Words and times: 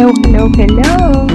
hello, 0.00 0.12
hello, 0.24 0.50
hello. 0.56 1.26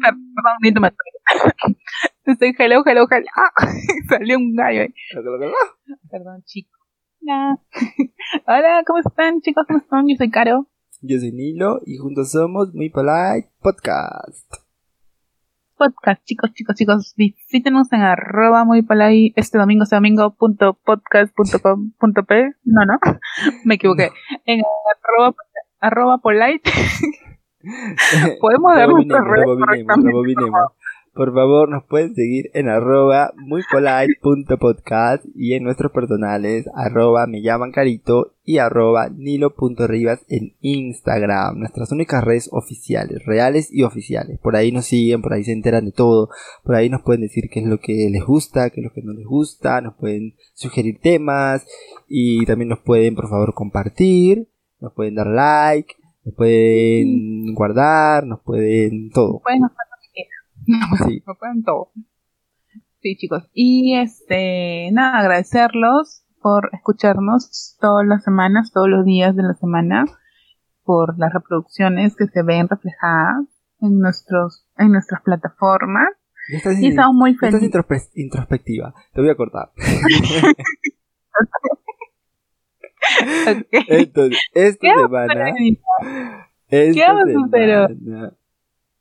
Perdón, 0.00 0.56
ni 0.62 0.70
me 0.72 0.92
Estoy 2.26 2.54
hello, 2.58 2.82
hello, 2.84 3.06
hello. 3.10 3.26
Salió 4.08 4.36
un 4.36 4.54
gallo 4.54 4.82
ahí. 4.82 4.94
Perdón, 6.10 6.42
chicos. 6.44 6.78
Hola. 7.22 7.58
Hola, 8.46 8.82
¿cómo 8.86 9.00
están, 9.00 9.40
chicos? 9.40 9.64
¿Cómo 9.66 9.80
están? 9.80 10.06
Yo 10.08 10.16
soy 10.16 10.30
Caro. 10.30 10.68
Yo 11.00 11.18
soy 11.18 11.32
Nilo 11.32 11.80
y 11.86 11.96
juntos 11.96 12.30
somos 12.32 12.74
Muy 12.74 12.90
Polite 12.90 13.50
Podcast. 13.60 14.67
Podcast, 15.78 16.24
chicos, 16.24 16.52
chicos, 16.54 16.74
chicos. 16.74 17.14
Visítenos 17.16 17.92
en 17.92 18.02
arroba 18.02 18.64
muy 18.64 18.82
polite 18.82 19.32
este 19.36 19.58
domingo, 19.58 19.84
este 19.84 19.94
domingo 19.94 20.34
punto 20.34 20.74
podcast 20.74 21.32
punto 21.34 21.60
com 21.60 21.92
punto 21.92 22.24
p. 22.24 22.50
No, 22.64 22.84
no, 22.84 22.98
me 23.64 23.76
equivoqué. 23.76 24.10
En 24.44 24.60
arroba, 24.60 25.36
arroba 25.78 26.18
polite. 26.18 26.68
Podemos 28.40 28.74
dar 28.74 28.88
redes 28.88 29.58
correctamente. 29.58 30.10
Por 31.18 31.34
favor, 31.34 31.68
nos 31.68 31.82
pueden 31.82 32.14
seguir 32.14 32.48
en 32.54 32.68
arroba 32.68 33.32
muypolite.podcast 33.36 35.24
y 35.34 35.54
en 35.54 35.64
nuestros 35.64 35.90
personales 35.90 36.70
arroba 36.76 37.26
me 37.26 37.42
llaman 37.42 37.72
carito 37.72 38.34
y 38.44 38.58
arroba 38.58 39.08
nilo.rivas 39.08 40.24
en 40.28 40.54
Instagram. 40.60 41.58
Nuestras 41.58 41.90
únicas 41.90 42.22
redes 42.22 42.48
oficiales, 42.52 43.26
reales 43.26 43.68
y 43.72 43.82
oficiales. 43.82 44.38
Por 44.38 44.54
ahí 44.54 44.70
nos 44.70 44.84
siguen, 44.84 45.20
por 45.20 45.32
ahí 45.32 45.42
se 45.42 45.50
enteran 45.50 45.86
de 45.86 45.90
todo. 45.90 46.28
Por 46.62 46.76
ahí 46.76 46.88
nos 46.88 47.02
pueden 47.02 47.22
decir 47.22 47.50
qué 47.50 47.58
es 47.58 47.66
lo 47.66 47.80
que 47.80 48.08
les 48.12 48.24
gusta, 48.24 48.70
qué 48.70 48.80
es 48.80 48.84
lo 48.84 48.92
que 48.92 49.02
no 49.02 49.12
les 49.12 49.26
gusta. 49.26 49.80
Nos 49.80 49.96
pueden 49.96 50.36
sugerir 50.54 51.00
temas 51.00 51.66
y 52.06 52.46
también 52.46 52.68
nos 52.68 52.78
pueden, 52.78 53.16
por 53.16 53.28
favor, 53.28 53.54
compartir. 53.54 54.46
Nos 54.78 54.92
pueden 54.92 55.16
dar 55.16 55.26
like, 55.26 55.96
nos 56.24 56.36
pueden 56.36 57.54
guardar, 57.56 58.24
nos 58.24 58.40
pueden 58.42 59.10
todo. 59.10 59.42
Pueden 60.90 61.08
Sí. 61.08 61.22
pueden 61.38 61.62
todo. 61.62 61.92
Sí, 63.00 63.16
chicos. 63.16 63.48
Y 63.52 63.96
este, 63.96 64.90
nada, 64.92 65.18
agradecerlos 65.18 66.24
por 66.42 66.70
escucharnos 66.72 67.76
todas 67.80 68.06
las 68.06 68.22
semanas, 68.24 68.70
todos 68.72 68.88
los 68.88 69.04
días 69.04 69.34
de 69.36 69.42
la 69.44 69.54
semana, 69.54 70.04
por 70.84 71.18
las 71.18 71.32
reproducciones 71.32 72.16
que 72.16 72.26
se 72.26 72.42
ven 72.42 72.68
reflejadas 72.68 73.46
en 73.80 73.98
nuestros, 73.98 74.66
en 74.76 74.92
nuestras 74.92 75.22
plataformas. 75.22 76.08
y 76.80 76.88
estamos 76.88 77.14
muy 77.14 77.34
felices. 77.34 77.62
Estás 77.62 78.16
introspectiva. 78.16 78.94
Te 79.12 79.20
voy 79.20 79.30
a 79.30 79.36
cortar. 79.36 79.70
Entonces, 83.70 84.38
esta 84.54 84.94
semana. 84.94 85.52
Esta 86.68 87.24
semana 87.24 88.32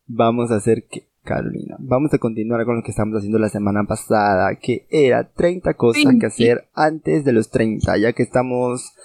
vamos 0.06 0.52
a 0.52 0.56
hacer 0.56 0.86
que 0.90 1.10
Carolina. 1.28 1.76
Vamos 1.80 2.14
a 2.14 2.18
continuar 2.18 2.66
con 2.66 2.78
lo 2.78 2.84
que 2.84 2.92
estamos 2.92 3.18
haciendo 3.18 3.38
la 3.38 3.50
semana 3.50 3.84
pasada, 3.84 4.56
que 4.56 4.88
era 4.90 5.30
30 5.30 5.74
cosas 5.74 6.16
que 6.20 6.26
hacer 6.26 6.70
antes 6.74 7.26
de 7.26 7.34
los 7.34 7.50
30, 7.50 7.98
ya 7.98 8.14
que 8.14 8.24
estamos 8.24 8.96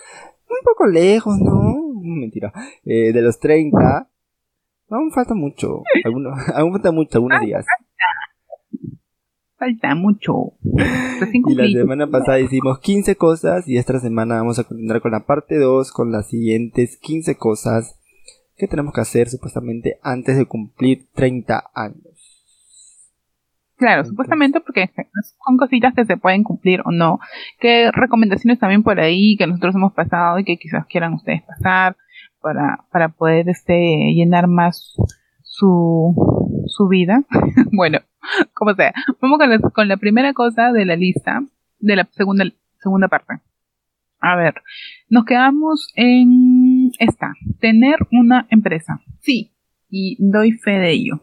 un 0.49 0.65
poco 0.65 0.87
lejos, 0.87 1.39
¿no? 1.41 1.77
Mentira. 2.01 2.53
Eh, 2.85 3.13
de 3.13 3.23
los 3.23 3.41
30, 3.41 4.09
aún 4.91 5.11
falta 5.11 5.35
mucho, 5.35 5.83
algunos, 6.05 6.39
aún 6.55 6.73
falta 6.73 6.93
mucho, 6.93 7.19
algunos 7.19 7.41
días. 7.41 7.67
Falta 9.59 9.95
mucho. 9.95 10.55
Y 11.33 11.55
la 11.55 11.69
semana 11.69 12.09
pasada 12.09 12.41
hicimos 12.41 12.81
15 12.81 13.17
cosas 13.17 13.69
y 13.69 13.77
esta 13.77 13.99
semana 14.01 14.37
vamos 14.37 14.59
a 14.59 14.65
continuar 14.65 15.01
con 15.01 15.13
la 15.13 15.25
parte 15.25 15.57
2 15.57 15.93
con 15.93 16.11
las 16.11 16.29
siguientes 16.29 16.97
15 16.99 17.37
cosas 17.37 17.97
que 18.57 18.69
tenemos 18.69 18.93
que 18.93 19.01
hacer 19.01 19.29
supuestamente 19.29 19.99
antes 20.03 20.37
de 20.37 20.47
cumplir 20.47 21.07
30 21.15 21.71
años. 21.75 22.13
Claro, 23.83 24.05
supuestamente 24.05 24.61
porque 24.61 24.93
son 25.45 25.57
cositas 25.57 25.93
que 25.93 26.05
se 26.05 26.17
pueden 26.17 26.45
cumplir 26.45 26.83
o 26.85 26.93
no. 26.93 27.19
¿Qué 27.59 27.91
recomendaciones 27.91 28.61
también 28.61 28.85
por 28.85 29.01
ahí 29.01 29.37
que 29.37 29.49
nosotros 29.49 29.75
hemos 29.75 29.93
pasado 29.93 30.39
y 30.39 30.45
que 30.45 30.57
quizás 30.57 30.87
quieran 30.87 31.15
ustedes 31.15 31.43
pasar 31.43 31.97
para, 32.41 32.85
para 32.93 33.09
poder 33.09 33.49
este, 33.49 33.75
llenar 34.15 34.47
más 34.47 34.95
su, 35.43 36.15
su 36.69 36.87
vida? 36.87 37.25
bueno, 37.73 37.99
como 38.55 38.73
sea. 38.75 38.93
Vamos 39.21 39.41
con 39.41 39.51
la, 39.51 39.59
con 39.59 39.89
la 39.89 39.97
primera 39.97 40.33
cosa 40.33 40.71
de 40.71 40.85
la 40.85 40.95
lista, 40.95 41.43
de 41.81 41.97
la 41.97 42.09
segunda, 42.13 42.45
segunda 42.81 43.09
parte. 43.09 43.41
A 44.21 44.37
ver, 44.37 44.63
nos 45.09 45.25
quedamos 45.25 45.89
en 45.97 46.93
esta, 47.01 47.33
tener 47.59 47.97
una 48.13 48.47
empresa. 48.49 49.01
Sí, 49.19 49.57
y 49.91 50.19
doy 50.21 50.53
fe 50.53 50.79
de 50.79 50.93
ello 50.93 51.21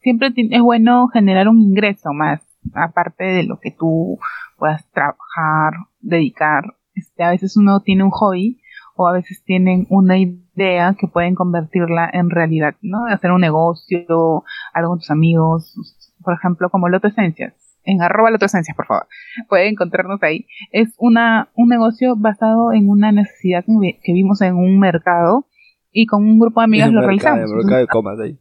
siempre 0.00 0.32
es 0.34 0.62
bueno 0.62 1.08
generar 1.08 1.48
un 1.48 1.60
ingreso 1.60 2.12
más, 2.12 2.40
aparte 2.74 3.24
de 3.24 3.42
lo 3.44 3.58
que 3.60 3.70
tú 3.70 4.18
puedas 4.56 4.88
trabajar, 4.90 5.74
dedicar. 6.00 6.74
Este, 6.94 7.22
a 7.22 7.30
veces 7.30 7.56
uno 7.56 7.80
tiene 7.80 8.04
un 8.04 8.10
hobby 8.10 8.60
o 8.96 9.06
a 9.06 9.12
veces 9.12 9.42
tienen 9.44 9.86
una 9.90 10.18
idea 10.18 10.96
que 10.98 11.06
pueden 11.06 11.34
convertirla 11.36 12.10
en 12.12 12.30
realidad, 12.30 12.74
¿no? 12.82 13.06
Hacer 13.06 13.30
un 13.30 13.40
negocio, 13.40 14.44
algo 14.74 14.90
con 14.90 14.98
tus 14.98 15.10
amigos, 15.10 15.74
por 16.22 16.34
ejemplo, 16.34 16.68
como 16.68 16.88
Loto 16.88 17.06
Esencias. 17.06 17.54
En 17.84 18.02
arroba 18.02 18.30
Loto 18.30 18.46
Esencias, 18.46 18.76
por 18.76 18.86
favor. 18.86 19.06
Pueden 19.48 19.68
encontrarnos 19.68 20.20
ahí. 20.22 20.46
Es 20.72 20.94
una, 20.98 21.48
un 21.54 21.68
negocio 21.68 22.16
basado 22.16 22.72
en 22.72 22.88
una 22.88 23.12
necesidad 23.12 23.64
que 23.64 24.12
vimos 24.12 24.42
en 24.42 24.56
un 24.56 24.80
mercado 24.80 25.46
y 25.92 26.06
con 26.06 26.24
un 26.24 26.38
grupo 26.38 26.60
de 26.60 26.64
amigas 26.64 26.92
lo 26.92 27.00
realizamos. 27.00 27.50
El 27.50 27.56
mercado 27.56 27.80
de 27.80 27.86
comas 27.86 28.18
ahí. 28.20 28.38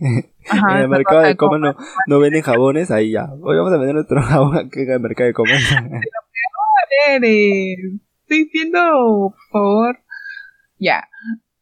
en 0.70 0.76
el 0.78 0.88
mercado 0.88 1.22
de 1.22 1.36
comas 1.36 1.60
no, 1.60 1.76
no 2.06 2.18
venden 2.18 2.42
jabones, 2.42 2.90
ahí 2.90 3.12
ya. 3.12 3.28
Hoy 3.40 3.56
vamos 3.56 3.72
a 3.72 3.76
vender 3.76 3.94
nuestro 3.94 4.22
jabón 4.22 4.56
aquí 4.56 4.80
en 4.80 4.90
el 4.90 5.00
mercado 5.00 5.28
de 5.28 5.34
comas. 5.34 5.60
Estoy 7.12 8.44
diciendo, 8.44 9.34
por 9.34 9.50
favor. 9.50 9.98
Ya. 10.78 11.08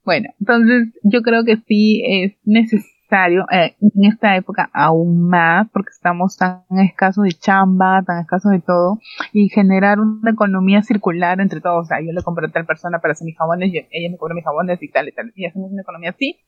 Bueno, 0.05 0.31
entonces 0.41 0.89
yo 1.03 1.23
creo 1.23 1.45
que 1.45 1.57
sí 1.67 2.03
es 2.07 2.33
necesario 2.45 3.47
eh, 3.51 3.77
en 3.81 4.05
esta 4.05 4.37
época 4.37 4.71
aún 4.73 5.29
más 5.29 5.67
porque 5.73 5.91
estamos 5.91 6.37
tan 6.37 6.63
escasos 6.83 7.25
de 7.25 7.33
chamba, 7.33 8.03
tan 8.07 8.21
escasos 8.21 8.53
de 8.53 8.61
todo 8.61 9.01
y 9.33 9.49
generar 9.49 10.01
una 10.01 10.31
economía 10.31 10.83
circular 10.83 11.41
entre 11.41 11.61
todos. 11.61 11.85
O 11.85 11.89
sea, 11.89 12.01
yo 12.01 12.13
le 12.13 12.23
compro 12.23 12.47
a 12.47 12.51
tal 12.51 12.67
persona 12.67 13.01
para 13.01 13.13
hacer 13.13 13.27
mis 13.27 13.37
jabones, 13.37 13.73
y 13.73 13.79
ella 13.79 14.11
me 14.11 14.17
cobra 14.17 14.35
mis 14.35 14.45
jabones 14.45 14.83
y 14.83 14.89
tal 14.89 15.09
y 15.09 15.13
tal. 15.13 15.33
Y 15.35 15.47
hacemos 15.47 15.71
una 15.73 15.83
economía 15.83 16.11
así 16.11 16.39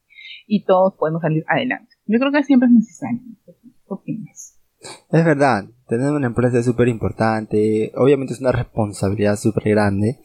y 0.50 0.64
todos 0.64 0.94
podemos 0.98 1.22
salir 1.22 1.44
adelante. 1.46 1.94
Yo 2.06 2.18
creo 2.18 2.32
que 2.32 2.42
siempre 2.42 2.66
es 2.66 2.74
necesario. 2.74 3.20
¿Qué 3.46 3.54
opinas? 3.86 4.58
Es 5.12 5.24
verdad, 5.24 5.66
tener 5.86 6.10
una 6.10 6.26
empresa 6.26 6.58
es 6.58 6.64
súper 6.64 6.88
importante, 6.88 7.92
obviamente 7.94 8.34
es 8.34 8.40
una 8.40 8.50
responsabilidad 8.50 9.36
súper 9.36 9.70
grande, 9.70 10.18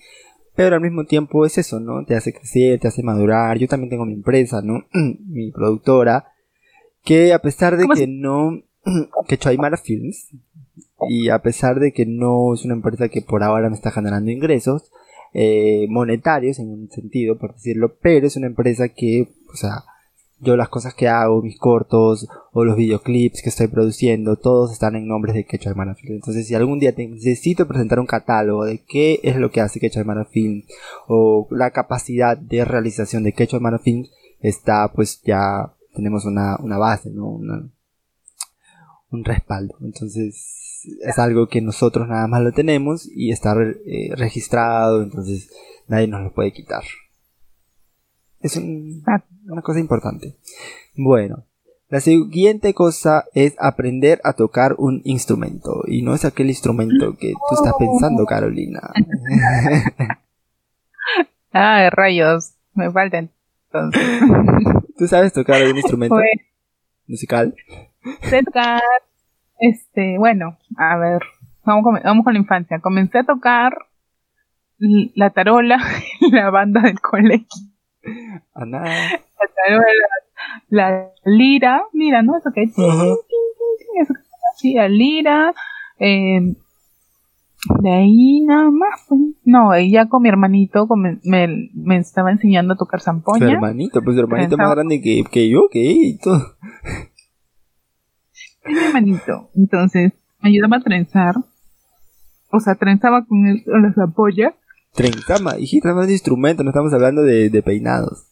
pero 0.56 0.76
al 0.76 0.82
mismo 0.82 1.06
tiempo 1.06 1.46
es 1.46 1.60
eso, 1.60 1.80
¿no? 1.80 2.06
Te 2.06 2.16
hace 2.16 2.34
crecer, 2.34 2.80
te 2.80 2.88
hace 2.88 3.04
madurar. 3.04 3.60
Yo 3.60 3.68
también 3.68 3.92
tengo 3.92 4.06
mi 4.06 4.14
empresa, 4.14 4.64
¿no? 4.64 4.86
mi 4.94 5.52
productora, 5.52 6.32
que 7.04 7.32
a 7.32 7.40
pesar 7.40 7.78
de 7.78 7.88
que 7.88 8.08
no, 8.08 8.64
que 9.28 9.38
Choaymara 9.38 9.78
Films, 9.78 10.30
y 11.08 11.30
a 11.30 11.40
pesar 11.44 11.80
de 11.80 11.92
que 11.92 12.08
no 12.08 12.56
es 12.56 12.66
una 12.66 12.74
empresa 12.74 13.10
que 13.10 13.22
por 13.22 13.44
ahora 13.44 13.70
me 13.70 13.76
está 13.76 13.92
generando 13.92 14.32
ingresos 14.32 14.92
eh, 15.34 15.86
monetarios 15.88 16.58
en 16.58 16.72
un 16.72 16.90
sentido, 16.90 17.38
por 17.38 17.54
decirlo, 17.54 17.96
pero 18.02 18.26
es 18.26 18.38
una 18.38 18.48
empresa 18.48 18.90
que, 18.90 19.28
o 19.54 19.56
sea, 19.56 19.84
yo 20.40 20.58
las 20.58 20.70
cosas 20.70 20.94
que 20.94 21.08
hago, 21.08 21.42
mis 21.42 21.58
cortos 21.58 22.28
o 22.52 22.64
los 22.64 22.76
videoclips 22.76 23.42
que 23.42 23.50
estoy 23.50 23.68
produciendo, 23.68 24.36
todos 24.36 24.72
están 24.72 24.96
en 24.96 25.08
nombres 25.08 25.36
de 25.36 25.46
Quechua 25.46 25.72
Hermana 25.72 25.96
Film. 25.96 26.16
Entonces, 26.16 26.48
si 26.48 26.56
algún 26.56 26.80
día 26.80 26.94
necesito 26.98 27.68
presentar 27.68 28.00
un 28.00 28.06
catálogo 28.06 28.66
de 28.66 28.84
qué 28.84 29.20
es 29.24 29.38
lo 29.38 29.52
que 29.52 29.62
hace 29.62 29.80
Quechua 29.80 30.02
Hermana 30.02 30.26
Film 30.26 30.64
o 31.08 31.48
la 31.52 31.72
capacidad 31.72 32.38
de 32.38 32.66
realización 32.66 33.24
de 33.24 33.34
Quechua 33.34 33.58
Hermana 33.58 33.80
Film, 33.80 34.06
está 34.42 34.92
pues 34.94 35.22
ya 35.24 35.74
tenemos 35.96 36.26
una, 36.26 36.58
una 36.58 36.78
base, 36.78 37.10
¿no? 37.10 37.40
un 39.12 39.24
respaldo. 39.24 39.76
Entonces, 39.82 40.66
es 41.02 41.20
algo 41.20 41.48
que 41.48 41.62
nosotros 41.62 42.08
nada 42.08 42.28
más 42.28 42.42
lo 42.42 42.52
tenemos 42.52 43.10
y 43.14 43.32
está 43.32 43.56
eh, 43.86 44.10
registrado, 44.16 45.02
entonces 45.02 45.50
nadie 45.88 46.08
nos 46.08 46.22
lo 46.22 46.34
puede 46.34 46.54
quitar. 46.54 46.84
Es 48.46 48.58
una 48.58 49.62
cosa 49.64 49.80
importante. 49.80 50.36
Bueno, 50.96 51.46
la 51.90 52.00
siguiente 52.00 52.76
cosa 52.76 53.26
es 53.34 53.56
aprender 53.60 54.22
a 54.24 54.34
tocar 54.34 54.76
un 54.78 55.02
instrumento. 55.04 55.82
Y 55.88 56.04
no 56.04 56.14
es 56.14 56.26
aquel 56.26 56.50
instrumento 56.50 57.18
que 57.18 57.34
tú 57.34 57.56
estás 57.56 57.74
pensando, 57.80 58.24
Carolina. 58.28 58.82
ah, 61.54 61.90
rayos. 61.90 62.54
Me 62.76 62.92
faltan. 62.92 63.32
¿Tú 64.96 65.08
sabes 65.08 65.34
tocar 65.34 65.56
algún 65.56 65.78
instrumento 65.78 66.16
musical? 67.08 67.56
Sé 68.22 68.44
tocar, 68.44 68.82
este, 69.60 70.20
bueno, 70.20 70.56
a 70.78 70.98
ver, 70.98 71.24
vamos 71.64 71.84
con, 71.84 72.00
vamos 72.04 72.24
con 72.24 72.34
la 72.34 72.40
infancia. 72.40 72.80
Comencé 72.80 73.18
a 73.18 73.24
tocar 73.24 73.74
la 74.78 75.32
tarola, 75.32 75.80
la 76.32 76.52
banda 76.52 76.82
del 76.82 77.00
colegio. 77.00 77.75
A 78.54 78.66
nada. 78.66 78.86
La 80.70 81.10
lira, 81.26 81.82
lira, 81.94 82.22
¿no? 82.22 82.38
Eso 82.38 82.52
que 82.54 82.64
es. 82.64 82.74
Sí, 84.58 84.74
la 84.76 84.88
lira. 84.88 85.54
Eh, 86.00 86.54
de 87.82 87.92
ahí 87.92 88.42
nada 88.42 88.70
más. 88.70 89.06
pues. 89.08 89.20
No, 89.44 89.78
ya 89.80 90.08
con 90.08 90.22
mi 90.24 90.30
hermanito 90.30 90.88
con 90.88 91.02
me, 91.02 91.20
me, 91.24 91.70
me 91.74 91.98
estaba 91.98 92.32
enseñando 92.32 92.74
a 92.74 92.78
tocar 92.78 93.00
Su 93.00 93.06
zampoña. 93.06 93.52
hermanito, 93.52 94.02
pues 94.04 94.16
su 94.16 94.22
hermanito 94.22 94.58
más 94.58 94.72
grande 94.72 95.02
que, 95.02 95.24
que 95.32 95.50
yo, 95.50 95.68
que 95.72 95.92
él 95.92 95.98
y 96.04 96.18
todo. 96.18 96.42
Es 98.64 98.72
mi 98.72 98.80
hermanito. 98.80 99.50
Entonces, 99.56 100.14
me 100.42 100.50
ayudaba 100.50 100.78
a 100.78 100.82
trenzar. 100.82 101.36
O 102.52 102.60
sea, 102.60 102.76
trenzaba 102.76 103.26
con, 103.26 103.46
el, 103.48 103.64
con 103.64 103.82
la. 103.82 104.56
Trenzama, 104.96 105.58
hijita, 105.60 105.94
más 105.94 106.08
de 106.08 106.14
instrumento, 106.14 106.64
no 106.64 106.70
estamos 106.70 106.94
hablando 106.94 107.22
de, 107.24 107.50
de 107.50 107.62
peinados. 107.64 108.28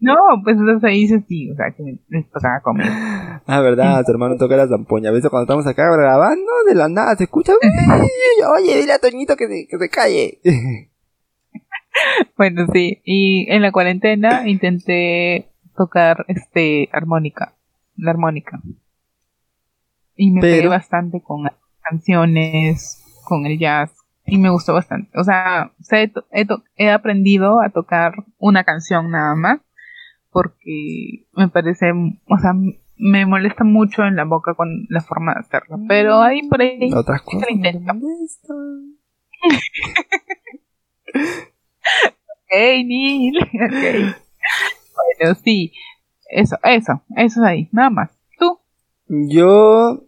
No, 0.00 0.14
pues 0.44 0.56
entonces 0.58 0.84
ahí 0.84 1.02
dice 1.02 1.24
sí, 1.28 1.50
o 1.50 1.56
sea, 1.56 1.70
que 1.74 1.82
me, 1.82 1.98
me 2.08 2.22
tocaba 2.24 2.60
conmigo. 2.62 2.90
Ah, 3.46 3.60
verdad, 3.62 4.04
tu 4.04 4.12
hermano 4.12 4.36
toca 4.36 4.54
la 4.56 4.68
zampoña. 4.68 5.08
A 5.08 5.12
veces 5.12 5.30
cuando 5.30 5.44
estamos 5.44 5.66
acá 5.66 5.84
grabando, 5.90 6.50
de 6.68 6.74
la 6.74 6.88
nada 6.88 7.16
se 7.16 7.24
escucha. 7.24 7.52
Oye, 8.58 8.76
dile 8.80 8.92
a 8.92 8.98
Toñito 8.98 9.34
que 9.36 9.46
se, 9.48 9.66
que 9.68 9.78
se 9.78 9.88
calle. 9.88 10.40
Bueno, 12.38 12.66
sí. 12.72 13.02
Y 13.04 13.46
en 13.52 13.60
la 13.60 13.70
cuarentena 13.70 14.48
intenté 14.48 15.50
tocar 15.76 16.24
este 16.26 16.88
armónica, 16.90 17.54
la 17.96 18.10
armónica. 18.12 18.60
Y 20.16 20.30
me 20.30 20.40
Pero- 20.40 20.56
pegué 20.56 20.68
bastante 20.68 21.20
con 21.22 21.44
canciones, 21.82 23.02
con 23.24 23.44
el 23.44 23.58
jazz. 23.58 23.90
Y 24.32 24.38
me 24.38 24.48
gustó 24.48 24.72
bastante. 24.72 25.10
O 25.18 25.24
sea, 25.24 25.72
he, 26.78 26.90
aprendido 26.90 27.60
a 27.60 27.68
tocar 27.68 28.14
una 28.38 28.64
canción 28.64 29.10
nada 29.10 29.34
más. 29.34 29.60
Porque 30.30 31.26
me 31.34 31.48
parece, 31.48 31.92
o 31.92 32.38
sea, 32.38 32.54
me 32.96 33.26
molesta 33.26 33.62
mucho 33.62 34.04
en 34.04 34.16
la 34.16 34.24
boca 34.24 34.54
con 34.54 34.86
la 34.88 35.02
forma 35.02 35.34
de 35.34 35.40
hacerlo. 35.40 35.76
Pero 35.86 36.22
ahí 36.22 36.48
por 36.48 36.62
ahí 36.62 36.90
Otras 36.94 37.20
cosas. 37.20 37.42
lo 37.42 37.54
intento. 37.54 37.92
Ok, 42.24 42.58
Neil. 42.86 43.38
Bueno, 45.20 45.34
sí. 45.44 45.72
Eso, 46.30 46.56
eso, 46.62 47.02
eso 47.16 47.42
es 47.42 47.46
ahí, 47.46 47.68
nada 47.70 47.90
más. 47.90 48.10
Tú. 48.38 48.58
Yo 49.08 50.02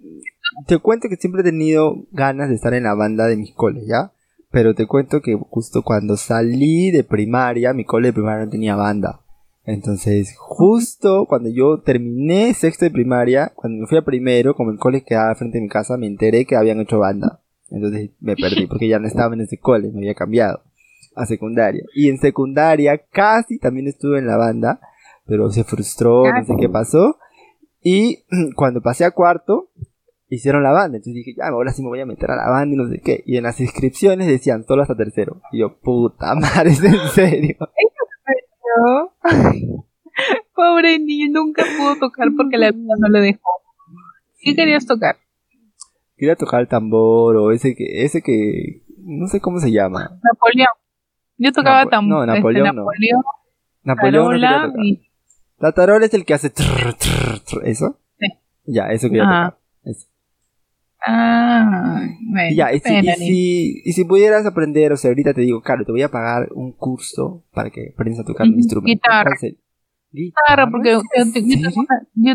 te 0.66 0.78
cuento 0.78 1.08
que 1.08 1.16
siempre 1.16 1.42
he 1.42 1.44
tenido 1.44 2.06
ganas 2.12 2.48
de 2.48 2.54
estar 2.54 2.72
en 2.72 2.84
la 2.84 2.94
banda 2.94 3.26
de 3.26 3.36
mis 3.36 3.54
coles, 3.54 3.84
¿ya? 3.86 4.13
Pero 4.54 4.72
te 4.72 4.86
cuento 4.86 5.20
que 5.20 5.34
justo 5.34 5.82
cuando 5.82 6.16
salí 6.16 6.92
de 6.92 7.02
primaria, 7.02 7.72
mi 7.72 7.84
cole 7.84 8.08
de 8.08 8.12
primaria 8.12 8.44
no 8.44 8.50
tenía 8.52 8.76
banda. 8.76 9.20
Entonces, 9.64 10.36
justo 10.38 11.26
cuando 11.26 11.50
yo 11.50 11.80
terminé 11.80 12.54
sexto 12.54 12.84
de 12.84 12.92
primaria, 12.92 13.52
cuando 13.56 13.80
me 13.80 13.88
fui 13.88 13.98
a 13.98 14.04
primero, 14.04 14.54
como 14.54 14.70
el 14.70 14.78
cole 14.78 15.02
quedaba 15.02 15.34
frente 15.34 15.58
a 15.58 15.60
mi 15.60 15.68
casa, 15.68 15.96
me 15.96 16.06
enteré 16.06 16.44
que 16.44 16.54
habían 16.54 16.78
hecho 16.78 17.00
banda. 17.00 17.40
Entonces 17.68 18.10
me 18.20 18.36
perdí 18.40 18.68
porque 18.68 18.86
ya 18.86 19.00
no 19.00 19.08
estaba 19.08 19.34
en 19.34 19.40
ese 19.40 19.58
cole, 19.58 19.90
me 19.90 19.98
había 19.98 20.14
cambiado 20.14 20.62
a 21.16 21.26
secundaria. 21.26 21.82
Y 21.92 22.08
en 22.08 22.18
secundaria 22.18 22.96
casi 23.10 23.58
también 23.58 23.88
estuve 23.88 24.20
en 24.20 24.28
la 24.28 24.36
banda, 24.36 24.78
pero 25.26 25.50
se 25.50 25.64
frustró, 25.64 26.32
no 26.32 26.44
sé 26.44 26.54
qué 26.60 26.68
pasó. 26.68 27.18
Y 27.82 28.22
cuando 28.54 28.82
pasé 28.82 29.04
a 29.04 29.10
cuarto, 29.10 29.70
hicieron 30.28 30.62
la 30.62 30.72
banda. 30.72 30.96
Entonces 30.96 31.14
dije, 31.14 31.34
ya, 31.36 31.48
ahora 31.48 31.72
sí 31.72 31.82
me 31.82 31.88
voy 31.88 32.00
a 32.00 32.06
meter 32.06 32.30
a 32.30 32.36
la 32.36 32.50
banda 32.50 32.74
y 32.74 32.78
no 32.78 32.88
sé 32.88 33.00
qué. 33.00 33.22
Y 33.26 33.36
en 33.36 33.44
las 33.44 33.60
inscripciones 33.60 34.26
decían 34.26 34.64
solo 34.64 34.82
hasta 34.82 34.96
tercero. 34.96 35.40
Y 35.52 35.60
yo, 35.60 35.78
puta 35.80 36.34
madre, 36.34 36.70
¿es 36.70 36.82
en 36.84 37.08
serio? 37.14 37.56
Pobre 40.54 40.98
niño, 40.98 41.26
nunca 41.32 41.64
pudo 41.76 41.96
tocar 41.98 42.28
porque 42.36 42.56
la 42.58 42.70
vida 42.70 42.94
no 42.98 43.08
le 43.08 43.20
dejó. 43.20 43.40
¿Qué 44.40 44.54
querías 44.54 44.86
tocar? 44.86 45.16
Quería 46.16 46.36
tocar 46.36 46.60
el 46.60 46.68
tambor 46.68 47.36
o 47.36 47.50
ese 47.50 47.74
que, 47.74 48.04
ese 48.04 48.22
que, 48.22 48.82
no 48.98 49.26
sé 49.26 49.40
cómo 49.40 49.58
se 49.58 49.72
llama. 49.72 50.18
Napoleón. 50.22 50.68
Yo 51.36 51.52
tocaba 51.52 51.80
Napo- 51.84 51.90
tam 51.90 52.08
no, 52.08 52.22
este, 52.22 52.36
Napoleón 52.36 52.76
no. 52.76 52.84
Napoleón, 52.84 53.22
Napoleón 53.82 54.24
no 54.24 54.30
quería 54.30 54.48
tarola 54.48 54.66
tocar. 54.68 54.84
y 54.84 55.10
La 55.58 55.72
tarola 55.72 56.06
es 56.06 56.14
el 56.14 56.24
que 56.24 56.34
hace 56.34 56.50
trrr, 56.50 56.94
trrr, 56.94 57.40
trrr, 57.40 57.66
¿eso? 57.66 57.98
Sí. 58.20 58.26
Ya, 58.66 58.92
eso 58.92 59.08
quería 59.08 59.24
Ajá. 59.24 59.50
tocar. 59.50 59.60
Eso. 59.84 60.06
Ah, 61.06 62.00
bueno, 62.30 62.54
ya, 62.54 62.72
y 62.72 62.80
si, 62.80 62.94
y, 62.94 63.12
si, 63.16 63.82
y 63.84 63.92
si 63.92 64.04
pudieras 64.04 64.46
aprender, 64.46 64.92
o 64.92 64.96
sea, 64.96 65.10
ahorita 65.10 65.34
te 65.34 65.42
digo, 65.42 65.60
claro, 65.62 65.84
te 65.84 65.92
voy 65.92 66.02
a 66.02 66.10
pagar 66.10 66.48
un 66.54 66.72
curso 66.72 67.44
para 67.52 67.70
que 67.70 67.90
aprendas 67.94 68.20
a 68.20 68.24
tocar 68.24 68.46
un 68.46 68.54
instrumento. 68.54 68.90
guitarra. 69.04 69.30
Claro, 70.46 70.70
porque 70.70 70.92
yo, 70.92 71.02
¿En 71.14 71.32
te- 71.32 71.42
yo 71.42 71.60
tengo 71.60 71.80
una, 71.80 71.98
yo 72.14 72.32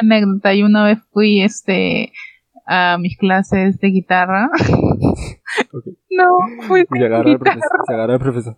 anécdota 0.00 0.54
y 0.54 0.62
una 0.62 0.84
vez 0.84 0.98
fui 1.12 1.42
este 1.42 2.12
a 2.66 2.96
mis 2.98 3.16
clases 3.18 3.78
de 3.78 3.88
guitarra. 3.88 4.48
No, 6.16 6.38
fui 6.68 6.84
sin 6.86 7.02
guitarra. 7.02 7.38
profesor. 7.38 7.70
Se 7.88 7.94
agarró 7.94 8.12
el 8.14 8.18
profesor. 8.20 8.56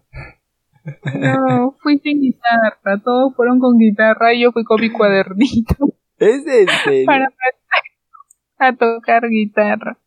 No, 1.18 1.74
fui 1.82 1.98
sin 1.98 2.20
guitarra. 2.20 3.00
Todos 3.02 3.34
fueron 3.34 3.58
con 3.58 3.78
guitarra 3.78 4.34
y 4.34 4.42
yo 4.42 4.52
fui 4.52 4.62
con 4.64 4.80
mi 4.80 4.90
cuadernito 4.90 5.74
¿Es 6.18 6.46
en 6.46 6.68
serio? 6.84 7.06
para 7.06 7.28
a 8.58 8.74
tocar 8.74 9.28
guitarra. 9.28 9.98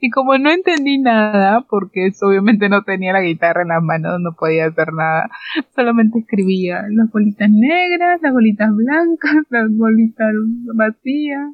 Y 0.00 0.10
como 0.10 0.36
no 0.38 0.50
entendí 0.50 0.98
nada, 0.98 1.66
porque 1.68 2.10
obviamente 2.22 2.68
no 2.68 2.82
tenía 2.82 3.12
la 3.12 3.22
guitarra 3.22 3.62
en 3.62 3.68
las 3.68 3.82
manos, 3.82 4.20
no 4.20 4.34
podía 4.34 4.66
hacer 4.66 4.92
nada, 4.92 5.30
solamente 5.74 6.18
escribía 6.18 6.82
las 6.90 7.10
bolitas 7.10 7.50
negras, 7.50 8.20
las 8.22 8.32
bolitas 8.32 8.70
blancas, 8.74 9.36
las 9.50 9.68
bolitas 9.76 10.32
vacías. 10.74 11.48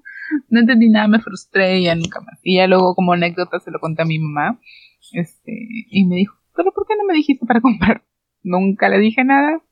No 0.49 0.61
entendí 0.61 0.88
nada, 0.88 1.08
me 1.08 1.20
frustré 1.20 1.79
y 1.79 1.85
ya 1.85 1.94
nunca 1.94 2.20
más. 2.20 2.38
Y 2.43 2.56
ya 2.56 2.67
luego 2.67 2.94
como 2.94 3.12
anécdota 3.12 3.61
se 3.61 3.70
lo 3.70 3.79
conté 3.79 4.02
a 4.02 4.06
mi 4.06 4.19
mamá, 4.19 4.61
este, 5.12 5.52
y 5.91 6.06
me 6.06 6.17
dijo, 6.17 6.37
pero 6.56 6.73
¿por 6.73 6.87
qué 6.87 6.94
no 6.97 7.05
me 7.05 7.14
dijiste 7.14 7.47
para 7.47 7.61
comprar? 7.61 8.02
Nunca 8.43 8.88
le 8.88 8.99
dije 8.99 9.25
nada, 9.25 9.62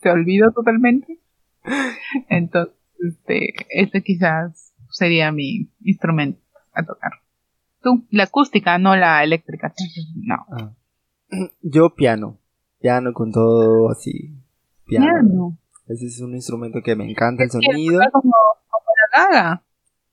se 0.00 0.10
olvidó 0.10 0.52
totalmente. 0.52 1.18
Entonces, 2.28 2.74
este, 2.98 3.54
este 3.70 4.02
quizás 4.02 4.69
sería 4.90 5.32
mi 5.32 5.70
instrumento 5.82 6.40
a 6.72 6.84
tocar. 6.84 7.12
Tú, 7.82 8.04
la 8.10 8.24
acústica, 8.24 8.78
no 8.78 8.94
la 8.96 9.22
eléctrica. 9.24 9.72
No. 10.16 10.36
Ah. 10.52 10.72
Yo 11.62 11.94
piano. 11.94 12.38
Piano 12.80 13.12
con 13.12 13.32
todo 13.32 13.90
así. 13.90 14.34
Piano. 14.86 15.06
Piano. 15.06 15.58
Ese 15.86 16.06
es 16.06 16.20
un 16.20 16.34
instrumento 16.34 16.80
que 16.82 16.94
me 16.96 17.10
encanta 17.10 17.42
el 17.44 17.50
¿Quieres 17.50 17.64
sonido. 17.72 18.00
como, 18.12 18.32
como 18.68 18.86
la 19.12 19.24
gaga? 19.24 19.62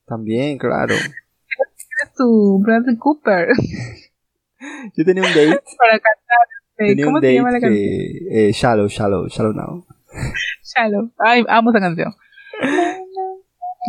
También, 0.06 0.58
claro. 0.58 0.94
Es 0.94 2.14
tu 2.16 2.60
Bradley 2.62 2.96
Cooper 2.96 3.48
Yo 4.96 5.04
tenía 5.04 5.22
un 5.22 5.28
date. 5.28 5.48
para 5.78 5.92
cantar. 5.98 6.46
eh, 6.78 6.86
tenía 6.88 7.04
¿Cómo 7.04 7.16
un 7.16 7.22
se 7.22 7.34
llama 7.34 7.50
la 7.50 7.58
date 7.58 7.66
canción? 7.66 7.82
que... 8.30 8.48
eh, 8.48 8.52
shallow, 8.52 8.88
shallow, 8.88 9.28
shallow 9.28 9.52
now. 9.52 9.86
Shallow. 10.64 11.10
Ay, 11.18 11.44
amo 11.48 11.70
esa 11.70 11.80
canción. 11.80 12.14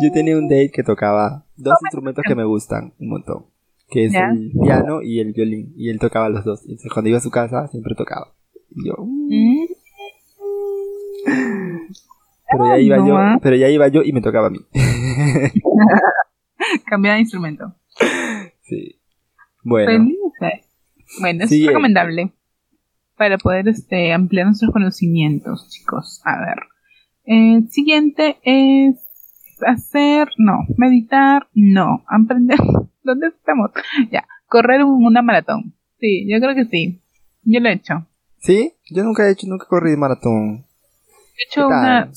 Yo 0.04 0.12
tenía 0.12 0.38
un 0.38 0.48
date 0.48 0.72
que 0.74 0.84
tocaba 0.84 1.46
dos 1.58 1.76
instrumentos 1.84 2.24
que 2.28 2.36
me 2.36 2.46
gustan 2.46 2.94
un 3.00 3.10
montón. 3.10 3.46
Que 3.90 4.06
es 4.06 4.14
¿Ya? 4.14 4.30
el 4.30 4.52
piano 4.64 5.02
y 5.02 5.20
el 5.20 5.34
violín. 5.34 5.74
Y 5.76 5.90
él 5.90 6.00
tocaba 6.00 6.30
los 6.30 6.46
dos. 6.46 6.62
Entonces 6.64 6.92
cuando 6.94 7.10
iba 7.10 7.18
a 7.18 7.22
su 7.22 7.32
casa 7.32 7.68
siempre 7.68 7.96
tocaba. 7.96 8.34
Y 8.70 8.88
yo... 8.88 8.96
mm. 9.00 9.66
Mm, 11.26 11.88
Pero 12.52 12.66
ya 12.68 12.80
iba 12.80 12.98
no, 12.98 13.08
yo, 13.08 13.40
pero 13.42 13.56
ya 13.56 13.70
iba 13.70 13.88
yo 13.90 14.02
y 14.04 14.12
me 14.14 14.22
tocaba 14.22 14.48
a 14.48 14.50
mí. 14.50 14.60
Cambiar 16.86 17.16
de 17.16 17.22
instrumento. 17.22 17.76
sí. 18.62 18.96
Bueno, 19.64 19.92
Feliz. 19.92 20.18
eh. 20.42 20.64
Bueno, 21.20 21.44
es 21.44 21.66
recomendable 21.66 22.32
para 23.18 23.38
poder 23.38 23.68
este, 23.68 24.14
ampliar 24.14 24.46
nuestros 24.46 24.72
conocimientos, 24.72 25.68
chicos. 25.70 26.22
A 26.24 26.40
ver. 26.40 26.56
El 27.26 27.70
siguiente 27.70 28.38
es 28.44 28.96
hacer, 29.66 30.30
no, 30.38 30.60
meditar, 30.78 31.48
no, 31.54 32.04
aprender. 32.08 32.58
¿Dónde 33.04 33.28
estamos? 33.28 33.72
Ya, 34.12 34.26
correr 34.48 34.84
un- 34.84 35.06
una 35.06 35.22
maratón. 35.22 35.74
Sí, 36.00 36.28
yo 36.32 36.40
creo 36.40 36.56
que 36.56 36.66
sí. 36.66 37.02
Yo 37.44 37.60
lo 37.60 37.70
he 37.70 37.74
hecho. 37.74 38.06
¿sí? 38.40 38.74
Yo 38.90 39.04
nunca 39.04 39.28
he 39.28 39.32
hecho, 39.32 39.48
nunca 39.48 39.66
corrí 39.68 39.96
maratón. 39.98 40.66
He 41.38 41.44
hecho 41.50 41.68
¿Qué 41.68 41.70
tal? 41.70 42.04
una 42.04 42.12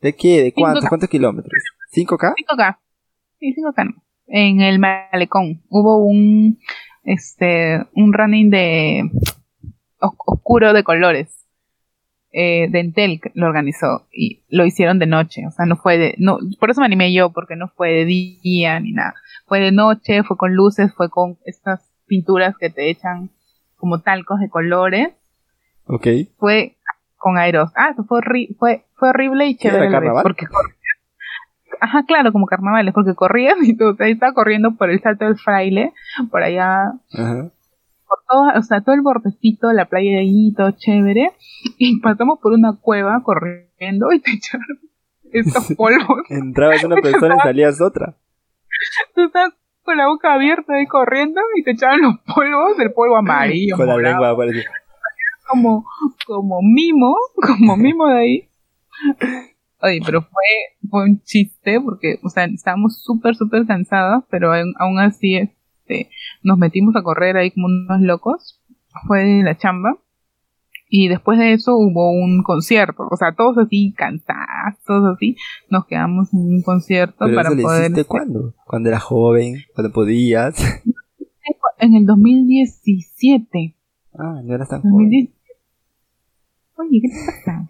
¿De 0.00 0.14
qué? 0.16 0.42
¿De 0.44 0.52
cuántos? 0.52 0.84
5K. 0.84 0.88
¿Cuántos 0.88 1.08
kilómetros? 1.10 1.52
¿5K? 1.94 2.34
5K. 2.36 2.78
Sí, 3.40 3.54
5K 3.54 3.84
no. 3.84 4.02
En 4.26 4.60
el 4.60 4.78
malecón 4.78 5.62
hubo 5.68 6.04
un, 6.04 6.58
este, 7.04 7.80
un 7.94 8.12
running 8.12 8.50
de 8.50 9.10
os- 10.00 10.12
oscuro 10.26 10.72
de 10.72 10.84
colores. 10.84 11.37
Eh, 12.40 12.68
de 12.70 12.78
Entel 12.78 13.20
que 13.20 13.32
lo 13.34 13.48
organizó 13.48 14.06
y 14.12 14.44
lo 14.48 14.64
hicieron 14.64 15.00
de 15.00 15.06
noche, 15.06 15.44
o 15.48 15.50
sea, 15.50 15.66
no 15.66 15.74
fue 15.74 15.98
de, 15.98 16.14
no, 16.18 16.38
por 16.60 16.70
eso 16.70 16.80
me 16.80 16.86
animé 16.86 17.12
yo, 17.12 17.32
porque 17.32 17.56
no 17.56 17.66
fue 17.66 17.90
de 17.90 18.04
día 18.04 18.78
ni 18.78 18.92
nada. 18.92 19.14
Fue 19.46 19.58
de 19.58 19.72
noche, 19.72 20.22
fue 20.22 20.36
con 20.36 20.54
luces, 20.54 20.94
fue 20.94 21.10
con 21.10 21.36
estas 21.44 21.92
pinturas 22.06 22.54
que 22.56 22.70
te 22.70 22.90
echan 22.90 23.30
como 23.74 24.02
talcos 24.02 24.38
de 24.38 24.48
colores. 24.48 25.08
Ok. 25.86 26.06
Fue 26.36 26.76
con 27.16 27.38
aeros. 27.38 27.72
Ah, 27.74 27.88
eso 27.90 28.04
fue, 28.04 28.20
fue, 28.56 28.84
fue 28.94 29.08
horrible 29.08 29.48
y 29.48 29.56
chévere. 29.56 29.86
¿Era 29.86 29.90
carnaval? 29.90 30.22
Porque 30.22 30.46
Ajá, 31.80 32.04
claro, 32.06 32.30
como 32.30 32.46
carnavales, 32.46 32.94
porque 32.94 33.16
corrías 33.16 33.56
y 33.62 33.76
tú 33.76 33.96
ahí 33.98 34.12
estaba 34.12 34.32
corriendo 34.32 34.76
por 34.76 34.90
el 34.90 35.00
salto 35.00 35.24
del 35.24 35.38
fraile, 35.38 35.92
por 36.30 36.44
allá, 36.44 36.92
Ajá. 37.12 37.50
Por 38.08 38.18
todo, 38.28 38.58
o 38.58 38.62
sea, 38.62 38.80
todo 38.80 38.94
el 38.94 39.02
bordecito, 39.02 39.72
la 39.72 39.86
playa 39.86 40.12
de 40.12 40.20
ahí, 40.20 40.52
todo 40.56 40.70
chévere, 40.72 41.32
y 41.78 42.00
pasamos 42.00 42.38
por 42.40 42.52
una 42.52 42.76
cueva 42.80 43.22
corriendo 43.22 44.12
y 44.12 44.20
te 44.20 44.30
echaron 44.34 44.66
estos 45.32 45.76
polvos. 45.76 46.22
Entrabas 46.30 46.82
una 46.84 46.96
persona 46.96 47.36
y 47.36 47.40
salías 47.40 47.80
otra. 47.80 48.16
Tú 49.14 49.24
estabas 49.24 49.52
con 49.82 49.96
la 49.96 50.06
boca 50.06 50.34
abierta 50.34 50.74
ahí 50.74 50.86
corriendo 50.86 51.40
y 51.56 51.62
te 51.62 51.72
echaban 51.72 52.00
los 52.00 52.14
polvos, 52.34 52.78
el 52.78 52.92
polvo 52.92 53.16
amarillo, 53.16 53.76
Con 53.76 53.86
la 53.86 53.96
lengua 53.96 54.30
apareció. 54.30 54.62
como, 55.48 55.84
como 56.26 56.60
mimo, 56.62 57.14
como 57.34 57.76
mimo 57.76 58.06
de 58.08 58.18
ahí. 58.18 58.48
Oye, 59.80 60.00
pero 60.04 60.22
fue, 60.22 60.88
fue 60.90 61.04
un 61.04 61.22
chiste 61.22 61.80
porque, 61.80 62.18
o 62.22 62.28
sea, 62.28 62.44
estábamos 62.46 63.00
súper, 63.02 63.36
súper 63.36 63.64
cansadas, 63.66 64.24
pero 64.28 64.52
aún, 64.52 64.74
aún 64.78 64.98
así, 64.98 65.50
este, 65.88 66.10
nos 66.42 66.58
metimos 66.58 66.94
a 66.96 67.02
correr 67.02 67.36
ahí 67.36 67.50
como 67.50 67.66
unos 67.66 68.00
locos. 68.00 68.60
Fue 69.06 69.42
la 69.42 69.56
chamba. 69.56 69.98
Y 70.90 71.08
después 71.08 71.38
de 71.38 71.52
eso 71.52 71.76
hubo 71.76 72.12
un 72.12 72.42
concierto. 72.42 73.08
O 73.10 73.16
sea, 73.16 73.34
todos 73.34 73.58
así 73.58 73.92
cansados, 73.96 74.82
todos 74.86 75.16
así. 75.16 75.36
Nos 75.68 75.86
quedamos 75.86 76.32
en 76.32 76.40
un 76.40 76.62
concierto 76.62 77.26
¿Pero 77.26 77.34
para 77.34 77.50
eso 77.50 77.62
poder. 77.62 77.82
hiciste 77.84 78.04
cuándo? 78.04 78.54
Cuando 78.64 78.88
eras 78.88 79.02
joven, 79.02 79.56
cuando 79.74 79.92
podías. 79.92 80.56
En 81.80 81.94
el 81.94 82.06
2017. 82.06 83.76
Ah, 84.18 84.40
no 84.42 84.52
eras 84.52 84.68
tan 84.68 84.82
joven. 84.82 85.10
2017. 85.10 85.32
Oye, 86.74 87.00
¿qué 87.00 87.08
te 87.08 87.24
pasa? 87.24 87.68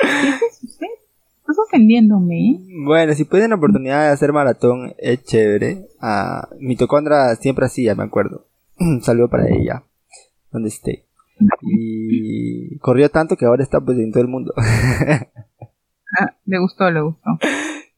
¿Qué 0.00 0.46
es 0.46 0.64
usted? 0.64 0.86
Estás 1.44 1.58
ofendiéndome. 1.58 2.58
Bueno, 2.86 3.12
si 3.12 3.26
pueden 3.26 3.50
la 3.50 3.56
oportunidad 3.56 4.06
de 4.06 4.12
hacer 4.14 4.32
maratón, 4.32 4.94
es 4.96 5.22
chévere. 5.24 5.88
Ah, 6.00 6.48
mitocondria 6.58 7.36
siempre 7.36 7.66
hacía, 7.66 7.94
me 7.94 8.02
acuerdo. 8.02 8.46
Saludo 9.02 9.28
para 9.28 9.50
ella, 9.50 9.84
donde 10.50 10.70
esté. 10.70 11.04
Y 11.60 12.78
corrió 12.78 13.10
tanto 13.10 13.36
que 13.36 13.44
ahora 13.44 13.62
está 13.62 13.78
pues 13.78 13.98
en 13.98 14.10
todo 14.10 14.22
el 14.22 14.28
mundo. 14.28 14.54
Ah, 16.16 16.32
le 16.44 16.60
gustó, 16.60 16.88
le 16.92 17.00
gustó. 17.00 17.28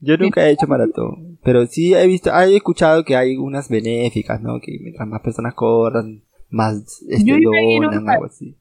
Yo 0.01 0.17
nunca 0.17 0.47
he 0.47 0.51
hecho 0.51 0.67
maratón, 0.67 1.39
pero 1.45 1.67
sí 1.67 1.93
he 1.93 2.07
visto, 2.07 2.31
he 2.35 2.57
escuchado 2.57 3.05
que 3.05 3.15
hay 3.15 3.37
unas 3.37 3.69
benéficas, 3.69 4.41
¿no? 4.41 4.59
Que 4.59 4.79
mientras 4.81 5.07
más 5.07 5.21
personas 5.21 5.53
corran, 5.53 6.23
más 6.49 7.03
este, 7.11 7.39
donan, 7.43 8.09
algo 8.09 8.25
así. 8.25 8.57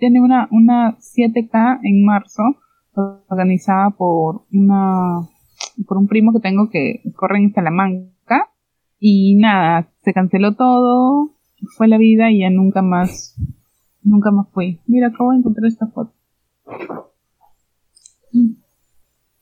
Tiene 0.00 0.20
una, 0.20 0.48
una 0.50 0.98
7K 0.98 1.78
en 1.84 2.04
marzo, 2.04 2.42
organizada 3.28 3.90
por 3.90 4.42
una, 4.52 5.28
por 5.86 5.98
un 5.98 6.08
primo 6.08 6.32
que 6.32 6.40
tengo 6.40 6.68
que 6.70 7.02
corre 7.16 7.38
en 7.38 7.52
Salamanca. 7.52 8.50
Y 9.00 9.36
nada, 9.36 9.88
se 10.02 10.12
canceló 10.12 10.54
todo, 10.56 11.30
fue 11.76 11.88
la 11.88 11.98
vida 11.98 12.30
y 12.30 12.40
ya 12.40 12.50
nunca 12.50 12.82
más, 12.82 13.36
nunca 14.02 14.30
más 14.30 14.48
fui. 14.52 14.80
Mira, 14.86 15.08
acabo 15.08 15.30
de 15.30 15.38
encontrar 15.38 15.66
esta 15.66 15.86
foto. 15.86 16.12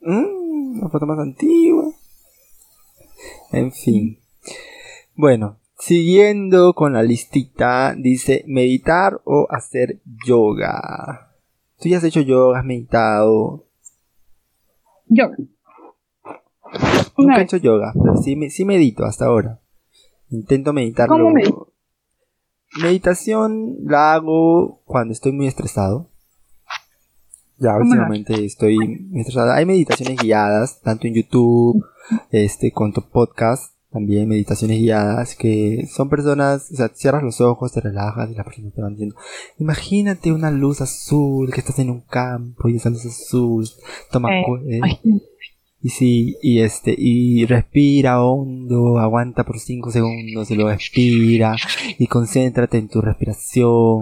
Mm, 0.00 0.78
una 0.78 0.88
foto 0.88 1.06
más 1.06 1.18
antigua. 1.18 1.86
En 3.52 3.72
fin. 3.72 4.18
Bueno, 5.14 5.56
siguiendo 5.78 6.74
con 6.74 6.92
la 6.92 7.02
listita, 7.02 7.94
dice 7.94 8.44
meditar 8.46 9.20
o 9.24 9.46
hacer 9.50 10.00
yoga. 10.26 11.25
¿Tú 11.80 11.88
ya 11.88 11.98
has 11.98 12.04
hecho 12.04 12.20
yoga? 12.20 12.58
¿Has 12.60 12.64
meditado? 12.64 13.66
Yo. 15.08 15.30
Nunca 17.16 17.40
he 17.40 17.44
hecho 17.44 17.56
yoga, 17.58 17.92
pero 17.94 18.16
sí, 18.16 18.36
me- 18.36 18.50
sí 18.50 18.64
medito 18.64 19.04
hasta 19.04 19.26
ahora. 19.26 19.60
Intento 20.30 20.72
meditarlo. 20.72 21.14
¿Cómo 21.16 21.30
meditas? 21.30 21.54
Meditación 22.82 23.76
la 23.84 24.14
hago 24.14 24.82
cuando 24.84 25.12
estoy 25.12 25.32
muy 25.32 25.46
estresado. 25.46 26.10
Ya 27.58 27.72
¿Cómo 27.72 27.84
la 27.94 28.02
últimamente 28.02 28.44
estoy 28.44 28.76
muy 28.76 29.20
estresado. 29.20 29.52
Hay 29.52 29.64
meditaciones 29.64 30.18
guiadas, 30.20 30.80
tanto 30.82 31.06
en 31.06 31.14
YouTube, 31.14 31.82
este, 32.30 32.70
con 32.72 32.92
tu 32.92 33.00
podcast, 33.08 33.72
también 33.90 34.28
meditaciones 34.28 34.78
guiadas, 34.78 35.36
que 35.36 35.86
son 35.90 36.08
personas, 36.08 36.70
o 36.72 36.76
sea, 36.76 36.88
cierras 36.88 37.22
los 37.22 37.40
ojos, 37.40 37.72
te 37.72 37.80
relajas 37.80 38.30
y 38.30 38.34
las 38.34 38.44
personas 38.44 38.74
te 38.74 38.82
van 38.82 38.92
diciendo, 38.92 39.16
imagínate 39.58 40.32
una 40.32 40.50
luz 40.50 40.80
azul, 40.80 41.52
que 41.52 41.60
estás 41.60 41.78
en 41.78 41.90
un 41.90 42.00
campo 42.00 42.68
y 42.68 42.76
esa 42.76 42.90
luz 42.90 43.06
azul, 43.06 43.66
toma 44.10 44.30
Eh, 44.30 44.80
eh, 44.80 45.20
y 45.82 45.90
sí, 45.90 46.36
y 46.42 46.60
este, 46.60 46.94
y 46.96 47.44
respira 47.46 48.22
hondo, 48.22 48.98
aguanta 48.98 49.44
por 49.44 49.58
5 49.58 49.90
segundos 49.90 50.50
y 50.50 50.54
luego 50.54 50.70
expira, 50.70 51.54
y 51.98 52.06
concéntrate 52.06 52.78
en 52.78 52.88
tu 52.88 53.00
respiración, 53.00 54.00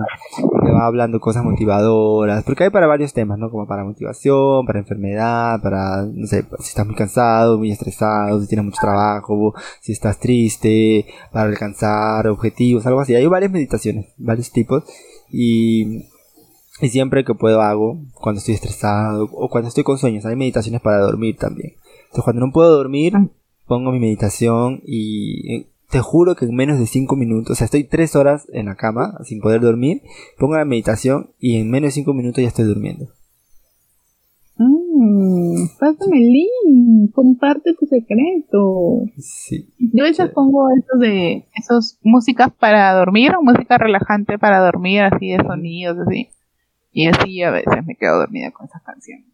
te 0.65 0.71
va 0.71 0.87
hablando 0.87 1.21
cosas 1.21 1.45
motivadoras, 1.45 2.45
porque 2.45 2.65
hay 2.65 2.71
para 2.71 2.87
varios 2.87 3.13
temas, 3.13 3.39
¿no? 3.39 3.51
Como 3.51 3.67
para 3.67 3.85
motivación, 3.85 4.65
para 4.65 4.79
enfermedad, 4.79 5.61
para, 5.61 6.07
no 6.07 6.27
sé, 6.27 6.45
si 6.61 6.69
estás 6.69 6.87
muy 6.87 6.95
cansado, 6.95 7.59
muy 7.59 7.71
estresado, 7.71 8.41
si 8.41 8.49
tienes 8.49 8.65
mucho 8.65 8.81
trabajo, 8.81 9.55
si 9.81 9.93
estás 9.93 10.19
triste, 10.19 11.07
para 11.33 11.49
alcanzar 11.49 12.29
objetivos, 12.29 12.87
algo 12.87 13.01
así. 13.01 13.15
Hay 13.15 13.27
varias 13.27 13.51
meditaciones, 13.51 14.07
varios 14.17 14.51
tipos, 14.53 14.85
y 15.31 16.14
y 16.81 16.89
siempre 16.89 17.25
que 17.25 17.35
puedo 17.35 17.61
hago, 17.61 17.99
cuando 18.15 18.39
estoy 18.41 18.55
estresado 18.55 19.29
o 19.33 19.49
cuando 19.49 19.69
estoy 19.69 19.85
con 19.85 19.99
sueños, 19.99 20.25
hay 20.27 20.37
meditaciones 20.37 20.81
para 20.81 20.99
dormir 21.01 21.37
también. 21.37 21.75
Entonces 22.05 22.25
cuando 22.25 22.47
no 22.47 22.53
puedo 22.53 22.77
dormir, 22.77 23.15
Ah. 23.17 23.29
pongo 23.67 23.93
mi 23.93 24.01
meditación 24.01 24.83
y 24.85 25.55
eh, 25.55 25.67
te 25.91 26.01
juro 26.01 26.35
que 26.35 26.45
en 26.47 26.55
menos 26.55 26.79
de 26.79 26.87
5 26.87 27.15
minutos, 27.17 27.53
o 27.53 27.55
sea, 27.55 27.67
estoy 27.67 27.85
3 27.85 28.17
horas 28.17 28.49
en 28.53 28.67
la 28.67 28.75
cama 28.75 29.19
sin 29.25 29.41
poder 29.41 29.61
dormir, 29.61 30.03
pongo 30.39 30.57
la 30.57 30.65
meditación 30.65 31.31
y 31.39 31.57
en 31.57 31.71
menos 31.71 31.89
de 31.89 31.93
5 31.93 32.13
minutos 32.15 32.43
ya 32.43 32.49
estoy 32.49 32.65
durmiendo. 32.65 33.07
Mm, 34.57 35.67
pásame 35.79 36.19
el 36.19 36.33
link, 36.33 37.13
comparte 37.13 37.75
tu 37.79 37.87
secreto. 37.87 39.03
Sí. 39.19 39.69
Yo 39.79 40.05
a 40.05 40.09
veces 40.09 40.31
pongo 40.31 40.69
esos 40.71 41.01
de, 41.01 41.47
esos 41.55 41.99
músicas 42.03 42.53
para 42.53 42.95
dormir, 42.95 43.33
música 43.43 43.79
relajante 43.79 44.39
para 44.39 44.61
dormir, 44.61 45.03
así 45.03 45.31
de 45.31 45.43
sonidos, 45.45 45.99
así. 46.07 46.29
Y 46.95 47.09
así 47.09 47.43
a 47.43 47.51
veces 47.51 47.85
me 47.85 47.97
quedo 47.97 48.19
dormida 48.19 48.53
con 48.53 48.67
esas 48.67 48.83
canciones. 48.83 49.27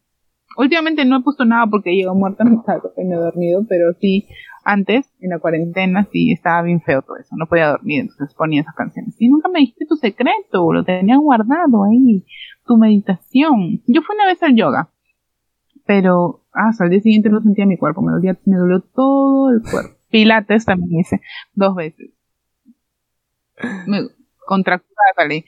Últimamente 0.57 1.05
no 1.05 1.19
he 1.19 1.23
puesto 1.23 1.45
nada 1.45 1.67
porque 1.67 1.95
llego 1.95 2.15
muerta 2.15 2.43
me 2.45 2.57
estaba 2.57 2.81
y 2.97 3.05
me 3.05 3.15
he 3.15 3.19
dormido, 3.19 3.65
pero 3.69 3.93
sí, 4.01 4.27
antes, 4.65 5.13
en 5.21 5.31
la 5.31 5.39
cuarentena, 5.39 6.09
sí 6.11 6.33
estaba 6.33 6.63
bien 6.63 6.81
feo 6.81 7.03
todo 7.03 7.19
eso, 7.19 7.37
no 7.37 7.47
podía 7.47 7.69
dormir, 7.69 8.01
entonces 8.01 8.35
ponía 8.35 8.63
esas 8.63 8.75
canciones. 8.75 9.15
Y 9.19 9.29
nunca 9.29 9.49
me 9.49 9.61
dijiste 9.61 9.87
tu 9.87 9.97
secreto, 9.97 10.73
lo 10.73 10.85
tenías 10.85 11.19
guardado 11.19 11.85
ahí, 11.85 12.25
tu 12.67 12.79
meditación. 12.79 13.83
Yo 13.87 14.01
fui 14.03 14.17
una 14.17 14.27
vez 14.27 14.43
al 14.43 14.57
yoga, 14.57 14.91
pero 15.85 16.47
hasta 16.53 16.85
el 16.85 16.91
día 16.91 17.01
siguiente 17.01 17.29
no 17.29 17.43
sentía 17.43 17.67
mi 17.67 17.77
cuerpo, 17.77 18.01
me 18.01 18.13
dolía, 18.13 18.39
me 18.47 18.57
dolió 18.57 18.81
todo 18.81 19.51
el 19.51 19.63
cuerpo. 19.63 19.97
Pilates 20.11 20.65
también 20.65 21.01
hice 21.01 21.21
dos 21.53 21.75
veces. 21.75 22.11
Me 23.87 24.09
contractura 24.47 24.97
salí 25.15 25.45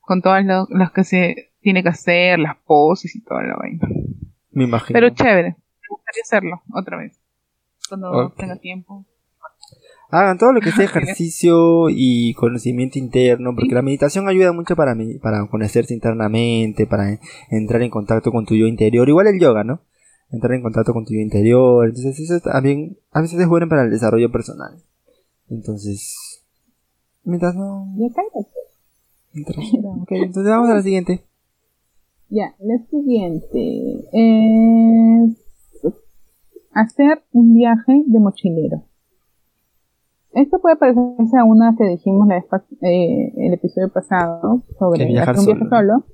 con 0.00 0.22
todas 0.22 0.42
las 0.70 0.92
que 0.92 1.04
se 1.04 1.47
tiene 1.68 1.82
que 1.82 1.90
hacer, 1.90 2.38
las 2.38 2.56
poses 2.64 3.14
y 3.14 3.20
toda 3.20 3.42
la 3.42 3.56
vaina. 3.56 3.86
Me 4.52 4.64
imagino. 4.64 4.96
Pero 4.98 5.10
chévere, 5.10 5.50
me 5.50 5.88
gustaría 5.90 6.22
hacerlo 6.22 6.62
otra 6.72 6.96
vez. 6.96 7.20
Cuando 7.90 8.10
Ok. 8.10 8.36
tenga 8.38 8.56
tiempo. 8.56 9.04
Hagan 10.10 10.38
todo 10.38 10.52
lo 10.54 10.62
que 10.62 10.72
sea 10.72 10.84
ejercicio 10.86 11.90
y 11.90 12.32
conocimiento 12.32 12.98
interno, 12.98 13.54
porque 13.54 13.74
la 13.74 13.82
meditación 13.82 14.26
ayuda 14.30 14.52
mucho 14.52 14.76
para, 14.76 14.94
mí, 14.94 15.18
para 15.18 15.46
conocerse 15.46 15.92
internamente, 15.92 16.86
para 16.86 17.10
en- 17.10 17.20
entrar 17.50 17.82
en 17.82 17.90
contacto 17.90 18.32
con 18.32 18.46
tu 18.46 18.54
yo 18.54 18.66
interior. 18.66 19.06
Igual 19.06 19.26
el 19.26 19.38
yoga, 19.38 19.62
¿no? 19.62 19.82
Entrar 20.30 20.54
en 20.54 20.62
contacto 20.62 20.94
con 20.94 21.04
tu 21.04 21.12
yo 21.12 21.20
interior. 21.20 21.86
Entonces, 21.86 22.18
eso 22.18 22.40
también 22.40 22.96
a 23.12 23.20
veces 23.20 23.38
es 23.38 23.46
bueno 23.46 23.68
para 23.68 23.82
el 23.82 23.90
desarrollo 23.90 24.32
personal. 24.32 24.82
Entonces, 25.50 26.42
mientras 27.24 27.54
no. 27.54 27.86
Ya 27.98 28.08
mientras- 29.34 29.66
ok, 29.84 30.12
entonces 30.12 30.50
vamos 30.50 30.70
a 30.70 30.74
la 30.76 30.82
siguiente. 30.82 31.24
Ya, 32.30 32.54
la 32.60 32.78
siguiente 32.90 34.04
es 34.12 35.38
hacer 36.72 37.22
un 37.32 37.54
viaje 37.54 38.02
de 38.06 38.20
mochilero. 38.20 38.82
Esto 40.32 40.58
puede 40.60 40.76
parecerse 40.76 41.38
a 41.38 41.44
una 41.44 41.74
que 41.76 41.84
dijimos 41.84 42.28
la 42.28 42.34
vez 42.34 42.44
eh, 42.82 43.32
el 43.34 43.54
episodio 43.54 43.90
pasado 43.90 44.62
sobre 44.78 45.06
viajar 45.06 45.30
hacer 45.36 45.40
un 45.40 45.46
viaje 45.46 45.70
solo. 45.70 45.92
solo, 45.94 46.04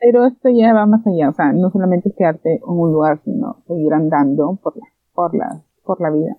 pero 0.00 0.26
esto 0.26 0.48
ya 0.50 0.74
va 0.74 0.86
más 0.86 1.06
allá, 1.06 1.30
o 1.30 1.32
sea, 1.32 1.52
no 1.52 1.70
solamente 1.70 2.08
es 2.08 2.16
quedarte 2.16 2.56
en 2.56 2.60
un 2.64 2.92
lugar, 2.92 3.20
sino 3.24 3.62
seguir 3.68 3.92
andando 3.94 4.58
por 4.60 4.76
la, 4.76 4.86
por 5.14 5.34
la, 5.36 5.62
por 5.84 6.00
la 6.00 6.10
vida. 6.10 6.36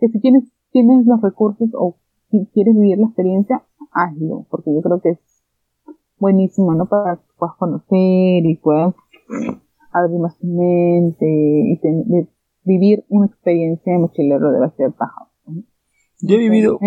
Que 0.00 0.08
si 0.08 0.20
tienes, 0.20 0.44
tienes 0.72 1.06
los 1.06 1.22
recursos 1.22 1.68
o 1.74 1.96
si 2.30 2.46
quieres 2.52 2.74
vivir 2.74 2.98
la 2.98 3.06
experiencia, 3.06 3.62
hazlo, 3.92 4.46
porque 4.50 4.74
yo 4.74 4.82
creo 4.82 5.00
que 5.00 5.10
es 5.10 5.18
buenísimo, 6.18 6.74
¿no? 6.74 6.86
Para 6.86 7.16
que 7.16 7.22
puedas 7.38 7.56
conocer 7.56 8.46
y 8.46 8.56
puedas 8.56 8.94
abrir 9.92 10.18
más 10.18 10.38
tu 10.38 10.46
mente 10.46 11.26
y 11.26 11.80
vivir 12.64 13.04
una 13.08 13.26
experiencia 13.26 13.92
de 13.92 13.98
mochilero 13.98 14.52
de 14.52 14.70
ser 14.76 14.92
paja. 14.92 15.28
Yo 16.20 16.34
he 16.34 16.38
vivido 16.38 16.78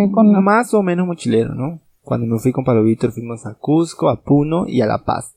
más 0.42 0.74
o 0.74 0.84
menos 0.84 1.08
mochilero, 1.08 1.56
¿no? 1.56 1.82
Cuando 2.02 2.28
me 2.28 2.40
fui 2.40 2.52
con 2.52 2.64
Pablo 2.64 2.84
Víctor 2.84 3.12
fuimos 3.12 3.46
a 3.46 3.56
Cusco, 3.56 4.10
a 4.10 4.24
Puno 4.24 4.66
y 4.68 4.82
a 4.82 4.86
La 4.86 5.04
Paz. 5.06 5.36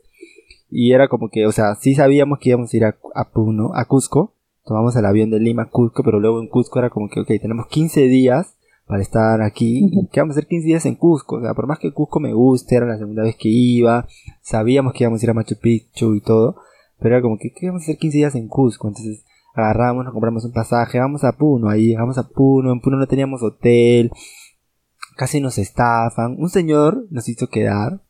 Y 0.71 0.93
era 0.93 1.09
como 1.09 1.29
que, 1.29 1.47
o 1.47 1.53
sea, 1.53 1.75
sí 1.77 1.95
sabíamos 1.95 2.39
que 2.39 2.49
íbamos 2.51 2.73
a 2.73 2.77
ir 2.77 2.85
a, 2.85 2.97
a 3.15 3.31
Puno, 3.31 3.71
a 3.75 3.85
Cusco. 3.85 4.35
Tomamos 4.65 4.97
el 4.97 5.05
avión 5.05 5.31
de 5.31 5.39
Lima 5.39 5.65
a 5.65 5.71
Cusco, 5.71 6.03
pero 6.03 6.19
luego 6.19 6.41
en 6.41 6.49
Cusco 6.49 6.79
era 6.79 6.91
como 6.91 7.09
que, 7.09 7.21
ok, 7.21 7.29
tenemos 7.41 7.67
15 7.69 8.09
días 8.09 8.57
para 8.87 9.03
estar 9.03 9.43
aquí. 9.43 9.91
¿Qué 10.13 10.21
vamos 10.21 10.37
a 10.37 10.39
hacer 10.39 10.49
15 10.49 10.67
días 10.67 10.87
en 10.87 10.97
Cusco? 10.97 11.37
O 11.37 11.41
sea, 11.41 11.55
por 11.55 11.67
más 11.67 11.79
que 11.79 11.93
Cusco 11.93 12.21
me 12.21 12.33
guste, 12.33 12.77
era 12.77 12.87
la 12.87 12.99
segunda 12.99 13.23
vez 13.23 13.37
que 13.37 13.49
iba. 13.49 14.07
Sabíamos 14.43 14.93
que 14.93 15.05
íbamos 15.05 15.23
a 15.23 15.27
ir 15.27 15.31
a 15.31 15.35
Machu 15.35 15.57
Picchu 15.57 16.15
y 16.15 16.21
todo. 16.21 16.57
Pero 16.99 17.17
era 17.17 17.23
como 17.23 17.39
que, 17.39 17.53
¿qué 17.53 17.67
vamos 17.67 17.83
a 17.83 17.85
hacer 17.85 17.99
15 17.99 18.19
días 18.19 18.35
en 18.35 18.49
Cusco? 18.49 18.89
Entonces 18.89 19.25
agarramos, 19.55 20.05
nos 20.05 20.13
compramos 20.13 20.45
un 20.45 20.53
pasaje, 20.53 20.99
vamos 20.99 21.25
a 21.25 21.33
Puno, 21.33 21.69
ahí 21.69 21.95
vamos 21.95 22.19
a 22.19 22.29
Puno, 22.29 22.73
en 22.73 22.81
Puno 22.81 22.97
no 22.97 23.07
teníamos 23.07 23.43
hotel, 23.43 24.11
casi 25.17 25.41
nos 25.41 25.59
estafan, 25.59 26.37
un 26.39 26.49
señor 26.49 27.07
nos 27.11 27.29
hizo 27.29 27.49
quedar, 27.49 28.01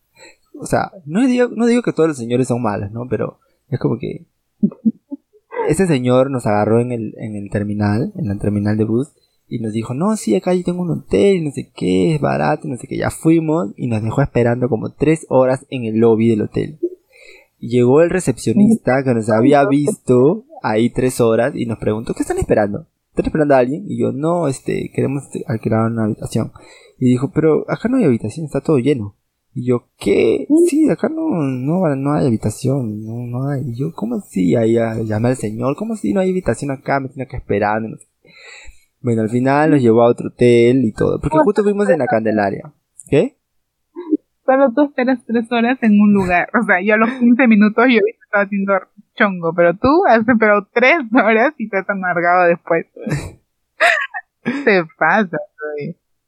o 0.58 0.66
sea, 0.66 0.92
no 1.04 1.26
digo, 1.26 1.48
no 1.48 1.66
digo 1.66 1.82
que 1.82 1.92
todos 1.92 2.08
los 2.08 2.16
señores 2.16 2.48
son 2.48 2.62
malos, 2.62 2.90
¿no? 2.92 3.06
Pero 3.08 3.38
es 3.68 3.78
como 3.78 3.98
que 3.98 4.26
ese 5.68 5.86
señor 5.86 6.30
nos 6.30 6.46
agarró 6.46 6.80
en 6.80 6.92
el, 6.92 7.14
en 7.18 7.36
el 7.36 7.50
terminal, 7.50 8.12
en 8.16 8.28
la 8.28 8.38
terminal 8.38 8.78
de 8.78 8.84
bus, 8.84 9.12
y 9.48 9.58
nos 9.58 9.72
dijo, 9.72 9.94
no, 9.94 10.16
sí, 10.16 10.34
acá 10.34 10.54
yo 10.54 10.64
tengo 10.64 10.82
un 10.82 10.90
hotel, 10.90 11.44
no 11.44 11.50
sé 11.50 11.70
qué, 11.74 12.14
es 12.14 12.20
barato, 12.20 12.66
no 12.66 12.76
sé 12.76 12.86
qué, 12.86 12.96
ya 12.96 13.10
fuimos, 13.10 13.72
y 13.76 13.86
nos 13.86 14.02
dejó 14.02 14.22
esperando 14.22 14.68
como 14.68 14.92
tres 14.92 15.26
horas 15.28 15.66
en 15.70 15.84
el 15.84 15.96
lobby 15.96 16.28
del 16.28 16.42
hotel. 16.42 16.78
Llegó 17.58 18.02
el 18.02 18.10
recepcionista 18.10 19.02
que 19.04 19.14
nos 19.14 19.30
había 19.30 19.64
visto 19.68 20.44
ahí 20.62 20.90
tres 20.90 21.20
horas 21.20 21.52
y 21.54 21.66
nos 21.66 21.78
preguntó, 21.78 22.14
¿qué 22.14 22.22
están 22.22 22.38
esperando? 22.38 22.86
¿Están 23.10 23.26
esperando 23.26 23.54
a 23.54 23.58
alguien? 23.58 23.84
Y 23.86 23.98
yo, 23.98 24.12
no, 24.12 24.48
este, 24.48 24.90
queremos 24.92 25.24
alquilar 25.46 25.90
una 25.90 26.04
habitación. 26.04 26.50
Y 26.98 27.06
dijo, 27.06 27.30
pero 27.32 27.64
acá 27.70 27.88
no 27.88 27.98
hay 27.98 28.04
habitación, 28.04 28.46
está 28.46 28.60
todo 28.60 28.78
lleno. 28.78 29.14
Y 29.54 29.66
yo, 29.66 29.86
¿qué? 29.98 30.48
Sí, 30.68 30.90
acá 30.90 31.08
no, 31.08 31.28
no, 31.30 31.94
no 31.94 32.14
hay 32.14 32.26
habitación, 32.26 33.04
no, 33.04 33.26
no 33.26 33.48
hay. 33.48 33.62
Y 33.68 33.76
yo, 33.76 33.92
¿cómo 33.94 34.16
así? 34.16 34.56
Ahí 34.56 34.74
llamé 35.06 35.28
al 35.28 35.36
señor, 35.36 35.76
¿cómo 35.76 35.94
así 35.94 36.12
no 36.12 36.20
hay 36.20 36.30
habitación 36.30 36.72
acá? 36.72 36.98
Me 36.98 37.08
tiene 37.08 37.28
que 37.28 37.36
esperar. 37.36 37.80
Bueno, 39.04 39.20
al 39.20 39.28
final 39.28 39.70
nos 39.70 39.82
llevó 39.82 40.02
a 40.02 40.08
otro 40.08 40.28
hotel 40.28 40.82
y 40.82 40.92
todo, 40.92 41.20
porque 41.20 41.36
justo 41.44 41.62
fuimos 41.62 41.90
en 41.90 41.98
la 41.98 42.06
Candelaria. 42.06 42.72
¿Qué? 43.06 43.36
solo 44.46 44.72
tú 44.72 44.82
esperas 44.82 45.18
tres 45.26 45.50
horas 45.52 45.78
en 45.82 46.00
un 46.00 46.14
lugar. 46.14 46.48
O 46.58 46.64
sea, 46.64 46.80
yo 46.82 46.94
a 46.94 46.96
los 46.96 47.10
15 47.10 47.46
minutos 47.46 47.84
yo 47.88 48.00
estaba 48.24 48.44
haciendo 48.44 48.72
chongo, 49.14 49.52
pero 49.54 49.74
tú 49.74 49.88
has 50.08 50.26
esperado 50.26 50.66
tres 50.72 50.96
horas 51.12 51.52
y 51.58 51.68
te 51.68 51.76
has 51.76 51.90
amargado 51.90 52.44
después. 52.44 52.86
Se 54.64 54.84
pasa, 54.98 55.36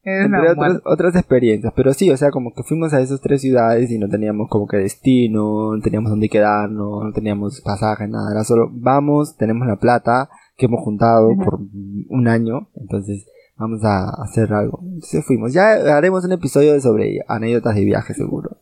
Entre 0.02 0.50
otras, 0.50 0.80
otras 0.85 1.16
experiencias, 1.16 1.73
pero 1.75 1.95
sí, 1.95 2.11
o 2.11 2.16
sea, 2.18 2.30
como 2.30 2.52
que 2.52 2.62
fuimos 2.62 2.92
a 2.92 3.00
esas 3.00 3.23
tres 3.23 3.40
ciudades 3.40 3.90
y 3.90 3.99
no 3.99 4.09
teníamos 4.09 4.49
como 4.50 4.66
que 4.66 4.76
destino, 4.76 5.75
no 5.75 5.83
teníamos 5.83 6.11
dónde 6.11 6.28
quedarnos, 6.28 7.04
no 7.04 7.12
teníamos 7.12 7.62
pasaje, 7.62 8.06
nada, 8.06 8.33
era 8.33 8.45
solo 8.45 8.68
vamos, 8.71 9.37
tenemos 9.37 9.66
la 9.66 9.76
plata 9.76 10.28
que 10.56 10.66
hemos 10.66 10.82
juntado 10.82 11.28
por 11.36 11.60
un 12.08 12.28
año, 12.28 12.68
entonces 12.76 13.26
vamos 13.56 13.84
a 13.84 14.10
hacer 14.22 14.52
algo. 14.52 14.80
Entonces 14.82 15.25
fuimos. 15.25 15.52
Ya 15.52 15.96
haremos 15.96 16.25
un 16.25 16.32
episodio 16.32 16.80
sobre 16.80 17.20
anécdotas 17.28 17.75
de 17.75 17.84
viaje 17.84 18.14
seguro. 18.14 18.58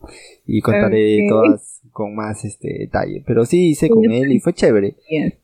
Y 0.47 0.61
contaré 0.61 1.27
todas 1.29 1.81
con 1.93 2.15
más 2.15 2.45
este 2.45 2.79
detalle. 2.81 3.23
Pero 3.27 3.45
sí 3.45 3.71
hice 3.71 3.89
con 3.89 4.05
él 4.11 4.33
y 4.33 4.41
fue 4.41 4.53
chévere. 4.53 4.97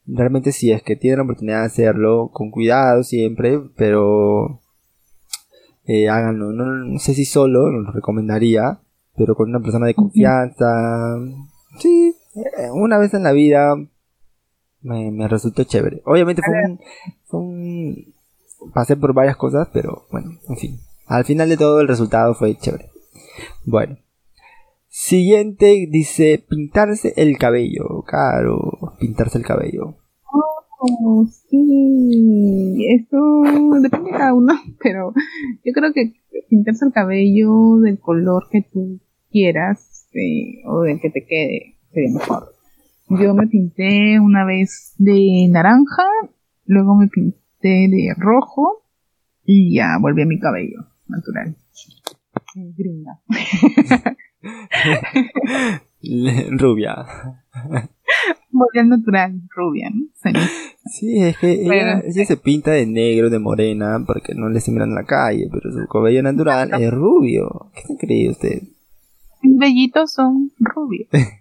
Realmente 0.07 0.53
sí, 0.53 0.73
es 0.73 0.83
que 0.83 0.97
tiene 0.97 1.19
la 1.19 1.23
oportunidad 1.23 1.61
de 1.61 1.67
hacerlo 1.67 2.31
con 2.33 2.51
cuidado 2.51 3.03
siempre, 3.03 3.61
pero 3.77 4.61
eh, 5.85 6.09
háganlo. 6.09 6.53
No, 6.53 6.99
sé 6.99 7.15
si 7.15 7.25
solo, 7.25 7.71
lo 7.71 7.93
recomendaría, 7.93 8.81
pero 9.17 9.35
con 9.35 9.49
una 9.49 9.61
persona 9.61 9.87
de 9.87 9.95
confianza. 9.95 11.17
Sí, 11.79 12.15
eh, 12.35 12.71
una 12.73 12.99
vez 12.99 13.15
en 13.15 13.23
la 13.23 13.33
vida 13.33 13.77
me, 14.83 15.11
me 15.11 15.29
resultó 15.29 15.65
chévere. 15.65 16.03
Obviamente 16.05 16.43
fue 16.43 16.55
un, 16.65 16.81
fue 17.27 17.41
un 17.41 18.15
pasé 18.75 18.97
por 18.97 19.15
varias 19.15 19.37
cosas, 19.37 19.69
pero 19.73 20.07
bueno, 20.11 20.33
en 20.49 20.57
fin. 20.57 20.79
Al 21.07 21.25
final 21.25 21.49
de 21.49 21.57
todo 21.57 21.81
el 21.81 21.89
resultado 21.89 22.35
fue 22.35 22.57
chévere. 22.57 22.87
Bueno. 23.65 23.97
Siguiente 24.93 25.87
dice 25.89 26.45
pintarse 26.49 27.15
el 27.17 27.39
cabello. 27.39 28.03
Claro, 28.07 28.97
pintarse 28.99 29.39
el 29.39 29.45
cabello. 29.45 29.95
Oh, 30.83 31.27
sí, 31.49 32.87
eso 32.89 33.43
depende 33.81 34.11
de 34.11 34.19
cada 34.19 34.35
uno, 34.35 34.55
pero 34.83 35.13
yo 35.65 35.73
creo 35.73 35.93
que 35.93 36.15
pintarse 36.49 36.87
el 36.87 36.93
cabello 36.93 37.79
del 37.79 38.01
color 38.01 38.49
que 38.51 38.63
tú 38.63 38.99
quieras 39.31 40.09
eh, 40.13 40.63
o 40.67 40.81
del 40.81 41.01
que 41.01 41.11
te 41.11 41.25
quede 41.25 41.77
sería 41.93 42.15
mejor. 42.15 42.60
Yo 43.19 43.35
me 43.35 43.49
pinté 43.49 44.21
una 44.21 44.45
vez 44.45 44.95
de 44.99 45.49
naranja, 45.51 46.05
luego 46.65 46.95
me 46.95 47.09
pinté 47.09 47.41
de 47.63 48.15
rojo 48.17 48.85
y 49.45 49.75
ya 49.75 49.99
volví 50.01 50.23
a 50.23 50.27
mi 50.27 50.39
cabello 50.39 50.87
natural. 51.09 51.57
Gringa. 52.55 53.19
rubia. 56.53 57.05
Volví 58.51 58.79
al 58.79 58.89
natural, 58.89 59.41
rubia, 59.57 59.91
¿no? 59.91 60.07
Sí, 60.87 61.21
es 61.21 61.37
que 61.39 61.63
ella, 61.63 62.25
se 62.25 62.37
pinta 62.37 62.71
de 62.71 62.87
negro, 62.87 63.29
de 63.29 63.41
morena, 63.41 64.05
porque 64.07 64.35
no 64.35 64.49
le 64.49 64.61
mirando 64.69 64.97
en 64.97 65.03
la 65.03 65.05
calle, 65.05 65.49
pero 65.51 65.73
su 65.73 65.89
cabello 65.89 66.23
natural 66.23 66.71
es 66.81 66.93
rubio. 66.93 67.73
¿Qué 67.75 67.83
se 67.83 67.97
cree 67.97 68.31
usted? 68.31 68.63
Bellitos 69.43 70.13
son 70.13 70.53
rubios. 70.61 71.09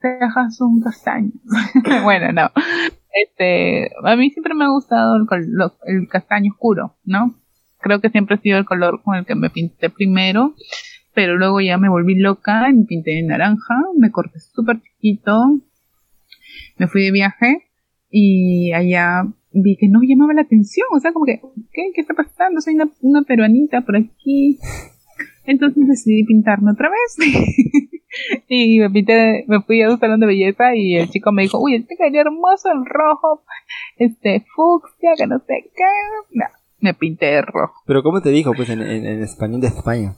Cejas 0.00 0.56
son 0.56 0.80
castaños. 0.80 1.34
bueno, 2.04 2.32
no. 2.32 2.50
Este, 3.24 3.90
a 4.04 4.16
mí 4.16 4.30
siempre 4.30 4.54
me 4.54 4.64
ha 4.64 4.68
gustado 4.68 5.16
el, 5.16 5.26
el 5.86 6.08
castaño 6.08 6.52
oscuro, 6.52 6.96
¿no? 7.04 7.34
Creo 7.80 8.00
que 8.00 8.10
siempre 8.10 8.36
ha 8.36 8.40
sido 8.40 8.58
el 8.58 8.64
color 8.64 9.02
con 9.02 9.16
el 9.16 9.24
que 9.24 9.34
me 9.34 9.50
pinté 9.50 9.90
primero, 9.90 10.54
pero 11.14 11.36
luego 11.36 11.60
ya 11.60 11.78
me 11.78 11.88
volví 11.88 12.18
loca 12.18 12.68
y 12.68 12.74
me 12.74 12.84
pinté 12.84 13.12
de 13.12 13.22
naranja, 13.22 13.74
me 13.96 14.10
corté 14.10 14.40
súper 14.40 14.80
chiquito, 14.80 15.60
me 16.78 16.88
fui 16.88 17.04
de 17.04 17.12
viaje 17.12 17.64
y 18.10 18.72
allá 18.72 19.24
vi 19.52 19.76
que 19.76 19.88
no 19.88 20.00
llamaba 20.02 20.34
la 20.34 20.42
atención, 20.42 20.86
o 20.92 21.00
sea, 21.00 21.12
como 21.12 21.24
que, 21.24 21.40
¿qué, 21.72 21.90
¿Qué 21.94 22.00
está 22.00 22.14
pasando? 22.14 22.60
Soy 22.60 22.74
una, 22.74 22.90
una 23.00 23.22
peruanita 23.22 23.80
por 23.82 23.96
aquí. 23.96 24.58
Entonces 25.44 25.86
decidí 25.88 26.24
pintarme 26.24 26.72
otra 26.72 26.90
vez. 26.90 27.30
y 28.48 28.78
me 28.78 28.90
pinté, 28.90 29.44
me 29.48 29.60
fui 29.62 29.82
a 29.82 29.90
un 29.90 29.98
salón 29.98 30.20
de 30.20 30.26
belleza 30.26 30.74
y 30.74 30.96
el 30.96 31.10
chico 31.10 31.32
me 31.32 31.42
dijo, 31.42 31.58
uy, 31.58 31.74
este 31.74 31.96
quedaría 31.96 32.22
hermoso 32.22 32.70
el 32.70 32.84
rojo, 32.84 33.42
este 33.96 34.44
fucsia, 34.54 35.12
que 35.16 35.26
no 35.26 35.38
sé 35.40 35.70
qué. 35.74 35.84
No, 36.32 36.44
me 36.80 36.94
pinté 36.94 37.26
de 37.26 37.42
rojo. 37.42 37.74
Pero 37.86 38.02
¿cómo 38.02 38.20
te 38.20 38.30
dijo? 38.30 38.52
Pues 38.54 38.70
en, 38.70 38.82
en, 38.82 39.22
español 39.22 39.60
de 39.60 39.68
España. 39.68 40.14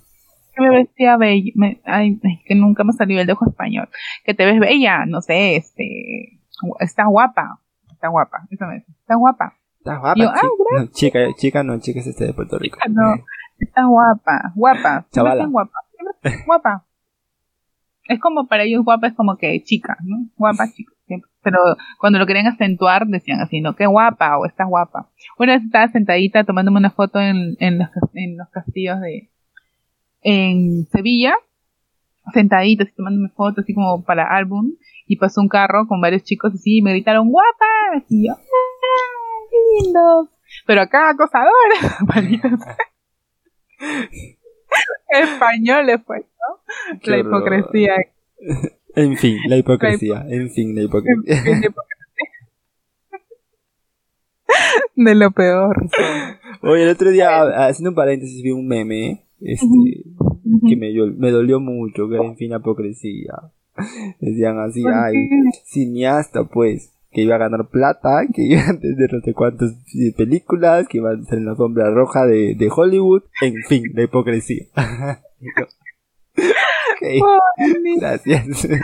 Que 0.54 0.62
me 0.62 0.70
vestía 0.70 1.16
bella, 1.16 1.52
ay, 1.84 2.20
que 2.44 2.54
nunca 2.54 2.84
me 2.84 2.92
salió 2.92 3.20
el 3.20 3.26
dejo 3.26 3.48
español. 3.48 3.88
Que 4.24 4.34
te 4.34 4.44
ves 4.44 4.58
bella, 4.58 5.06
no 5.06 5.20
sé, 5.20 5.56
este, 5.56 6.40
está 6.80 7.06
guapa, 7.06 7.60
está 7.92 8.08
guapa, 8.08 8.46
eso 8.50 8.66
me 8.66 8.74
dice, 8.74 8.92
está 9.00 9.14
guapa. 9.14 9.54
Está 9.78 9.98
guapa, 9.98 10.20
yo, 10.20 10.28
ah, 10.30 10.86
chica, 10.90 11.20
chica, 11.36 11.62
no, 11.62 11.78
chica 11.78 12.00
es 12.00 12.08
este 12.08 12.26
de 12.26 12.34
Puerto 12.34 12.58
Rico. 12.58 12.78
No, 12.90 13.14
está 13.60 13.86
guapa, 13.86 14.52
guapa, 14.56 15.06
Chavala. 15.12 15.46
guapa, 15.46 15.78
guapa 16.44 16.87
es 18.08 18.20
como 18.20 18.46
para 18.48 18.64
ellos 18.64 18.84
guapa 18.84 19.06
es 19.06 19.14
como 19.14 19.36
que 19.36 19.62
chica, 19.62 19.96
¿no? 20.02 20.28
Guapa, 20.36 20.64
chica. 20.72 20.92
Pero 21.42 21.58
cuando 22.00 22.18
lo 22.18 22.26
querían 22.26 22.46
acentuar 22.46 23.06
decían 23.06 23.40
así, 23.40 23.60
¿no? 23.60 23.76
Qué 23.76 23.86
guapa 23.86 24.38
o 24.38 24.46
estás 24.46 24.66
guapa. 24.68 25.08
Una 25.38 25.54
vez 25.54 25.64
estaba 25.64 25.88
sentadita 25.88 26.44
tomándome 26.44 26.78
una 26.78 26.90
foto 26.90 27.20
en, 27.20 27.56
en, 27.60 27.78
los, 27.78 27.88
en 28.14 28.36
los 28.36 28.48
castillos 28.50 29.00
de, 29.00 29.30
en 30.22 30.86
Sevilla, 30.90 31.34
sentadita, 32.32 32.84
así 32.84 32.92
tomándome 32.94 33.28
fotos, 33.30 33.64
así 33.64 33.74
como 33.74 34.02
para 34.04 34.36
álbum, 34.36 34.72
y 35.06 35.16
pasó 35.16 35.40
un 35.40 35.48
carro 35.48 35.86
con 35.86 36.00
varios 36.00 36.24
chicos 36.24 36.52
así, 36.54 36.78
y 36.78 36.82
me 36.82 36.92
gritaron, 36.92 37.30
guapa, 37.30 38.04
y 38.08 38.26
yo, 38.26 38.34
¡Ah, 38.34 39.46
qué 39.50 39.84
lindo. 39.84 40.28
Pero 40.66 40.82
acá 40.82 41.10
acosadora, 41.10 41.52
Españoles, 45.08 46.00
pues, 46.06 46.22
¿no? 46.22 47.10
la 47.10 47.18
hipocresía. 47.18 47.94
En 48.94 49.16
fin, 49.16 49.38
la 49.46 49.56
hipocresía. 49.56 50.24
En 50.28 50.50
fin, 50.50 50.74
la 50.74 50.82
hipocresía. 50.82 51.42
De 54.96 55.14
lo 55.14 55.30
peor. 55.30 55.88
Oye, 56.62 56.82
el 56.82 56.88
otro 56.88 57.10
día, 57.10 57.42
haciendo 57.66 57.90
un 57.90 57.94
paréntesis, 57.94 58.42
vi 58.42 58.50
un 58.50 58.66
meme. 58.66 59.24
Este, 59.40 60.02
que 60.68 60.76
me, 60.76 60.92
me 61.16 61.30
dolió 61.30 61.60
mucho, 61.60 62.08
que 62.08 62.16
era 62.16 62.24
en 62.24 62.36
fin 62.36 62.54
apocresía. 62.54 63.34
Decían 64.18 64.58
así, 64.58 64.82
ay, 64.92 65.28
cineasta 65.64 66.44
pues, 66.44 66.92
que 67.10 67.22
iba 67.22 67.36
a 67.36 67.38
ganar 67.38 67.68
plata, 67.68 68.26
que 68.32 68.42
iba 68.42 68.62
a 68.62 68.78
tener 68.78 69.12
no 69.12 69.20
sé 69.20 69.32
cuántas 69.32 69.74
películas, 70.16 70.86
que 70.88 70.98
iba 70.98 71.12
a 71.12 71.24
ser 71.24 71.38
en 71.38 71.46
la 71.46 71.56
sombra 71.56 71.90
roja 71.90 72.26
de, 72.26 72.54
de 72.54 72.70
Hollywood, 72.74 73.22
en 73.40 73.54
fin, 73.68 73.84
la 73.94 74.02
hipocresía. 74.02 74.66
okay. 76.96 77.20
Gracias. 77.98 78.68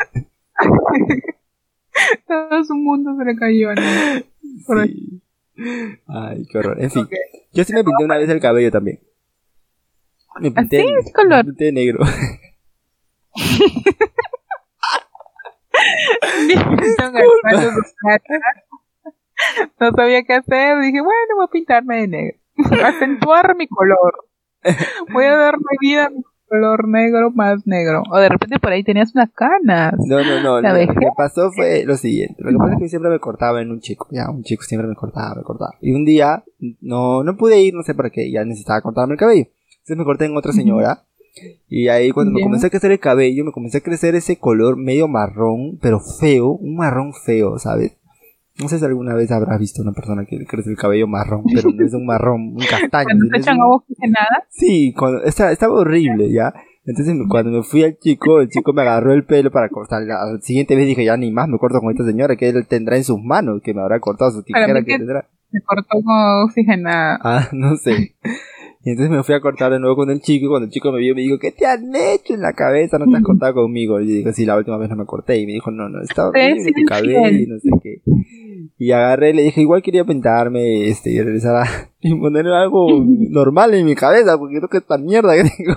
Todo 2.26 2.64
su 2.64 2.74
mundo 2.74 3.14
se 3.18 3.24
le 3.24 3.36
cayó, 3.36 3.74
¿no? 3.74 3.82
Sí. 4.84 5.22
Ay, 6.06 6.46
qué 6.50 6.58
horror. 6.58 6.82
En 6.82 6.90
fin, 6.90 7.08
yo 7.52 7.64
sí 7.64 7.72
me 7.72 7.84
pinté 7.84 8.04
una 8.04 8.18
vez 8.18 8.28
el 8.28 8.40
cabello 8.40 8.70
también. 8.70 9.00
Me 10.40 10.50
pinté, 10.50 10.80
¿Así 10.80 10.88
es 11.00 11.12
color? 11.12 11.44
Me 11.44 11.52
pinté 11.52 11.72
negro. 11.72 12.04
no 19.80 19.90
sabía 19.92 20.22
qué 20.24 20.34
hacer. 20.34 20.80
Dije, 20.80 21.00
bueno, 21.00 21.36
voy 21.36 21.44
a 21.44 21.50
pintarme 21.50 22.00
de 22.00 22.08
negro. 22.08 22.38
Acentuar 22.84 23.56
mi 23.56 23.66
color. 23.66 24.26
Voy 25.12 25.24
a 25.24 25.36
dar 25.36 25.56
mi 25.58 25.76
vida 25.80 26.06
a 26.06 26.10
mi 26.10 26.22
color 26.48 26.88
negro 26.88 27.30
más 27.32 27.66
negro. 27.66 28.02
O 28.10 28.18
de 28.18 28.28
repente 28.28 28.58
por 28.58 28.72
ahí 28.72 28.82
tenías 28.82 29.14
unas 29.14 29.30
canas. 29.32 29.94
No, 29.98 30.22
no, 30.22 30.40
no. 30.40 30.60
Lo 30.60 30.74
que 30.74 31.08
pasó 31.16 31.50
fue 31.52 31.84
lo 31.84 31.96
siguiente. 31.96 32.36
Lo 32.38 32.50
que 32.50 32.56
pasa 32.58 32.74
es 32.74 32.78
que 32.80 32.88
siempre 32.88 33.10
me 33.10 33.18
cortaba 33.18 33.60
en 33.60 33.70
un 33.70 33.80
chico. 33.80 34.06
Ya, 34.10 34.30
un 34.30 34.42
chico 34.42 34.62
siempre 34.62 34.88
me 34.88 34.94
cortaba, 34.94 35.34
me 35.34 35.42
cortaba. 35.42 35.74
Y 35.80 35.92
un 35.92 36.04
día 36.04 36.44
no, 36.80 37.22
no 37.24 37.36
pude 37.36 37.60
ir, 37.60 37.74
no 37.74 37.82
sé 37.82 37.94
por 37.94 38.10
qué. 38.10 38.30
Ya 38.30 38.44
necesitaba 38.44 38.80
cortarme 38.80 39.14
el 39.14 39.20
cabello. 39.20 39.46
Entonces 39.70 39.96
me 39.98 40.04
corté 40.04 40.24
en 40.26 40.36
otra 40.36 40.52
señora. 40.52 41.02
Y 41.68 41.88
ahí 41.88 42.10
cuando 42.10 42.32
me 42.32 42.42
comencé 42.42 42.68
a 42.68 42.70
crecer 42.70 42.92
el 42.92 43.00
cabello, 43.00 43.44
me 43.44 43.52
comencé 43.52 43.78
a 43.78 43.82
crecer 43.82 44.14
ese 44.14 44.38
color 44.38 44.76
medio 44.76 45.08
marrón, 45.08 45.78
pero 45.80 46.00
feo, 46.00 46.50
un 46.50 46.76
marrón 46.76 47.12
feo, 47.12 47.58
¿sabes? 47.58 47.96
No 48.60 48.68
sé 48.68 48.78
si 48.78 48.84
alguna 48.84 49.14
vez 49.14 49.32
habrás 49.32 49.58
visto 49.58 49.82
una 49.82 49.92
persona 49.92 50.24
que 50.24 50.36
le 50.36 50.46
crece 50.46 50.70
el 50.70 50.76
cabello 50.76 51.08
marrón, 51.08 51.42
pero 51.52 51.70
no 51.72 51.84
es 51.84 51.92
un 51.92 52.06
marrón, 52.06 52.54
un 52.54 52.58
castaño. 52.70 53.06
¿Cuando 53.06 53.28
te 53.32 53.38
echan 53.38 53.60
agua 53.60 53.76
oxigenada? 53.76 54.46
Sí, 54.48 54.94
cuando, 54.96 55.24
estaba, 55.24 55.50
estaba 55.50 55.74
horrible, 55.74 56.30
¿ya? 56.30 56.54
Entonces 56.86 57.16
cuando 57.28 57.50
me 57.50 57.62
fui 57.62 57.82
al 57.82 57.98
chico, 57.98 58.40
el 58.40 58.48
chico 58.48 58.72
me 58.72 58.82
agarró 58.82 59.12
el 59.14 59.24
pelo 59.24 59.50
para 59.50 59.70
cortar. 59.70 60.02
La 60.02 60.38
siguiente 60.40 60.76
vez 60.76 60.86
dije, 60.86 61.04
ya 61.04 61.16
ni 61.16 61.32
más 61.32 61.48
me 61.48 61.58
corto 61.58 61.80
con 61.80 61.90
esta 61.90 62.04
señora 62.04 62.36
que 62.36 62.48
él 62.48 62.66
tendrá 62.68 62.96
en 62.96 63.04
sus 63.04 63.20
manos, 63.20 63.62
que 63.62 63.72
me 63.72 63.80
habrá 63.80 63.98
cortado 64.00 64.30
su 64.30 64.42
tijera 64.42 64.84
que 64.84 64.98
tendrá. 64.98 65.26
Me 65.50 65.60
cortó 65.62 66.02
con 66.04 66.44
oxigenada. 66.44 67.18
Ah, 67.22 67.48
no 67.52 67.76
sé. 67.76 68.14
Y 68.84 68.90
entonces 68.90 69.10
me 69.10 69.22
fui 69.22 69.34
a 69.34 69.40
cortar 69.40 69.72
de 69.72 69.80
nuevo 69.80 69.96
con 69.96 70.10
el 70.10 70.20
chico 70.20 70.44
y 70.44 70.48
cuando 70.50 70.66
el 70.66 70.70
chico 70.70 70.92
me 70.92 70.98
vio 70.98 71.14
me 71.14 71.22
dijo, 71.22 71.38
¿qué 71.38 71.52
te 71.52 71.64
han 71.64 71.94
hecho 71.96 72.34
en 72.34 72.42
la 72.42 72.52
cabeza? 72.52 72.98
¿No 72.98 73.06
te 73.06 73.16
has 73.16 73.22
cortado 73.22 73.54
conmigo? 73.54 73.98
Y 73.98 74.08
yo 74.08 74.14
digo, 74.16 74.32
sí, 74.32 74.44
la 74.44 74.58
última 74.58 74.76
vez 74.76 74.90
no 74.90 74.96
me 74.96 75.06
corté. 75.06 75.38
Y 75.38 75.46
me 75.46 75.52
dijo, 75.52 75.70
no, 75.70 75.88
no, 75.88 76.02
está 76.02 76.28
horrible 76.28 76.70
tu 76.70 76.84
cabello 76.84 77.28
y 77.30 77.46
no 77.46 77.58
sé 77.58 77.70
qué. 77.82 78.02
Y 78.76 78.92
agarré, 78.92 79.32
le 79.32 79.42
dije, 79.42 79.62
igual 79.62 79.82
quería 79.82 80.04
pintarme 80.04 80.88
este, 80.88 81.10
y 81.12 81.22
regresar 81.22 81.56
a 81.56 81.64
y 82.00 82.14
poner 82.14 82.46
algo 82.48 82.88
normal 83.30 83.72
en 83.72 83.86
mi 83.86 83.94
cabeza, 83.94 84.36
porque 84.36 84.58
creo 84.58 84.68
que 84.68 84.78
esta 84.78 84.98
mierda 84.98 85.34
que 85.34 85.44
tengo. 85.44 85.76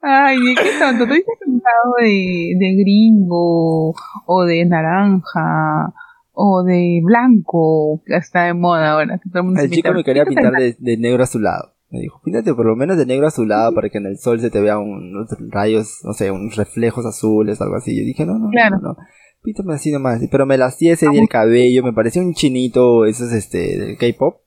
Ay, 0.00 0.38
qué 0.54 0.70
tonto, 0.78 1.04
¿tú 1.04 1.12
dices 1.12 1.34
pintado 1.44 1.94
de, 2.00 2.54
de 2.58 2.74
gringo 2.76 3.92
o 4.24 4.44
de 4.44 4.64
naranja? 4.64 5.92
O 6.38 6.62
de 6.62 7.00
blanco, 7.02 8.02
que 8.04 8.14
está 8.14 8.44
de 8.44 8.54
moda 8.54 8.92
ahora. 8.92 9.18
Que 9.18 9.30
todo 9.30 9.40
el, 9.40 9.44
mundo 9.46 9.60
el 9.62 9.70
chico 9.70 9.92
me 9.94 10.04
quería 10.04 10.26
pintar 10.26 10.52
de, 10.52 10.76
de, 10.78 10.96
negro 10.98 11.22
azulado. 11.22 11.72
Me 11.88 12.00
dijo, 12.00 12.20
píntate 12.22 12.52
por 12.52 12.66
lo 12.66 12.76
menos 12.76 12.98
de 12.98 13.06
negro 13.06 13.26
azulado 13.26 13.72
para 13.74 13.88
que 13.88 13.96
en 13.96 14.06
el 14.06 14.18
sol 14.18 14.38
se 14.38 14.50
te 14.50 14.60
vean 14.60 14.80
unos 14.80 15.28
rayos, 15.48 16.00
no 16.04 16.12
sé, 16.12 16.30
unos 16.30 16.56
reflejos 16.56 17.06
azules, 17.06 17.60
algo 17.62 17.76
así. 17.76 17.96
Yo 17.96 18.04
dije, 18.04 18.26
no, 18.26 18.38
no, 18.38 18.50
no, 18.50 18.78
no. 18.78 18.96
Píntame 19.42 19.74
así 19.74 19.90
nomás. 19.90 20.20
Pero 20.30 20.44
me 20.44 20.58
lasté 20.58 20.90
ese 20.90 21.08
día 21.08 21.22
el 21.22 21.28
cabello, 21.28 21.82
me 21.82 21.94
parecía 21.94 22.20
un 22.20 22.34
chinito, 22.34 23.06
esos 23.06 23.32
este, 23.32 23.78
del 23.78 23.96
K-pop. 23.96 24.42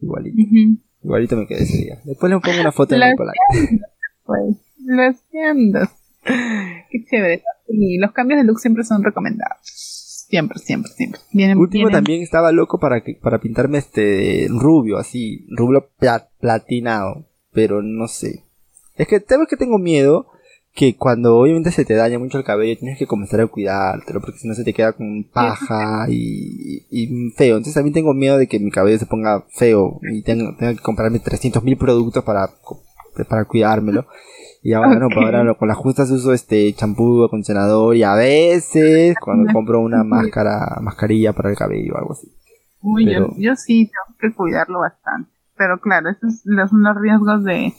Igualito. 0.00 0.36
Igualito 1.02 1.36
me 1.36 1.46
quedé 1.46 1.64
ese 1.64 1.76
día. 1.76 1.98
Después 2.04 2.32
le 2.32 2.40
pongo 2.40 2.60
una 2.62 2.72
foto 2.72 2.94
en 2.94 3.02
el 3.02 3.14
Pues, 4.24 4.56
las 4.86 5.22
tiendas. 5.28 5.90
Qué 6.24 7.04
chévere. 7.04 7.42
Y 7.68 7.98
los 7.98 8.12
cambios 8.12 8.40
de 8.40 8.46
look 8.46 8.58
siempre 8.58 8.84
son 8.84 9.04
recomendados. 9.04 9.95
Siempre, 10.28 10.58
siempre, 10.58 10.90
siempre. 10.92 11.20
Vienen, 11.32 11.58
Último 11.58 11.88
también 11.90 12.22
estaba 12.22 12.50
loco 12.50 12.80
para 12.80 13.02
que, 13.02 13.14
para 13.14 13.38
pintarme 13.38 13.78
este 13.78 14.48
rubio, 14.50 14.98
así, 14.98 15.46
rubio 15.50 15.88
platinado, 16.40 17.26
pero 17.52 17.80
no 17.80 18.08
sé. 18.08 18.42
Es 18.96 19.06
que 19.06 19.20
sabes 19.20 19.46
que 19.48 19.56
tengo 19.56 19.78
miedo 19.78 20.26
que 20.74 20.94
cuando 20.96 21.38
obviamente 21.38 21.70
se 21.70 21.84
te 21.84 21.94
daña 21.94 22.18
mucho 22.18 22.36
el 22.38 22.44
cabello 22.44 22.78
tienes 22.78 22.98
que 22.98 23.06
comenzar 23.06 23.40
a 23.40 23.46
cuidártelo 23.46 24.20
porque 24.20 24.38
si 24.38 24.46
no 24.46 24.54
se 24.54 24.62
te 24.62 24.74
queda 24.74 24.92
con 24.92 25.24
paja 25.24 26.06
y, 26.10 26.86
y, 26.90 27.30
feo. 27.30 27.56
Entonces 27.56 27.74
también 27.74 27.94
tengo 27.94 28.12
miedo 28.12 28.36
de 28.36 28.46
que 28.48 28.58
mi 28.58 28.70
cabello 28.70 28.98
se 28.98 29.06
ponga 29.06 29.44
feo 29.48 30.00
y 30.02 30.22
tenga, 30.22 30.56
tenga 30.56 30.74
que 30.74 30.82
comprarme 30.82 31.20
300 31.20 31.62
mil 31.62 31.76
productos 31.78 32.24
para, 32.24 32.50
para 33.28 33.44
cuidármelo. 33.44 34.06
Y 34.66 34.72
ahora 34.72 34.98
no, 34.98 35.08
para 35.10 35.38
ahora 35.38 35.54
con 35.54 35.68
las 35.68 35.76
justas 35.76 36.10
uso 36.10 36.32
este 36.32 36.72
champú, 36.72 37.22
acondicionador 37.22 37.94
y 37.94 38.02
a 38.02 38.16
veces 38.16 39.14
cuando 39.20 39.52
compro 39.52 39.80
una 39.80 40.02
máscara, 40.02 40.78
mascarilla 40.80 41.32
para 41.32 41.50
el 41.50 41.56
cabello 41.56 41.94
o 41.94 41.98
algo 41.98 42.12
así. 42.14 42.34
Uy, 42.80 43.14
yo, 43.14 43.28
yo, 43.38 43.54
sí 43.54 43.88
tengo 43.88 44.18
que 44.18 44.34
cuidarlo 44.34 44.80
bastante. 44.80 45.30
Pero 45.56 45.78
claro, 45.78 46.10
esos 46.10 46.42
son 46.42 46.82
los 46.82 47.00
riesgos 47.00 47.44
de, 47.44 47.74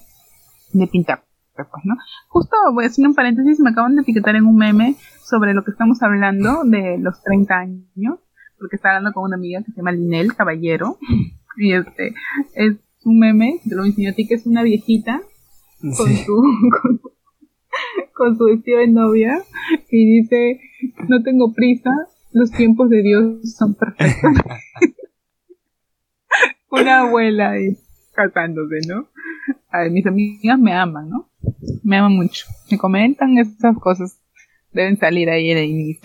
de 0.72 0.88
pintar. 0.88 1.26
Pues, 1.58 1.68
¿no? 1.84 1.96
Justo 2.30 2.56
voy 2.72 2.86
a 2.86 2.88
hacer 2.88 3.06
un 3.06 3.16
paréntesis, 3.16 3.60
me 3.60 3.72
acaban 3.72 3.98
de 3.98 4.04
etiquetar 4.04 4.38
en 4.38 4.46
un 4.46 4.56
meme 4.56 4.96
sobre 5.26 5.54
lo 5.54 5.66
que 5.66 5.72
estamos 5.72 6.02
hablando 6.02 6.64
de 6.64 7.00
los 7.00 7.22
30 7.22 7.54
años, 7.54 8.20
porque 8.58 8.78
estaba 8.78 8.96
hablando 8.96 9.14
con 9.14 9.26
una 9.26 9.36
amiga 9.36 9.62
que 9.62 9.74
se 9.74 9.78
llama 9.78 9.92
Linel 9.92 10.34
Caballero, 10.36 10.98
y 11.58 11.74
este, 11.74 12.14
es 12.56 12.78
un 13.04 13.20
meme, 13.20 13.60
te 13.68 13.76
lo 13.76 13.84
enseño 13.84 14.12
a 14.12 14.14
ti, 14.14 14.26
que 14.26 14.36
es 14.36 14.46
una 14.46 14.64
viejita 14.64 15.22
con, 15.82 15.94
su, 15.94 16.44
con, 18.14 18.38
su 18.38 18.46
vestido 18.46 18.80
de 18.80 18.88
novia 18.88 19.44
y 19.90 20.22
dice, 20.22 20.60
no 21.08 21.22
tengo 21.24 21.54
prisa, 21.54 21.92
los 22.32 22.52
tiempos 22.52 22.90
de 22.90 23.02
Dios 23.04 23.56
son 23.56 23.76
perfectos. 23.76 24.32
Una 26.70 27.02
abuela 27.02 27.52
ahí 27.52 27.78
casándose, 28.14 28.88
¿no? 28.88 29.08
A 29.70 29.80
ver, 29.80 29.92
mis 29.92 30.06
amigas 30.06 30.60
me 30.60 30.74
aman, 30.74 31.10
¿no? 31.10 31.30
Me 31.84 31.98
aman 31.98 32.16
mucho. 32.16 32.46
Me 32.70 32.78
comentan 32.78 33.38
esas 33.38 33.78
cosas. 33.78 34.20
Deben 34.72 34.98
salir 34.98 35.30
ahí 35.30 35.52
en 35.52 35.58
el 35.58 35.66
inicio. 35.66 36.02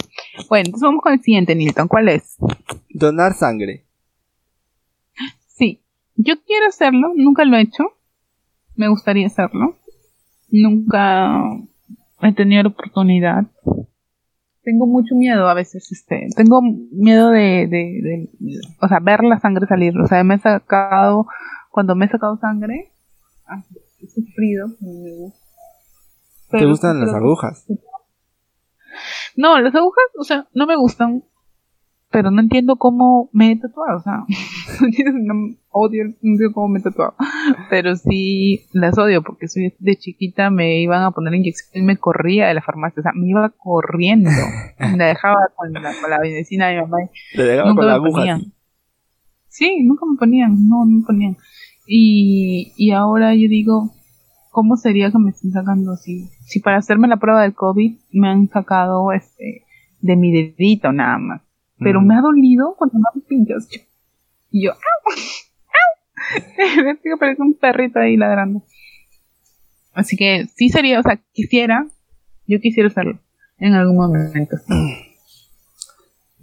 Bueno, 0.48 0.66
entonces 0.66 0.86
vamos 0.86 1.02
con 1.02 1.12
el 1.12 1.20
siguiente, 1.20 1.54
Nilton. 1.54 1.88
¿Cuál 1.88 2.08
es? 2.08 2.36
Donar 2.90 3.34
sangre. 3.34 3.84
Sí. 5.48 5.82
Yo 6.14 6.34
quiero 6.44 6.66
hacerlo, 6.66 7.12
nunca 7.16 7.44
lo 7.44 7.56
he 7.56 7.62
hecho 7.62 7.84
me 8.76 8.88
gustaría 8.88 9.26
hacerlo. 9.26 9.76
Nunca 10.50 11.42
he 12.20 12.32
tenido 12.32 12.62
la 12.62 12.68
oportunidad. 12.68 13.46
Tengo 14.62 14.86
mucho 14.86 15.16
miedo 15.16 15.48
a 15.48 15.54
veces, 15.54 15.90
este, 15.90 16.28
tengo 16.36 16.62
miedo 16.62 17.30
de, 17.30 17.66
de, 17.66 18.30
o 18.80 18.86
sea, 18.86 19.00
ver 19.00 19.24
la 19.24 19.40
sangre 19.40 19.66
salir. 19.66 19.98
O 19.98 20.06
sea, 20.06 20.22
me 20.22 20.36
he 20.36 20.38
sacado, 20.38 21.26
cuando 21.70 21.96
me 21.96 22.06
he 22.06 22.08
sacado 22.08 22.36
sangre, 22.36 22.92
ah, 23.46 23.62
he 23.98 24.06
sufrido. 24.06 24.68
¿Te 26.50 26.64
gustan 26.66 27.00
las 27.00 27.12
agujas? 27.12 27.66
No, 29.36 29.58
las 29.60 29.74
agujas, 29.74 30.04
o 30.16 30.22
sea, 30.22 30.46
no 30.54 30.66
me 30.66 30.76
gustan 30.76 31.24
pero 32.12 32.30
no 32.30 32.40
entiendo 32.40 32.76
cómo 32.76 33.30
me 33.32 33.52
he 33.52 33.56
tatuado, 33.56 33.98
o 33.98 34.02
sea, 34.02 34.24
no, 35.14 35.56
odio, 35.70 36.04
no 36.04 36.10
entiendo 36.22 36.52
cómo 36.52 36.68
me 36.68 36.78
he 36.78 36.82
tatuado, 36.82 37.14
pero 37.70 37.96
sí 37.96 38.66
las 38.72 38.98
odio 38.98 39.22
porque 39.22 39.48
soy 39.48 39.74
de 39.78 39.96
chiquita 39.96 40.50
me 40.50 40.80
iban 40.80 41.02
a 41.02 41.10
poner 41.10 41.34
inyección 41.34 41.82
y 41.82 41.86
me 41.86 41.96
corría 41.96 42.46
de 42.48 42.54
la 42.54 42.62
farmacia, 42.62 43.00
o 43.00 43.02
sea, 43.02 43.12
me 43.14 43.28
iba 43.28 43.48
corriendo, 43.56 44.30
me 44.96 45.04
dejaba 45.04 45.40
con 45.56 45.72
la, 45.72 45.92
con 46.00 46.10
la 46.10 46.18
medicina 46.20 46.68
de 46.68 46.74
mi 46.76 46.80
mamá. 46.82 46.98
Te 47.34 47.42
dejaba 47.42 47.74
con 47.74 47.86
la 47.86 47.94
aguja. 47.94 48.40
Sí, 49.48 49.82
nunca 49.82 50.06
me 50.06 50.16
ponían, 50.16 50.68
no, 50.68 50.84
no 50.84 50.98
me 50.98 51.04
ponían. 51.04 51.36
Y, 51.86 52.72
y 52.76 52.92
ahora 52.92 53.34
yo 53.34 53.48
digo, 53.48 53.90
¿cómo 54.50 54.76
sería 54.76 55.10
que 55.10 55.18
me 55.18 55.30
estén 55.30 55.50
sacando 55.50 55.92
así? 55.92 56.28
Si 56.44 56.60
para 56.60 56.76
hacerme 56.76 57.08
la 57.08 57.16
prueba 57.16 57.42
del 57.42 57.54
COVID 57.54 57.96
me 58.12 58.28
han 58.28 58.48
sacado 58.48 59.12
este 59.12 59.64
de 60.00 60.16
mi 60.16 60.32
dedito 60.32 60.90
nada 60.92 61.18
más 61.18 61.42
pero 61.82 62.00
me 62.00 62.14
ha 62.16 62.20
dolido 62.20 62.74
cuando 62.76 62.98
me 62.98 63.04
han 63.14 63.20
pinchado. 63.22 63.60
Y 64.50 64.64
yo, 64.66 64.72
¡au! 64.72 64.78
¡au! 66.88 66.98
parece 67.18 67.42
un 67.42 67.54
perrito 67.54 67.98
ahí 67.98 68.16
ladrando. 68.16 68.62
Así 69.92 70.16
que 70.16 70.46
sí 70.54 70.68
sería, 70.68 71.00
o 71.00 71.02
sea, 71.02 71.20
quisiera, 71.32 71.86
yo 72.46 72.60
quisiera 72.60 72.88
hacerlo 72.88 73.18
en 73.58 73.74
algún 73.74 73.96
momento. 73.96 74.56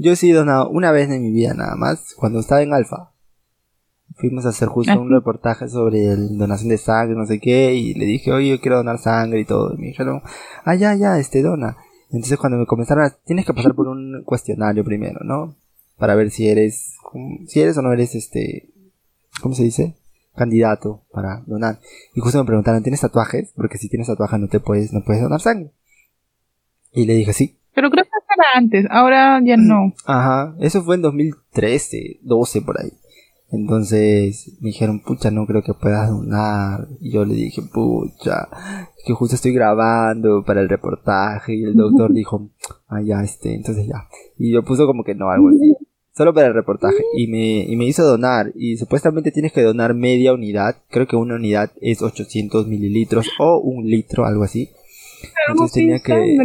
Yo 0.01 0.13
he 0.13 0.15
sido 0.15 0.39
donado 0.39 0.69
una 0.69 0.93
vez 0.93 1.09
en 1.09 1.21
mi 1.21 1.29
vida 1.29 1.53
nada 1.53 1.75
más, 1.75 2.15
cuando 2.15 2.39
estaba 2.39 2.61
en 2.61 2.73
alfa. 2.73 3.11
Fuimos 4.15 4.45
a 4.45 4.49
hacer 4.49 4.69
justo 4.69 4.97
un 4.97 5.11
reportaje 5.11 5.67
sobre 5.67 6.05
el 6.13 6.37
donación 6.37 6.69
de 6.69 6.77
sangre, 6.77 7.15
no 7.17 7.25
sé 7.25 7.41
qué, 7.41 7.73
y 7.73 7.93
le 7.95 8.05
dije, 8.05 8.31
oye, 8.31 8.49
yo 8.49 8.61
quiero 8.61 8.77
donar 8.77 8.97
sangre 8.97 9.41
y 9.41 9.45
todo. 9.45 9.73
Y 9.73 9.77
me 9.77 9.87
dijeron, 9.87 10.21
ah, 10.63 10.75
ya, 10.75 10.95
ya, 10.95 11.19
este, 11.19 11.41
dona. 11.41 11.75
Entonces 12.11 12.37
cuando 12.37 12.57
me 12.57 12.65
comenzaron 12.65 13.05
a, 13.05 13.09
tienes 13.25 13.45
que 13.45 13.53
pasar 13.53 13.75
por 13.75 13.87
un 13.87 14.23
cuestionario 14.23 14.83
primero, 14.83 15.19
¿no? 15.23 15.55
Para 15.97 16.15
ver 16.15 16.31
si 16.31 16.47
eres, 16.47 16.95
si 17.47 17.61
eres 17.61 17.77
o 17.77 17.81
no 17.81 17.93
eres, 17.93 18.15
este, 18.15 18.69
¿cómo 19.41 19.53
se 19.53 19.63
dice? 19.63 19.95
Candidato 20.35 21.03
para 21.11 21.43
donar. 21.45 21.79
Y 22.15 22.21
justo 22.21 22.39
me 22.39 22.45
preguntaron, 22.45 22.81
¿tienes 22.81 23.01
tatuajes? 23.01 23.51
Porque 23.55 23.77
si 23.77 23.89
tienes 23.89 24.07
tatuajes 24.07 24.39
no 24.39 24.47
te 24.47 24.59
puedes, 24.59 24.93
no 24.93 25.03
puedes 25.03 25.21
donar 25.21 25.41
sangre. 25.41 25.71
Y 26.91 27.05
le 27.05 27.13
dije, 27.13 27.33
sí. 27.33 27.57
Pero 27.75 27.91
creo 27.91 28.03
que 28.05 28.09
era 28.09 28.47
antes, 28.55 28.85
ahora 28.89 29.39
ya 29.43 29.57
no. 29.57 29.93
Ajá, 30.05 30.55
eso 30.59 30.83
fue 30.83 30.95
en 30.95 31.01
2013, 31.01 32.19
12 32.21 32.61
por 32.61 32.81
ahí. 32.81 32.91
Entonces 33.51 34.53
me 34.61 34.67
dijeron, 34.67 34.99
pucha, 34.99 35.31
no 35.31 35.45
creo 35.47 35.63
que 35.63 35.73
puedas 35.73 36.09
donar. 36.09 36.87
Y 36.99 37.11
yo 37.11 37.25
le 37.25 37.33
dije, 37.33 37.61
pucha, 37.61 38.47
que 39.05 39.13
justo 39.13 39.35
estoy 39.35 39.53
grabando 39.53 40.43
para 40.45 40.61
el 40.61 40.69
reportaje. 40.69 41.55
Y 41.55 41.63
el 41.63 41.75
doctor 41.75 42.13
dijo, 42.13 42.49
ah, 42.87 43.01
ya, 43.01 43.23
este, 43.23 43.55
entonces 43.55 43.87
ya. 43.87 44.07
Y 44.37 44.53
yo 44.53 44.63
puso 44.63 44.85
como 44.85 45.03
que 45.03 45.15
no, 45.15 45.29
algo 45.29 45.49
así. 45.49 45.75
Solo 46.11 46.33
para 46.33 46.47
el 46.47 46.53
reportaje. 46.53 47.03
Y 47.15 47.27
me, 47.27 47.63
y 47.63 47.75
me 47.75 47.85
hizo 47.85 48.03
donar. 48.03 48.51
Y 48.55 48.77
supuestamente 48.77 49.31
tienes 49.31 49.51
que 49.51 49.63
donar 49.63 49.95
media 49.95 50.33
unidad. 50.33 50.75
Creo 50.89 51.07
que 51.07 51.15
una 51.15 51.35
unidad 51.35 51.71
es 51.81 52.01
800 52.01 52.67
mililitros 52.67 53.27
o 53.39 53.59
un 53.59 53.85
litro, 53.89 54.25
algo 54.25 54.43
así. 54.43 54.69
Entonces 55.47 55.73
tenía 55.73 55.99
que... 55.99 56.37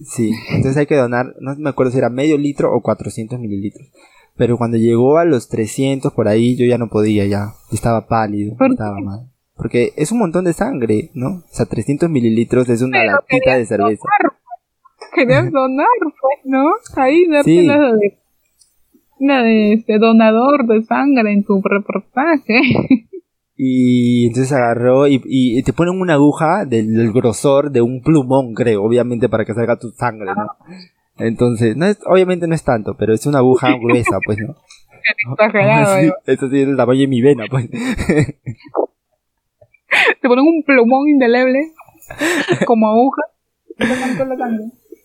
Sí, 0.00 0.32
entonces 0.50 0.76
hay 0.76 0.86
que 0.86 0.94
donar, 0.94 1.34
no 1.40 1.54
me 1.56 1.70
acuerdo 1.70 1.90
si 1.90 1.98
era 1.98 2.08
medio 2.08 2.38
litro 2.38 2.72
o 2.72 2.80
400 2.80 3.38
mililitros. 3.40 3.88
Pero 4.36 4.56
cuando 4.56 4.76
llegó 4.76 5.18
a 5.18 5.24
los 5.24 5.48
300 5.48 6.12
por 6.12 6.28
ahí, 6.28 6.56
yo 6.56 6.64
ya 6.64 6.78
no 6.78 6.88
podía, 6.88 7.26
ya. 7.26 7.54
Estaba 7.72 8.06
pálido, 8.06 8.56
estaba 8.70 8.98
mal. 9.00 9.28
Porque 9.54 9.92
es 9.96 10.10
un 10.10 10.18
montón 10.18 10.44
de 10.44 10.54
sangre, 10.54 11.10
¿no? 11.12 11.28
O 11.28 11.44
sea, 11.50 11.66
300 11.66 12.08
mililitros 12.08 12.68
es 12.70 12.80
una 12.80 13.04
latita 13.04 13.58
de 13.58 13.66
cerveza. 13.66 14.08
Querías 15.14 15.50
donar, 15.50 15.86
pues, 16.00 16.38
¿no? 16.44 16.70
Ahí 16.96 17.26
darte 17.26 17.62
la 17.64 17.92
de, 17.92 18.18
la 19.18 19.42
de 19.42 19.72
este 19.74 19.98
donador 19.98 20.66
de 20.66 20.82
sangre 20.84 21.32
en 21.32 21.44
tu 21.44 21.60
reportaje. 21.62 22.60
Y 23.62 24.28
entonces 24.28 24.52
agarró 24.52 25.06
y, 25.06 25.20
y 25.22 25.62
te 25.62 25.74
ponen 25.74 26.00
una 26.00 26.14
aguja 26.14 26.64
del, 26.64 27.12
grosor 27.12 27.70
de 27.70 27.82
un 27.82 28.00
plumón, 28.00 28.54
creo, 28.54 28.82
obviamente 28.82 29.28
para 29.28 29.44
que 29.44 29.52
salga 29.52 29.76
tu 29.76 29.90
sangre, 29.90 30.32
¿no? 30.34 30.46
Entonces, 31.20 31.76
no 31.76 31.86
es, 31.86 31.98
obviamente 32.06 32.46
no 32.46 32.54
es 32.54 32.64
tanto, 32.64 32.96
pero 32.98 33.12
es 33.14 33.26
una 33.26 33.38
aguja 33.38 33.76
gruesa, 33.80 34.18
pues, 34.24 34.38
¿no? 34.38 34.54
sí, 36.00 36.10
eso 36.26 36.48
sí 36.50 36.60
es 36.60 36.68
el 36.68 36.76
tamaño 36.76 37.00
de 37.00 37.06
mi 37.08 37.22
vena, 37.22 37.44
pues. 37.50 37.68
Te 40.20 40.28
ponen 40.28 40.44
un 40.46 40.62
plumón 40.64 41.08
indeleble, 41.08 41.72
como 42.64 42.88
aguja, 42.88 43.22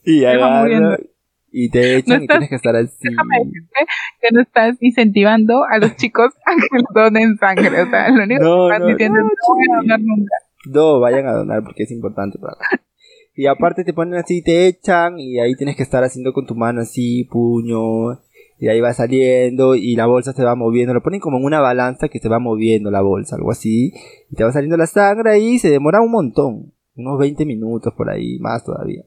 y 0.04 0.26
agarra, 0.26 0.98
y 1.52 1.70
te 1.70 1.98
echan 1.98 2.24
y 2.24 2.28
tienes 2.28 2.50
que 2.50 2.56
estar 2.56 2.76
así. 2.76 2.96
Déjame 3.02 3.38
decirte 3.46 3.86
que 4.22 4.28
no 4.32 4.42
estás 4.42 4.78
incentivando 4.82 5.64
a 5.64 5.80
los 5.80 5.96
chicos 5.96 6.34
a 6.46 6.52
que 6.56 6.84
donen 6.94 7.38
sangre. 7.38 7.82
O 7.82 7.90
sea, 7.90 8.10
lo 8.10 8.26
único 8.26 8.68
que 8.68 8.76
estás 8.76 8.88
diciendo 8.88 9.20
es 9.20 9.26
no 9.26 9.56
vayan 9.56 9.72
a 9.72 9.78
donar 9.78 10.00
nunca. 10.02 10.36
No, 10.68 11.00
vayan 11.00 11.28
a 11.28 11.32
donar 11.32 11.64
porque 11.64 11.84
es 11.84 11.92
importante 11.92 12.38
para 12.38 12.58
Y 13.36 13.48
aparte 13.48 13.84
te 13.84 13.94
ponen 13.94 14.16
así, 14.16 14.42
te 14.42 14.68
echan 14.68 15.20
y 15.20 15.40
ahí 15.40 15.56
tienes 15.56 15.76
que 15.76 15.84
estar 15.84 16.04
haciendo 16.04 16.32
con 16.32 16.46
tu 16.46 16.56
mano 16.56 16.82
así, 16.82 17.26
puño, 17.26 18.14
y 18.58 18.70
ahí 18.70 18.80
va 18.80 18.94
saliendo 18.94 19.76
y 19.76 19.96
la 19.96 20.06
bolsa 20.06 20.32
se 20.32 20.44
va 20.44 20.56
moviendo. 20.56 20.94
Lo 20.94 21.04
ponen 21.04 21.20
como 21.20 21.38
en 21.38 21.44
una 21.44 21.60
balanza 21.60 22.08
que 22.08 22.20
se 22.20 22.30
va 22.30 22.40
moviendo 22.40 22.92
la 22.92 23.02
bolsa, 23.02 23.36
algo 23.36 23.52
así. 23.52 23.94
Y 24.32 24.36
te 24.36 24.44
va 24.46 24.54
saliendo 24.54 24.78
la 24.78 24.88
sangre 24.88 25.40
y 25.40 25.60
se 25.60 25.70
demora 25.70 26.02
un 26.02 26.12
montón, 26.12 26.74
unos 26.96 27.20
20 27.20 27.46
minutos 27.46 27.94
por 27.94 28.10
ahí, 28.10 28.40
más 28.40 28.64
todavía. 28.64 29.04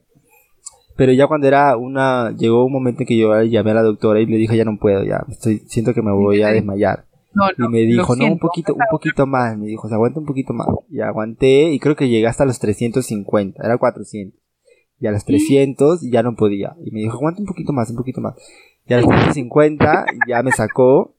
Pero 0.95 1.11
ya 1.13 1.27
cuando 1.27 1.47
era 1.47 1.75
una, 1.77 2.35
llegó 2.37 2.65
un 2.65 2.73
momento 2.73 3.01
en 3.01 3.07
que 3.07 3.17
yo 3.17 3.41
llamé 3.43 3.71
a 3.71 3.75
la 3.75 3.83
doctora 3.83 4.19
y 4.19 4.27
le 4.27 4.37
dije 4.37 4.57
ya 4.57 4.65
no 4.65 4.77
puedo, 4.77 5.03
ya, 5.05 5.25
estoy, 5.29 5.59
siento 5.65 5.93
que 5.93 6.01
me 6.01 6.11
voy 6.11 6.43
a 6.43 6.49
desmayar 6.49 7.08
y 7.57 7.67
me 7.67 7.79
dijo, 7.79 8.15
no, 8.15 8.25
un 8.25 8.39
poquito, 8.39 8.73
un 8.73 8.85
poquito 8.89 9.25
más. 9.25 9.57
Me 9.57 9.67
dijo, 9.67 9.87
se 9.87 9.93
aguanta 9.95 10.19
un 10.19 10.25
poquito 10.25 10.53
más. 10.53 10.67
Y 10.89 11.01
aguanté 11.01 11.71
y 11.71 11.79
creo 11.79 11.95
que 11.95 12.09
llegué 12.09 12.27
hasta 12.27 12.45
los 12.45 12.59
350. 12.59 13.63
Era 13.63 13.77
400. 13.77 14.39
Y 14.99 15.07
a 15.07 15.11
los 15.11 15.23
300 15.25 16.01
ya 16.09 16.23
no 16.23 16.35
podía. 16.35 16.75
Y 16.83 16.91
me 16.91 16.99
dijo, 16.99 17.17
aguanta 17.17 17.41
un 17.41 17.47
poquito 17.47 17.71
más, 17.71 17.89
un 17.89 17.97
poquito 17.97 18.21
más. 18.21 18.35
Y 18.87 18.93
a 18.93 18.97
los 18.97 19.07
350 19.07 20.05
ya 20.27 20.43
me 20.43 20.51
sacó 20.51 21.15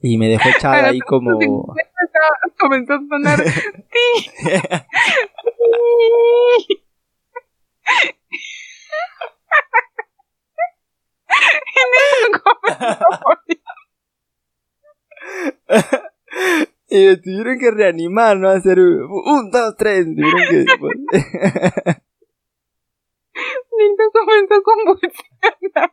y 0.00 0.18
me 0.18 0.28
dejó 0.28 0.48
echada 0.56 0.88
ahí 0.88 1.00
como... 1.00 1.38
Comenzó 2.58 2.94
a 2.94 3.00
sonar... 3.08 3.38
y 16.88 17.06
me 17.06 17.16
tuvieron 17.16 17.58
que 17.58 17.70
reanimar, 17.70 18.36
¿no? 18.36 18.48
Hacer 18.48 18.78
un, 18.78 19.50
dos, 19.50 19.76
tres. 19.76 20.04
Tuvieron 20.04 20.40
que. 20.48 20.64
Nito 23.78 24.04
comenzó 24.12 24.54
a 24.54 24.62
convulsionar. 24.62 25.92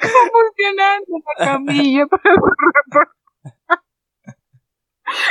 Convulsionando 0.00 1.18
la 1.38 1.44
camilla 1.44 2.06
para 2.06 2.34
su 2.34 2.40
reportaje. 2.40 3.12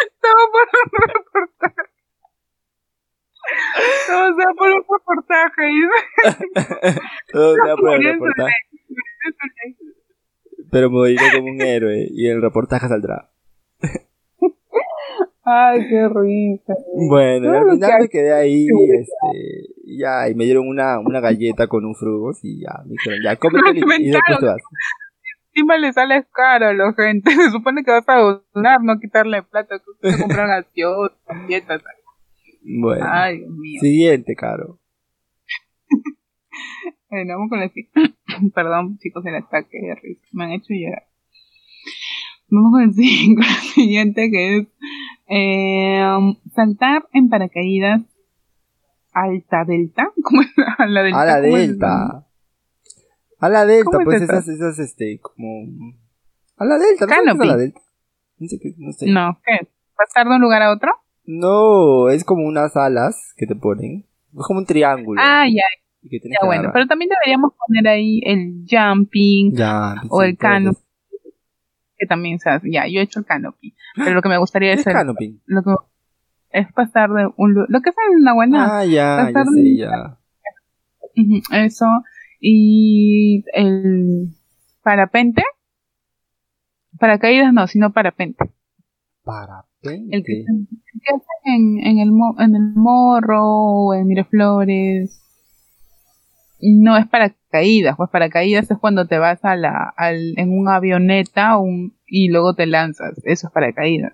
Estaba 0.05 0.43
por 0.51 0.63
un 0.63 0.89
reportaje. 1.01 1.83
Todo 4.07 4.25
sea 4.35 4.51
por 4.57 4.67
un 4.69 4.85
reportaje. 4.89 5.67
Todo 7.31 7.55
sea 7.55 7.75
por 7.75 7.89
un 7.89 8.03
reportaje 8.03 8.63
pero 10.73 10.89
me 10.89 10.97
moriré 10.97 11.21
como 11.35 11.51
un 11.51 11.61
héroe 11.61 12.07
y 12.09 12.27
el 12.27 12.41
reportaje 12.41 12.87
saldrá. 12.87 13.29
Ay, 15.45 15.87
qué 15.89 16.07
risa. 16.07 16.73
Bueno, 17.09 17.51
al 17.51 17.71
final 17.71 17.91
me 17.99 18.09
quedé 18.09 18.33
ahí, 18.33 18.65
este, 18.97 19.73
ya, 19.99 20.29
y 20.29 20.35
me 20.35 20.45
dieron 20.45 20.67
una, 20.67 20.99
una 20.99 21.19
galleta 21.19 21.67
con 21.67 21.85
un 21.85 21.95
frugos 21.95 22.39
y 22.43 22.61
ya, 22.61 22.81
me 22.85 22.91
dijeron, 22.91 23.19
ya, 23.23 23.35
cómete 23.35 23.71
y, 23.99 24.09
después 24.09 24.39
te 24.39 24.45
vas. 24.45 24.61
Encima 25.49 25.77
le 25.77 25.93
sale 25.93 26.25
caro 26.33 26.67
a 26.67 26.73
la 26.73 26.93
gente, 26.93 27.29
se 27.35 27.51
supone 27.51 27.83
que 27.83 27.91
vas 27.91 28.07
a 28.07 28.39
donar, 28.53 28.81
no 28.81 28.99
quitarle 28.99 29.43
plata, 29.43 29.75
que 30.01 30.17
comprar 30.17 30.47
gaseosas, 30.63 31.17
galletas. 31.27 31.83
Bueno, 32.63 33.05
Ay, 33.07 33.39
Dios 33.39 33.51
mío. 33.51 33.81
siguiente, 33.81 34.35
caro. 34.35 34.79
Bueno, 37.09 37.33
vamos 37.35 37.49
con 37.49 37.61
el 37.61 37.71
Perdón, 38.53 38.97
chicos, 38.99 39.25
el 39.25 39.35
ataque 39.35 39.79
de 39.79 39.95
risa. 39.95 40.27
Me 40.31 40.45
han 40.45 40.51
hecho 40.51 40.73
llorar. 40.73 41.03
Vamos 42.49 42.71
con 42.71 42.81
el, 42.83 42.93
siguiente, 43.73 44.29
que 44.29 44.57
es 44.57 44.67
eh, 45.27 46.01
saltar 46.53 47.07
en 47.13 47.29
paracaídas 47.29 48.01
alta 49.13 49.63
delta. 49.65 50.11
¿Cómo 50.23 50.41
es? 50.41 50.49
A 50.77 50.85
la 50.85 51.03
delta. 51.03 51.21
A 51.21 51.25
la 51.25 51.41
delta. 51.41 52.27
A 53.39 53.49
la 53.49 53.65
delta, 53.65 53.99
pues 54.03 54.21
esas, 54.21 54.47
esas, 54.47 54.79
este, 54.79 55.19
como. 55.19 55.67
A 56.57 56.65
la 56.65 56.77
delta, 56.77 57.05
¿no? 57.05 57.41
A 57.41 57.45
la 57.45 57.57
delta. 57.57 57.81
No 58.37 58.47
sé 58.47 58.59
qué, 58.59 58.73
no 58.77 58.91
sé. 58.91 59.07
No, 59.07 59.39
¿qué? 59.45 59.67
¿Pasar 59.95 60.27
de 60.27 60.35
un 60.35 60.41
lugar 60.41 60.61
a 60.61 60.71
otro? 60.71 60.91
No, 61.25 62.09
es 62.09 62.23
como 62.23 62.45
unas 62.45 62.75
alas 62.75 63.33
que 63.37 63.45
te 63.45 63.55
ponen. 63.55 64.05
Es 64.33 64.45
como 64.45 64.59
un 64.59 64.65
triángulo. 64.65 65.21
Ah, 65.23 65.45
ya, 65.47 65.63
ya 66.03 66.45
bueno, 66.45 66.69
pero 66.73 66.85
también 66.87 67.09
deberíamos 67.09 67.53
poner 67.53 67.87
ahí 67.87 68.21
el 68.25 68.65
jumping 68.69 69.53
o 70.09 70.21
el 70.21 70.37
canopy. 70.37 70.79
Que 71.97 72.07
también 72.07 72.39
se 72.39 72.49
hace. 72.49 72.69
Ya, 72.71 72.87
yo 72.87 72.99
he 72.99 73.03
hecho 73.03 73.19
el 73.19 73.25
canopy. 73.25 73.75
Pero 73.95 74.15
lo 74.15 74.21
que 74.21 74.29
me 74.29 74.37
gustaría 74.37 74.73
es. 74.73 74.85
El 74.85 74.93
canopy? 74.93 75.41
Lo 75.45 75.63
que 75.63 75.71
es 76.49 76.71
pasar 76.73 77.11
de 77.11 77.29
un. 77.37 77.53
Lo 77.53 77.81
que 77.81 77.89
es 77.89 77.95
en 78.09 78.21
una 78.21 78.33
buena. 78.33 78.79
Ah, 78.79 78.85
ya, 78.85 79.31
ya 79.33 79.45
sé, 79.45 79.77
ya. 79.77 80.17
Eso. 81.65 81.85
Y 82.39 83.45
el 83.53 84.29
parapente. 84.81 85.43
Paracaídas 86.99 87.53
no, 87.53 87.67
sino 87.67 87.93
parapente. 87.93 88.51
Parapente. 89.23 90.07
El 90.11 90.23
que, 90.23 90.39
el 90.39 90.67
que 90.67 91.15
hacen 91.15 91.79
en, 91.79 91.85
en, 91.85 91.99
el, 91.99 92.11
en 92.39 92.55
el 92.55 92.73
morro 92.75 93.41
o 93.43 93.93
en 93.93 94.07
Miraflores 94.07 95.22
no 96.63 96.97
es 96.97 97.07
para 97.07 97.35
caídas, 97.49 97.95
pues 97.97 98.09
para 98.09 98.29
caídas 98.29 98.69
es 98.71 98.77
cuando 98.77 99.07
te 99.07 99.17
vas 99.17 99.43
a 99.43 99.55
la, 99.55 99.93
al, 99.95 100.33
en 100.37 100.57
una 100.57 100.75
avioneta 100.75 101.57
un, 101.57 101.97
y 102.05 102.29
luego 102.29 102.55
te 102.55 102.65
lanzas, 102.65 103.19
eso 103.23 103.47
es 103.47 103.53
para 103.53 103.73
caídas, 103.73 104.13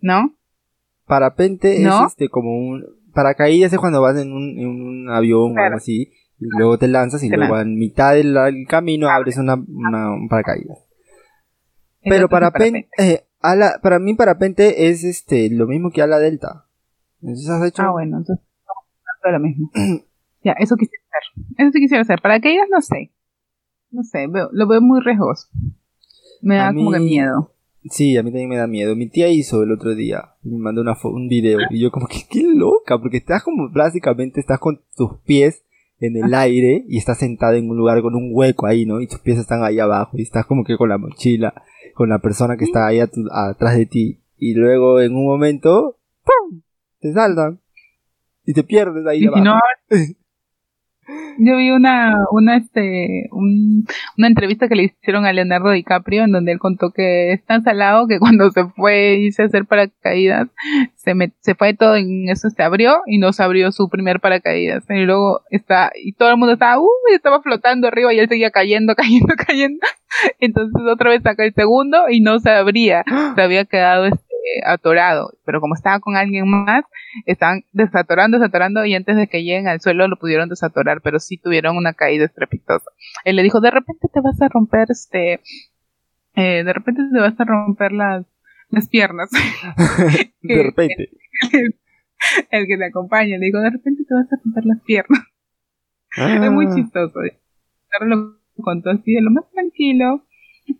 ¿no? 0.00 0.34
Parapente 1.06 1.82
es 1.82 1.92
este 2.06 2.28
como 2.28 2.50
un, 2.56 2.84
paracaídas 3.12 3.72
es 3.72 3.78
cuando 3.78 4.00
vas 4.00 4.16
en 4.16 4.32
un, 4.32 4.58
en 4.58 4.68
un 4.68 5.10
avión 5.10 5.58
o 5.58 5.62
algo 5.62 5.76
así, 5.76 6.12
y 6.38 6.46
luego 6.56 6.78
te 6.78 6.88
lanzas 6.88 7.22
y 7.22 7.28
luego 7.28 7.58
en 7.58 7.76
mitad 7.76 8.14
del 8.14 8.66
camino 8.68 9.08
abres 9.08 9.36
una, 9.36 9.54
una 9.54 10.12
un 10.12 10.28
paracaídas. 10.28 10.78
Pero 12.02 12.28
parapente, 12.28 12.88
eh, 12.98 13.24
ala, 13.40 13.78
para 13.82 13.98
mí 13.98 14.14
parapente 14.14 14.88
es 14.88 15.04
este 15.04 15.50
lo 15.50 15.66
mismo 15.66 15.90
que 15.90 16.00
ala 16.00 16.18
delta. 16.18 16.66
Entonces 17.20 17.50
has 17.50 17.68
hecho... 17.68 17.82
Ah, 17.82 17.90
bueno, 17.90 18.18
entonces 18.18 18.46
lo 19.22 19.40
mismo. 19.40 19.70
ya, 20.42 20.52
eso 20.52 20.76
quisiera 20.76 21.02
hacer. 21.08 21.44
Eso 21.58 21.70
sí 21.72 21.80
quisiera 21.80 22.02
hacer. 22.02 22.20
Paracaídas 22.20 22.68
no 22.70 22.80
sé. 22.80 23.10
No 23.90 24.02
sé, 24.04 24.26
veo, 24.28 24.48
lo 24.52 24.68
veo 24.68 24.80
muy 24.80 25.00
riesgoso. 25.00 25.48
Me 26.42 26.56
da 26.56 26.72
como 26.72 26.92
que 26.92 27.00
miedo. 27.00 27.52
Sí, 27.84 28.16
a 28.16 28.22
mí 28.22 28.30
también 28.30 28.48
me 28.48 28.56
da 28.56 28.66
miedo. 28.66 28.94
Mi 28.94 29.08
tía 29.08 29.28
hizo 29.28 29.62
el 29.62 29.72
otro 29.72 29.94
día, 29.94 30.34
me 30.42 30.58
mandó 30.58 30.82
una 30.82 30.96
un 31.04 31.28
video 31.28 31.58
y 31.70 31.80
yo 31.80 31.90
como 31.90 32.06
que 32.06 32.20
qué 32.30 32.42
loca, 32.42 32.98
porque 32.98 33.18
estás 33.18 33.42
como 33.42 33.70
básicamente 33.70 34.40
estás 34.40 34.58
con 34.58 34.80
tus 34.96 35.18
pies 35.24 35.64
en 35.98 36.16
el 36.16 36.32
aire 36.34 36.84
y 36.88 36.98
estás 36.98 37.18
sentada 37.18 37.56
en 37.56 37.68
un 37.68 37.76
lugar 37.76 38.00
con 38.00 38.14
un 38.14 38.30
hueco 38.32 38.66
ahí, 38.66 38.86
¿no? 38.86 39.00
Y 39.00 39.06
tus 39.06 39.20
pies 39.20 39.38
están 39.38 39.62
ahí 39.62 39.78
abajo 39.78 40.16
y 40.16 40.22
estás 40.22 40.46
como 40.46 40.64
que 40.64 40.76
con 40.76 40.88
la 40.88 40.98
mochila, 40.98 41.54
con 41.94 42.08
la 42.08 42.18
persona 42.20 42.56
que 42.56 42.64
está 42.64 42.86
ahí 42.86 43.00
atrás 43.00 43.76
de 43.76 43.86
ti. 43.86 44.20
Y 44.38 44.54
luego 44.54 45.00
en 45.00 45.14
un 45.14 45.26
momento, 45.26 45.98
¡pum! 46.24 46.62
Te 47.00 47.12
saltan 47.12 47.60
y 48.46 48.54
te 48.54 48.62
pierdes 48.62 49.06
ahí. 49.06 49.26
abajo. 49.26 49.60
Yo 51.38 51.56
vi 51.56 51.70
una, 51.70 52.16
una, 52.32 52.56
este, 52.56 53.28
una 53.32 54.26
entrevista 54.26 54.68
que 54.68 54.74
le 54.74 54.84
hicieron 54.84 55.24
a 55.24 55.32
Leonardo 55.32 55.70
DiCaprio 55.70 56.24
en 56.24 56.32
donde 56.32 56.52
él 56.52 56.58
contó 56.58 56.90
que 56.90 57.32
es 57.32 57.44
tan 57.44 57.62
salado 57.62 58.06
que 58.06 58.18
cuando 58.18 58.50
se 58.50 58.64
fue 58.76 59.18
y 59.18 59.28
a 59.28 59.44
hacer 59.44 59.64
paracaídas, 59.64 60.48
se, 60.96 61.14
me, 61.14 61.32
se 61.40 61.54
fue 61.54 61.74
todo 61.74 61.96
en 61.96 62.28
eso, 62.28 62.50
se 62.50 62.62
abrió 62.62 62.98
y 63.06 63.18
no 63.18 63.32
se 63.32 63.42
abrió 63.42 63.72
su 63.72 63.88
primer 63.88 64.20
paracaídas. 64.20 64.84
Y 64.90 65.04
luego 65.04 65.40
está, 65.50 65.92
y 65.94 66.12
todo 66.12 66.30
el 66.30 66.36
mundo 66.36 66.52
estaba, 66.54 66.78
uh, 66.78 66.88
estaba 67.14 67.40
flotando 67.42 67.88
arriba 67.88 68.12
y 68.12 68.18
él 68.18 68.28
seguía 68.28 68.50
cayendo, 68.50 68.94
cayendo, 68.96 69.34
cayendo. 69.36 69.86
Entonces 70.38 70.82
otra 70.92 71.10
vez 71.10 71.22
sacó 71.22 71.42
el 71.42 71.54
segundo 71.54 72.08
y 72.10 72.20
no 72.20 72.38
se 72.40 72.50
abría. 72.50 73.04
Se 73.34 73.40
había 73.40 73.64
quedado 73.64 74.04
este, 74.06 74.29
atorado. 74.64 75.32
Pero 75.44 75.60
como 75.60 75.74
estaba 75.74 76.00
con 76.00 76.16
alguien 76.16 76.48
más, 76.48 76.84
estaban 77.26 77.64
desatorando, 77.72 78.38
desatorando 78.38 78.84
y 78.84 78.94
antes 78.94 79.16
de 79.16 79.26
que 79.26 79.42
lleguen 79.42 79.68
al 79.68 79.80
suelo 79.80 80.08
lo 80.08 80.16
pudieron 80.16 80.48
desatorar, 80.48 81.00
pero 81.02 81.18
sí 81.18 81.38
tuvieron 81.38 81.76
una 81.76 81.94
caída 81.94 82.24
estrepitosa. 82.24 82.90
Él 83.24 83.36
le 83.36 83.42
dijo, 83.42 83.60
de 83.60 83.70
repente 83.70 84.08
te 84.12 84.20
vas 84.20 84.40
a 84.40 84.48
romper 84.48 84.86
este, 84.90 85.40
eh, 86.34 86.64
de 86.64 86.72
repente 86.72 87.02
te 87.12 87.20
vas 87.20 87.38
a 87.38 87.44
romper 87.44 87.92
las, 87.92 88.26
las 88.70 88.88
piernas. 88.88 89.30
de 90.42 90.62
repente. 90.62 91.10
El, 92.50 92.66
que 92.66 92.76
te 92.76 92.84
acompaña, 92.84 93.38
le 93.38 93.46
digo, 93.46 93.60
de 93.60 93.70
repente 93.70 94.04
te 94.06 94.14
vas 94.14 94.30
a 94.30 94.36
romper 94.44 94.66
las 94.66 94.80
piernas. 94.82 95.22
Es 96.16 96.50
muy 96.50 96.66
ah. 96.66 96.74
chistoso. 96.74 97.18
Lo 98.00 98.36
contó 98.62 98.90
así, 98.90 99.14
de 99.14 99.22
lo 99.22 99.30
más 99.30 99.50
tranquilo, 99.50 100.26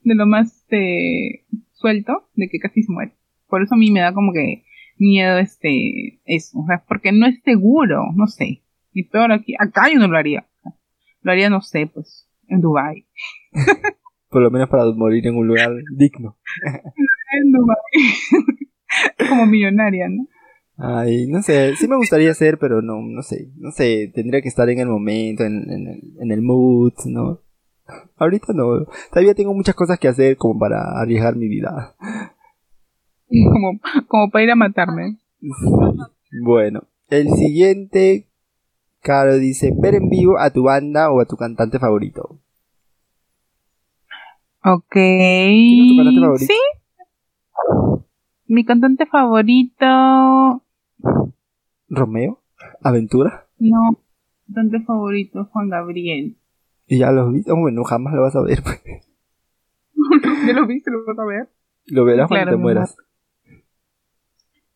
de 0.05 0.15
lo 0.15 0.27
más 0.27 0.55
este, 0.55 1.47
suelto, 1.73 2.29
de 2.35 2.49
que 2.49 2.59
casi 2.59 2.83
se 2.83 2.93
muere. 2.93 3.15
Por 3.51 3.63
eso 3.63 3.75
a 3.75 3.79
mí 3.79 3.91
me 3.91 4.01
da 4.01 4.15
como 4.15 4.33
que 4.33 4.65
miedo 4.97 5.39
este 5.39 6.21
eso, 6.25 6.61
o 6.61 6.67
sea, 6.67 6.85
porque 6.87 7.13
no 7.13 7.27
es 7.27 7.43
seguro, 7.43 8.05
no 8.15 8.27
sé. 8.27 8.63
Y 8.93 9.05
peor 9.05 9.33
aquí, 9.33 9.55
acá 9.59 9.91
yo 9.93 9.99
no 9.99 10.09
lo 10.09 10.17
haría. 10.17 10.47
Lo 11.23 11.33
haría, 11.33 11.51
no 11.51 11.61
sé, 11.61 11.87
pues, 11.87 12.29
en 12.49 12.61
Dubai. 12.61 13.07
Por 14.31 14.43
lo 14.43 14.51
menos 14.51 14.69
para 14.69 14.85
morir 14.93 15.27
en 15.27 15.37
un 15.37 15.47
lugar 15.47 15.71
digno. 15.97 16.39
en 16.65 17.53
Dubai. 17.53 17.77
como 19.29 19.47
millonaria, 19.47 20.09
¿no? 20.09 20.27
Ay, 20.83 21.27
no 21.27 21.43
sé, 21.43 21.77
sí 21.77 21.87
me 21.89 21.97
gustaría 21.97 22.31
hacer, 22.31 22.59
pero 22.59 22.81
no, 22.81 23.03
no 23.03 23.23
sé, 23.23 23.51
no 23.59 23.71
sé, 23.71 24.11
tendría 24.15 24.41
que 24.41 24.49
estar 24.49 24.69
en 24.71 24.79
el 24.79 24.89
momento, 24.89 25.45
en, 25.45 25.71
en, 25.71 25.87
el, 25.89 26.01
en 26.21 26.33
el 26.33 26.41
mood, 26.41 26.95
¿no? 27.05 27.43
Ahorita 28.17 28.55
no, 28.55 28.87
todavía 29.11 29.35
tengo 29.35 29.53
muchas 29.53 29.75
cosas 29.75 29.99
que 29.99 30.09
hacer 30.09 30.39
como 30.39 30.59
para 30.59 30.99
arriesgar 30.99 31.37
mi 31.37 31.49
vida. 31.49 31.97
como, 33.53 33.81
como 34.09 34.31
para 34.31 34.45
ir 34.45 34.51
a 34.51 34.57
matarme. 34.57 35.19
Bueno, 36.43 36.83
el 37.09 37.29
siguiente, 37.31 38.29
Caro 39.01 39.37
dice, 39.37 39.73
ver 39.77 39.95
en 39.95 40.09
vivo 40.09 40.39
a 40.39 40.51
tu 40.51 40.65
banda 40.65 41.11
o 41.11 41.21
a 41.21 41.27
tu 41.27 41.37
cantante 41.37 41.79
favorito. 41.79 42.41
Ok. 44.63 44.95
tu 44.95 45.97
cantante 45.97 46.21
favorito? 46.21 46.53
Sí. 46.53 46.59
Mi 48.47 48.65
cantante 48.65 49.07
favorito. 49.07 50.65
¿Romeo? 51.89 52.43
¿Aventura? 52.83 53.47
No, 53.59 54.01
cantante 54.47 54.85
favorito 54.85 55.49
Juan 55.53 55.71
Gabriel. 55.71 56.37
¿Y 56.87 56.99
ya 56.99 57.13
lo 57.13 57.31
viste? 57.31 57.53
bueno, 57.53 57.85
jamás 57.85 58.13
lo 58.15 58.23
vas 58.23 58.35
a 58.35 58.43
ver. 58.43 58.63
Pues. 58.63 58.81
¿Ya 60.47 60.53
lo 60.53 60.67
viste? 60.67 60.91
¿Lo 60.91 61.05
vas 61.07 61.19
a 61.19 61.25
ver? 61.25 61.49
Lo 61.87 62.05
verás 62.05 62.29
cuando 62.29 62.51
te 62.51 62.57
mueras. 62.57 62.97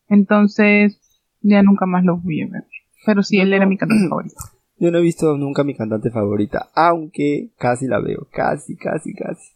Entonces, 0.07 0.99
ya 1.41 1.63
nunca 1.63 1.85
más 1.85 2.03
lo 2.03 2.17
voy 2.17 2.41
a 2.41 2.47
ver. 2.47 2.63
Pero 3.05 3.23
sí, 3.23 3.39
él 3.39 3.53
era 3.53 3.65
mi 3.65 3.77
cantante 3.77 4.09
favorito. 4.09 4.35
Yo 4.77 4.91
no 4.91 4.97
he 4.97 5.01
visto 5.01 5.37
nunca 5.37 5.63
mi 5.63 5.73
cantante 5.73 6.11
favorita, 6.11 6.69
aunque 6.75 7.51
casi 7.57 7.87
la 7.87 7.99
veo, 7.99 8.27
casi, 8.31 8.75
casi, 8.75 9.13
casi. 9.13 9.53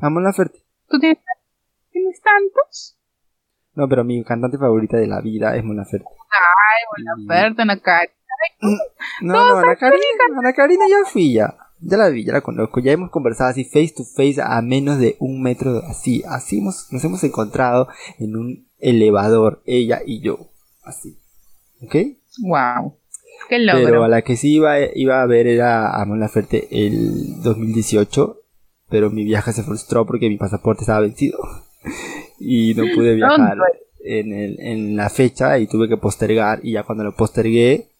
Amo 0.00 0.20
la 0.20 0.32
Ferte. 0.32 0.60
¿Tú 0.88 1.00
tienes, 1.00 1.18
tienes 1.90 2.20
tantos? 2.22 2.96
No, 3.74 3.88
pero 3.88 4.04
mi 4.04 4.22
cantante 4.22 4.56
favorita 4.56 4.98
de 4.98 5.08
la 5.08 5.20
vida 5.20 5.56
es 5.56 5.64
Mona 5.64 5.84
Ferte. 5.84 6.06
Ay, 6.30 7.04
Mona 7.04 7.26
Ferte, 7.26 7.62
Ana 7.62 7.80
Karina. 7.80 8.14
No, 9.22 9.34
no, 9.34 9.58
Ana 9.58 9.76
Karina, 9.76 10.24
Ana 10.38 10.52
Karina 10.52 10.84
ya 10.88 11.10
fui 11.10 11.34
ya. 11.34 11.56
Ya 11.80 11.96
la 11.96 12.08
vi, 12.08 12.24
ya 12.24 12.32
la 12.32 12.42
conozco, 12.42 12.80
ya 12.80 12.92
hemos 12.92 13.10
conversado 13.10 13.50
así 13.50 13.64
face 13.64 13.94
to 13.96 14.04
face 14.04 14.40
a 14.42 14.60
menos 14.60 14.98
de 14.98 15.16
un 15.18 15.42
metro, 15.42 15.82
así, 15.88 16.22
así 16.28 16.58
hemos, 16.58 16.92
nos 16.92 17.02
hemos 17.04 17.24
encontrado 17.24 17.88
en 18.18 18.36
un 18.36 18.69
elevador, 18.80 19.62
ella 19.66 20.00
y 20.04 20.20
yo, 20.20 20.50
así, 20.82 21.16
¿ok? 21.82 21.96
Wow, 22.42 22.96
qué 23.48 23.58
logro. 23.58 23.84
Pero 23.84 24.04
a 24.04 24.08
la 24.08 24.22
que 24.22 24.36
sí 24.36 24.54
iba, 24.54 24.76
iba 24.94 25.22
a 25.22 25.26
ver 25.26 25.46
era 25.46 26.00
a 26.00 26.04
Mon 26.04 26.20
Laferte 26.20 26.68
el 26.70 27.42
2018, 27.42 28.40
pero 28.88 29.10
mi 29.10 29.24
viaje 29.24 29.52
se 29.52 29.62
frustró 29.62 30.06
porque 30.06 30.28
mi 30.28 30.36
pasaporte 30.36 30.82
estaba 30.82 31.00
vencido 31.00 31.38
y 32.38 32.74
no 32.74 32.84
pude 32.94 33.14
viajar 33.14 33.56
en, 34.04 34.32
el, 34.32 34.60
en 34.60 34.96
la 34.96 35.10
fecha 35.10 35.58
y 35.58 35.66
tuve 35.66 35.88
que 35.88 35.96
postergar 35.96 36.60
y 36.62 36.72
ya 36.72 36.84
cuando 36.84 37.04
lo 37.04 37.14
postergué 37.14 37.90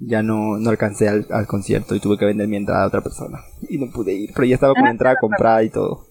ya 0.00 0.22
no, 0.22 0.58
no 0.58 0.70
alcancé 0.70 1.08
al, 1.08 1.26
al, 1.30 1.46
concierto 1.46 1.94
y 1.94 2.00
tuve 2.00 2.16
que 2.16 2.24
vender 2.24 2.48
mi 2.48 2.56
entrada 2.56 2.84
a 2.84 2.86
otra 2.86 3.02
persona. 3.02 3.40
Y 3.68 3.76
no 3.78 3.90
pude 3.90 4.14
ir, 4.14 4.30
pero 4.34 4.46
ya 4.46 4.54
estaba 4.54 4.74
con 4.74 4.84
la 4.84 4.90
entrada 4.90 5.16
comprada 5.20 5.62
y 5.62 5.68
todo. 5.68 6.06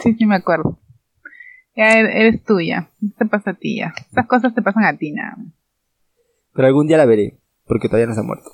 Sí, 0.00 0.14
sí 0.14 0.24
me 0.24 0.36
acuerdo. 0.36 0.78
Ya 1.76 1.98
er, 1.98 2.06
eres 2.06 2.44
tuya. 2.44 2.90
Te 3.18 3.26
pasa 3.26 3.50
a 3.50 3.54
ti 3.54 3.78
ya. 3.78 3.92
Esas 4.10 4.26
cosas 4.26 4.54
te 4.54 4.62
pasan 4.62 4.84
a 4.84 4.96
ti 4.96 5.10
nada 5.12 5.36
Pero 6.52 6.68
algún 6.68 6.86
día 6.86 6.96
la 6.96 7.04
veré, 7.04 7.38
porque 7.66 7.88
todavía 7.88 8.06
no 8.06 8.14
se 8.14 8.20
ha 8.20 8.24
muerto. 8.24 8.50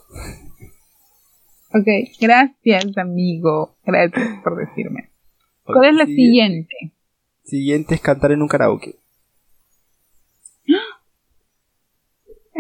Ok, 1.72 1.86
gracias 2.20 2.96
amigo. 2.96 3.76
Gracias 3.84 4.42
por 4.42 4.56
decirme. 4.56 5.10
¿Cuál 5.64 5.90
es 5.90 5.94
la 5.94 6.06
siguiente? 6.06 6.92
Siguiente 7.44 7.94
es 7.94 8.00
cantar 8.00 8.32
en 8.32 8.42
un 8.42 8.48
karaoke. 8.48 8.96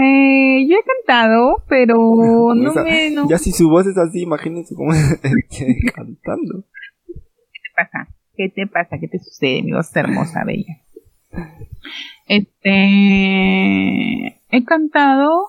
Eh, 0.02 0.66
yo 0.66 0.76
he 0.76 0.82
cantado, 0.82 1.62
pero 1.68 1.94
no 2.54 2.72
me... 2.84 3.12
Ya 3.28 3.36
si 3.36 3.52
su 3.52 3.68
voz 3.68 3.86
es 3.86 3.98
así, 3.98 4.22
imagínense 4.22 4.74
cómo 4.74 4.92
cantando. 5.94 6.64
¿Qué 7.06 7.12
te 7.12 7.70
pasa? 7.76 8.08
¿Qué 8.40 8.48
te 8.48 8.66
pasa? 8.66 8.96
¿Qué 8.98 9.06
te 9.06 9.18
sucede, 9.18 9.62
mi 9.62 9.72
voz 9.72 9.94
hermosa, 9.94 10.44
bella? 10.44 10.78
Este... 12.26 12.68
He 14.48 14.64
cantado... 14.64 15.48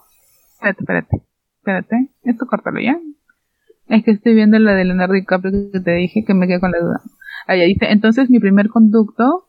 Espérate, 0.56 0.82
espérate. 0.82 1.22
Espérate. 1.60 2.10
Esto 2.24 2.48
córtalo 2.48 2.82
ya. 2.82 3.00
Es 3.88 4.04
que 4.04 4.12
estoy 4.12 4.36
viendo 4.36 4.60
la 4.60 4.74
de 4.74 4.84
Leonardo 4.84 5.14
DiCaprio 5.14 5.72
que 5.72 5.80
te 5.80 5.92
dije 5.92 6.26
que 6.26 6.34
me 6.34 6.48
quedé 6.48 6.60
con 6.60 6.72
la 6.72 6.80
duda. 6.80 7.02
Allá 7.48 7.64
dice, 7.64 7.90
entonces 7.92 8.30
mi 8.30 8.42
primer 8.42 8.68
conducto 8.68 9.48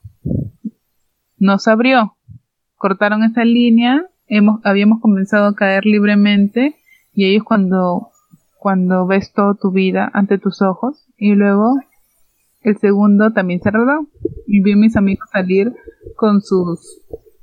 no 1.36 1.59
se 1.59 1.72
abrió. 1.72 2.14
Cortaron 2.76 3.24
esa 3.24 3.45
línea 3.45 4.07
habíamos 4.62 5.01
comenzado 5.01 5.47
a 5.47 5.57
caer 5.57 5.84
libremente 5.84 6.76
y 7.12 7.34
es 7.34 7.43
cuando, 7.43 8.11
cuando 8.61 9.05
ves 9.09 9.32
toda 9.32 9.55
tu 9.61 9.72
vida 9.72 10.09
ante 10.14 10.38
tus 10.38 10.62
ojos 10.62 11.09
y 11.16 11.34
luego 11.34 11.80
el 12.63 12.79
segundo 12.79 13.33
también 13.33 13.61
se 13.61 13.69
enredó 13.69 14.07
y 14.47 14.63
vi 14.63 14.73
a 14.73 14.77
mis 14.77 14.97
amigos 14.97 15.29
salir 15.31 15.73
con 16.17 16.41
sus 16.41 17.03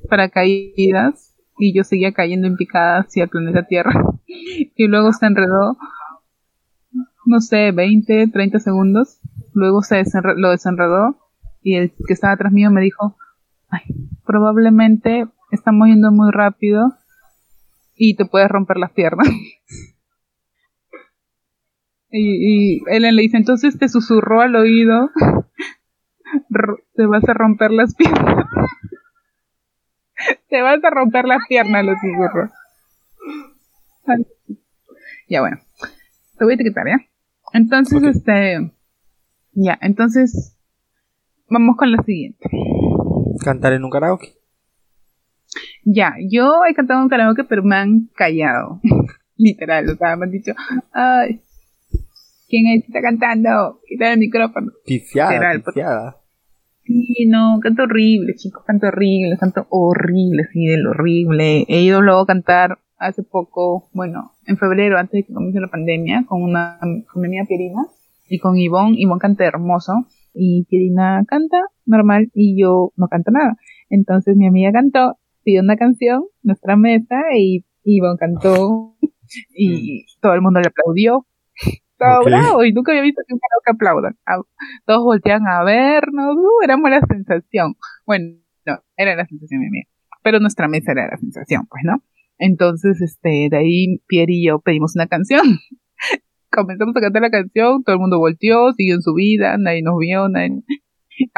paracaídas 0.10 1.36
y 1.58 1.76
yo 1.76 1.84
seguía 1.84 2.14
cayendo 2.14 2.48
en 2.48 2.56
picada 2.56 3.00
hacia 3.00 3.24
el 3.24 3.30
planeta 3.30 3.68
Tierra. 3.68 3.92
Y 4.76 4.88
luego 4.88 5.12
se 5.12 5.26
enredó 5.26 5.78
no 7.26 7.42
sé 7.42 7.72
20 7.72 8.28
30 8.28 8.60
segundos. 8.60 9.20
Luego 9.54 9.82
se 9.82 10.04
lo 10.36 10.52
desenredó 10.52 11.18
y 11.62 11.76
el 11.76 11.92
que 12.08 12.14
estaba 12.14 12.34
atrás 12.34 12.54
mío 12.54 12.72
me 12.72 12.82
dijo 12.82 13.16
Ay, 13.70 13.82
probablemente 14.26 15.28
estamos 15.52 15.88
yendo 15.88 16.12
muy 16.12 16.32
rápido 16.32 16.94
y 17.96 18.16
te 18.16 18.26
puedes 18.26 18.50
romper 18.50 18.78
las 18.78 18.92
piernas. 18.92 19.28
y, 22.12 22.78
y 22.78 22.82
Ellen 22.88 23.16
le 23.16 23.22
dice, 23.24 23.38
entonces 23.38 23.78
te 23.78 23.90
susurró 23.90 24.42
al 24.42 24.56
oído 24.56 25.12
te 26.96 27.06
vas 27.06 27.28
a 27.28 27.34
romper 27.34 27.72
las 27.72 27.96
piernas. 27.98 28.46
te 30.50 30.62
vas 30.62 30.84
a 30.84 30.90
romper 30.90 31.26
las 31.26 31.40
piernas, 31.48 31.86
los 31.86 31.98
susurros. 32.00 32.52
Ya 35.28 35.42
bueno, 35.42 35.58
te 36.38 36.44
voy 36.44 36.54
a 36.54 36.56
etiquetar, 36.56 36.88
¿ya? 36.88 36.98
Entonces, 37.54 38.02
este, 38.04 38.72
ya, 39.52 39.78
entonces, 39.82 40.58
vamos 41.48 41.78
con 41.78 41.92
la 41.92 42.02
siguiente. 42.02 42.50
Cantar 43.44 43.74
en 43.74 43.84
un 43.84 43.92
karaoke. 43.92 44.34
Ya, 45.84 46.16
yo 46.28 46.62
he 46.68 46.74
cantado 46.74 47.00
en 47.00 47.04
un 47.04 47.10
karaoke, 47.10 47.44
pero 47.44 47.64
me 47.64 47.76
han 47.76 48.10
callado. 48.16 48.82
Literal, 49.38 49.90
o 49.90 49.96
sea, 49.96 50.16
me 50.16 50.26
han 50.26 50.32
dicho, 50.32 50.54
ay, 50.92 51.42
¿quién 52.50 52.68
está 52.68 53.02
cantando? 53.02 53.80
Quita 53.88 54.14
el 54.14 54.20
micrófono. 54.20 54.72
Pifiada, 54.86 55.54
pifiada. 55.64 56.18
Sí, 56.84 57.28
no, 57.28 57.60
canto 57.62 57.84
horrible, 57.84 58.34
chicos, 58.36 58.64
canto 58.66 58.88
horrible, 58.88 59.38
canto 59.38 59.68
horrible, 59.70 60.44
sí, 60.52 60.66
del 60.66 60.88
horrible. 60.88 61.66
He 61.68 61.84
ido 61.84 62.02
luego 62.02 62.22
a 62.22 62.26
cantar 62.26 62.80
hace 62.98 63.22
poco, 63.24 63.90
bueno, 63.94 64.32
en 64.48 64.58
febrero, 64.58 64.98
antes 64.98 65.14
de 65.14 65.24
que 65.24 65.34
comience 65.34 65.60
la 65.60 65.68
pandemia, 65.68 66.26
con 66.28 66.42
una, 66.42 66.80
con 66.80 67.22
mi 67.22 67.28
amiga 67.28 67.46
Pierina 67.48 67.86
y 68.28 68.40
con 68.40 68.58
Ivonne. 68.58 68.96
Ivonne 68.98 69.20
canta 69.20 69.46
hermoso 69.46 69.94
y 70.34 70.66
Pierina 70.66 71.24
canta 71.28 71.62
normal 71.86 72.32
y 72.34 72.60
yo 72.60 72.92
no 72.96 73.08
canto 73.08 73.30
nada. 73.32 73.56
Entonces 73.90 74.36
mi 74.36 74.48
amiga 74.48 74.72
cantó, 74.72 75.18
pidió 75.44 75.62
una 75.62 75.78
canción, 75.78 76.24
nuestra 76.42 76.76
mesa, 76.76 77.18
y 77.38 77.66
Ivonne 77.84 78.18
cantó 78.18 78.96
y 79.56 80.02
mm. 80.02 80.22
todo 80.22 80.34
el 80.34 80.42
mundo 80.42 80.60
le 80.60 80.68
aplaudió. 80.68 81.26
Todo 82.00 82.24
bravo, 82.24 82.64
y 82.64 82.72
nunca 82.72 82.94
había 82.94 83.04
visto 83.04 83.22
que 83.28 83.34
un 83.34 83.40
que 83.66 83.72
aplaudan. 83.72 84.16
Ah, 84.26 84.42
todos 84.86 85.04
voltean 85.04 85.46
a 85.46 85.64
vernos, 85.66 86.38
uh, 86.38 86.64
era 86.64 86.78
la 86.78 87.02
sensación. 87.02 87.76
Bueno, 88.06 88.40
no, 88.66 88.80
era 88.96 89.16
la 89.16 89.26
sensación 89.26 89.62
amiga. 89.66 89.90
Pero 90.24 90.40
nuestra 90.40 90.70
mesa 90.70 90.94
era 90.94 91.08
la 91.08 91.18
sensación, 91.18 91.68
pues, 91.70 91.84
¿no? 91.84 92.02
Entonces, 92.38 93.02
este, 93.02 93.50
de 93.52 93.58
ahí 93.58 93.98
Pierre 94.08 94.32
y 94.32 94.48
yo 94.48 94.60
pedimos 94.60 94.96
una 94.96 95.08
canción. 95.08 95.42
Comenzamos 96.52 96.96
a 96.96 97.02
cantar 97.02 97.22
la 97.22 97.30
canción, 97.30 97.84
todo 97.84 97.96
el 97.96 98.00
mundo 98.00 98.18
volteó, 98.18 98.72
siguió 98.74 98.96
en 98.96 99.02
su 99.02 99.14
vida, 99.14 99.58
nadie 99.58 99.84
nos 99.84 99.98
vio, 100.00 100.30
nadie... 100.30 100.52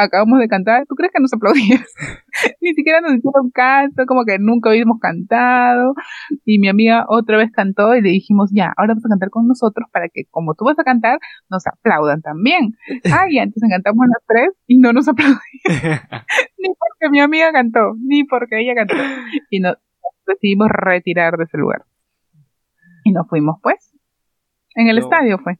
Acabamos 0.04 0.40
de 0.40 0.48
cantar, 0.48 0.86
¿tú 0.88 0.96
crees 0.96 1.12
que 1.14 1.22
nos 1.22 1.34
aplaudías? 1.34 1.86
Ni 2.62 2.74
siquiera 2.74 3.02
nos 3.02 3.14
hicieron 3.14 3.52
caso, 3.52 4.06
como 4.08 4.26
que 4.26 4.40
nunca 4.40 4.70
habíamos 4.70 5.00
cantado. 5.00 5.94
Y 6.46 6.60
mi 6.60 6.70
amiga 6.70 7.06
otra 7.08 7.38
vez 7.38 7.52
cantó 7.52 7.96
y 7.96 8.02
le 8.02 8.10
dijimos, 8.10 8.50
ya, 8.54 8.74
ahora 8.78 8.94
vamos 8.94 9.06
a 9.06 9.10
cantar 9.10 9.30
con 9.30 9.48
nosotros 9.48 9.88
para 9.92 10.08
que 10.10 10.24
como 10.30 10.54
tú 10.56 10.66
vas 10.66 10.80
a 10.80 10.84
cantar, 10.84 11.20
nos 11.50 11.66
aplaudan 11.68 12.22
también. 12.22 12.76
Ah, 13.14 13.26
ya, 13.30 13.44
entonces 13.44 13.70
cantamos 13.70 14.06
las 14.08 14.24
tres 14.26 14.50
y 14.68 14.78
no 14.78 14.94
nos 14.94 15.08
aplaudían. 15.08 15.40
ni 16.58 16.70
porque 16.70 17.10
mi 17.12 17.20
amiga 17.20 17.52
cantó, 17.52 17.94
ni 18.00 18.24
porque 18.24 18.62
ella 18.62 18.74
cantó. 18.74 18.96
Y 19.50 19.60
no, 19.60 19.74
decidimos 20.26 20.70
retirar 20.70 21.38
de 21.38 21.44
ese 21.44 21.58
lugar. 21.58 21.84
Y 23.04 23.12
nos 23.12 23.28
fuimos, 23.28 23.58
pues. 23.62 23.94
En 24.76 24.88
el 24.88 24.98
estadio 24.98 25.38
fue. 25.40 25.58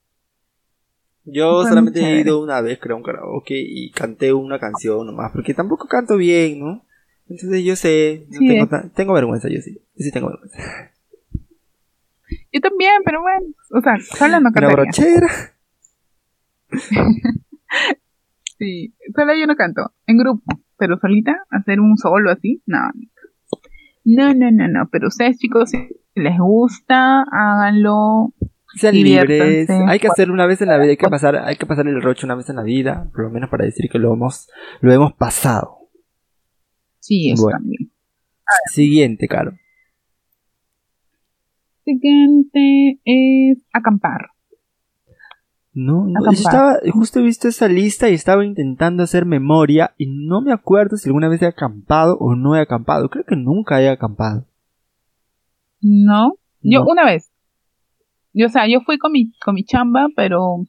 Yo 1.24 1.64
solamente 1.64 2.00
he 2.00 2.22
ido 2.22 2.42
una 2.42 2.62
vez, 2.62 2.80
creo, 2.80 2.96
a 2.96 2.98
un 2.98 3.04
karaoke 3.04 3.56
y 3.56 3.92
canté 3.92 4.34
una 4.34 4.60
canción 4.60 5.06
nomás, 5.06 5.32
porque 5.32 5.54
tampoco 5.54 5.88
canto 5.88 6.18
bien, 6.18 6.60
¿no? 6.60 6.84
Entonces 7.30 7.64
yo 7.64 7.76
sé, 7.76 8.28
tengo, 8.30 8.68
tengo, 8.94 9.14
vergüenza, 9.14 9.48
yo 9.48 9.62
sí, 9.62 9.76
yo 9.76 10.04
sí 10.04 10.12
tengo 10.12 10.28
vergüenza. 10.28 10.58
Yo 12.52 12.60
también, 12.60 12.94
pero 13.06 13.22
bueno, 13.22 13.46
o 13.72 13.82
sea, 13.82 14.00
sola 14.00 14.40
no 14.40 14.52
canto. 14.52 14.68
Una 14.68 14.84
brochera. 14.84 15.28
sí, 18.58 18.94
sola 19.16 19.34
yo 19.40 19.48
no 19.48 19.56
canto, 19.56 19.94
en 20.08 20.18
grupo, 20.18 20.44
pero 20.78 20.98
solita, 20.98 21.44
hacer 21.50 21.80
un 21.80 21.98
solo 21.98 22.32
así, 22.32 22.62
no, 22.66 22.80
no, 24.04 24.34
no, 24.34 24.52
no, 24.52 24.68
no, 24.68 24.90
pero 24.92 25.08
ustedes 25.08 25.38
chicos, 25.38 25.70
si 25.70 25.88
les 26.16 26.38
gusta, 26.38 27.24
háganlo. 27.32 28.34
Sean 28.76 28.96
libres. 28.96 29.70
Hay 29.70 30.00
que 30.00 30.08
hacerlo 30.08 30.34
una 30.34 30.46
vez 30.46 30.62
en 30.62 30.70
la 30.70 30.78
vida, 30.78 30.92
hay 30.92 30.98
que 30.98 31.10
pasar, 31.10 31.36
hay 31.36 31.56
que 31.56 31.66
pasar 31.66 31.88
el 31.88 32.02
rocho 32.02 32.26
una 32.26 32.36
vez 32.36 32.50
en 32.50 32.56
la 32.56 32.64
vida, 32.64 33.10
por 33.14 33.24
lo 33.24 33.30
menos 33.30 33.50
para 33.50 33.66
decir 33.66 33.90
que 33.92 34.00
lo 34.00 34.14
hemos, 34.14 34.50
lo 34.80 34.94
hemos 34.94 35.14
pasado. 35.14 35.90
Sí, 37.00 37.32
eso 37.32 37.48
también. 37.50 37.92
Siguiente, 38.72 39.28
Caro. 39.28 39.54
Siguiente 41.84 43.00
es 43.04 43.66
acampar. 43.74 44.30
No, 45.74 46.06
no 46.06 46.32
estaba, 46.32 46.80
justo 46.92 47.20
he 47.20 47.24
visto 47.24 47.48
esa 47.48 47.70
lista 47.70 48.10
y 48.10 48.14
estaba 48.14 48.44
intentando 48.44 49.04
hacer 49.04 49.26
memoria 49.26 49.94
y 49.98 50.08
no 50.08 50.42
me 50.42 50.52
acuerdo 50.52 50.98
si 50.98 51.08
alguna 51.08 51.30
vez 51.30 51.42
he 51.42 51.48
acampado 51.48 52.18
o 52.20 52.36
no 52.36 52.56
he 52.56 52.60
acampado. 52.60 53.10
Creo 53.10 53.24
que 53.26 53.38
nunca 53.38 53.82
he 53.82 53.90
acampado. 53.90 54.46
No, 55.80 56.36
yo 56.62 56.84
una 56.86 57.06
vez. 57.06 57.31
Yo, 58.34 58.48
o 58.48 58.50
sea, 58.50 58.68
yo 58.68 58.82
fui 58.82 58.98
con 58.98 59.12
mi, 59.12 59.32
con 59.44 59.56
mi 59.56 59.64
chamba, 59.64 60.08
pero 60.16 60.66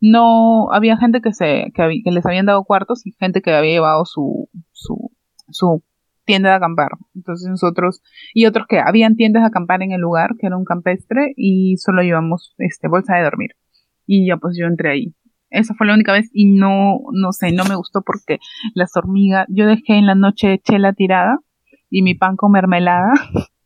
no 0.00 0.72
había 0.72 0.96
gente 0.96 1.20
que 1.20 1.32
se 1.32 1.72
que, 1.74 2.02
que 2.04 2.10
les 2.10 2.24
habían 2.24 2.46
dado 2.46 2.64
cuartos 2.64 3.06
y 3.06 3.12
gente 3.18 3.42
que 3.42 3.52
había 3.52 3.72
llevado 3.72 4.04
su, 4.04 4.48
su, 4.72 5.10
su 5.48 5.82
tienda 6.24 6.50
de 6.50 6.56
acampar. 6.56 6.90
Entonces 7.14 7.48
nosotros, 7.48 8.02
y 8.34 8.46
otros 8.46 8.66
que 8.68 8.78
habían 8.78 9.16
tiendas 9.16 9.42
de 9.42 9.48
acampar 9.48 9.82
en 9.82 9.92
el 9.92 10.00
lugar, 10.00 10.36
que 10.38 10.46
era 10.46 10.56
un 10.56 10.64
campestre, 10.64 11.32
y 11.36 11.76
solo 11.78 12.02
llevamos 12.02 12.54
este 12.58 12.88
bolsa 12.88 13.16
de 13.16 13.24
dormir 13.24 13.50
y 14.08 14.26
ya 14.26 14.38
pues 14.38 14.56
yo 14.58 14.66
entré 14.66 14.90
ahí. 14.90 15.14
Esa 15.50 15.74
fue 15.74 15.86
la 15.86 15.94
única 15.94 16.12
vez 16.12 16.28
y 16.32 16.46
no, 16.46 16.98
no 17.12 17.32
sé, 17.32 17.52
no 17.52 17.64
me 17.64 17.76
gustó 17.76 18.02
porque 18.02 18.38
las 18.74 18.96
hormigas, 18.96 19.46
yo 19.48 19.66
dejé 19.66 19.94
en 19.94 20.06
la 20.06 20.14
noche 20.14 20.60
chela 20.64 20.92
tirada 20.92 21.38
y 21.90 22.02
mi 22.02 22.14
pan 22.14 22.36
con 22.36 22.50
mermelada 22.52 23.12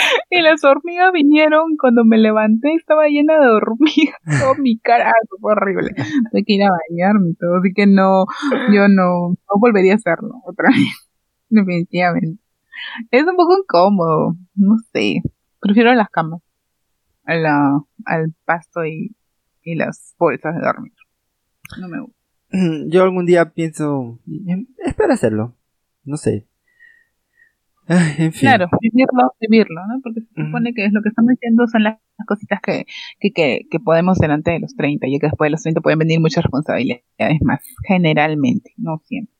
y 0.30 0.40
las 0.40 0.64
hormigas 0.64 1.12
vinieron 1.12 1.76
cuando 1.78 2.04
me 2.04 2.18
levanté 2.18 2.74
estaba 2.74 3.06
llena 3.08 3.38
de 3.38 3.48
hormigas 3.48 4.16
todo 4.40 4.54
mi 4.56 4.78
cara 4.78 5.12
fue 5.40 5.52
horrible 5.52 5.90
tuve 6.30 6.44
que 6.44 6.54
ir 6.54 6.62
a 6.62 6.70
bañarme 6.70 7.34
todo 7.38 7.56
así 7.58 7.72
que 7.74 7.86
no 7.86 8.24
yo 8.72 8.88
no, 8.88 9.30
no 9.30 9.60
volvería 9.60 9.92
a 9.92 9.96
hacerlo 9.96 10.34
otra 10.44 10.68
vez 10.70 11.10
definitivamente 11.48 12.42
es 13.10 13.24
un 13.24 13.36
poco 13.36 13.56
incómodo 13.58 14.36
no 14.54 14.76
sé 14.92 15.22
prefiero 15.60 15.94
las 15.94 16.08
camas 16.08 16.40
a 17.24 17.34
la, 17.34 17.80
al 18.06 18.34
pasto 18.44 18.84
y 18.84 19.14
y 19.62 19.74
las 19.74 20.14
bolsas 20.18 20.54
de 20.54 20.60
dormir. 20.60 20.92
No 21.80 21.88
me 21.88 22.00
gusta. 22.00 22.16
Yo 22.88 23.04
algún 23.04 23.26
día 23.26 23.52
pienso, 23.52 24.18
espero 24.78 25.12
hacerlo, 25.12 25.56
no 26.04 26.16
sé. 26.16 26.48
En 28.18 28.32
fin. 28.32 28.48
Claro, 28.48 28.68
vivirlo, 28.80 29.32
vivirlo, 29.40 29.80
¿no? 29.86 30.00
Porque 30.02 30.20
se 30.20 30.44
supone 30.44 30.72
que 30.74 30.84
es 30.84 30.92
lo 30.92 31.02
que 31.02 31.08
estamos 31.08 31.30
diciendo 31.30 31.66
son 31.66 31.82
las 31.82 31.98
cositas 32.26 32.60
que, 32.60 32.86
que, 33.18 33.30
que, 33.32 33.60
que 33.70 33.80
podemos 33.80 34.18
hacer 34.18 34.30
antes 34.30 34.54
de 34.54 34.60
los 34.60 34.74
30, 34.76 35.06
y 35.08 35.18
que 35.18 35.26
después 35.26 35.46
de 35.46 35.50
los 35.50 35.62
30 35.62 35.80
pueden 35.80 35.98
venir 35.98 36.20
muchas 36.20 36.44
responsabilidades 36.44 37.40
más, 37.42 37.60
generalmente, 37.86 38.72
no 38.76 38.98
siempre. 39.04 39.34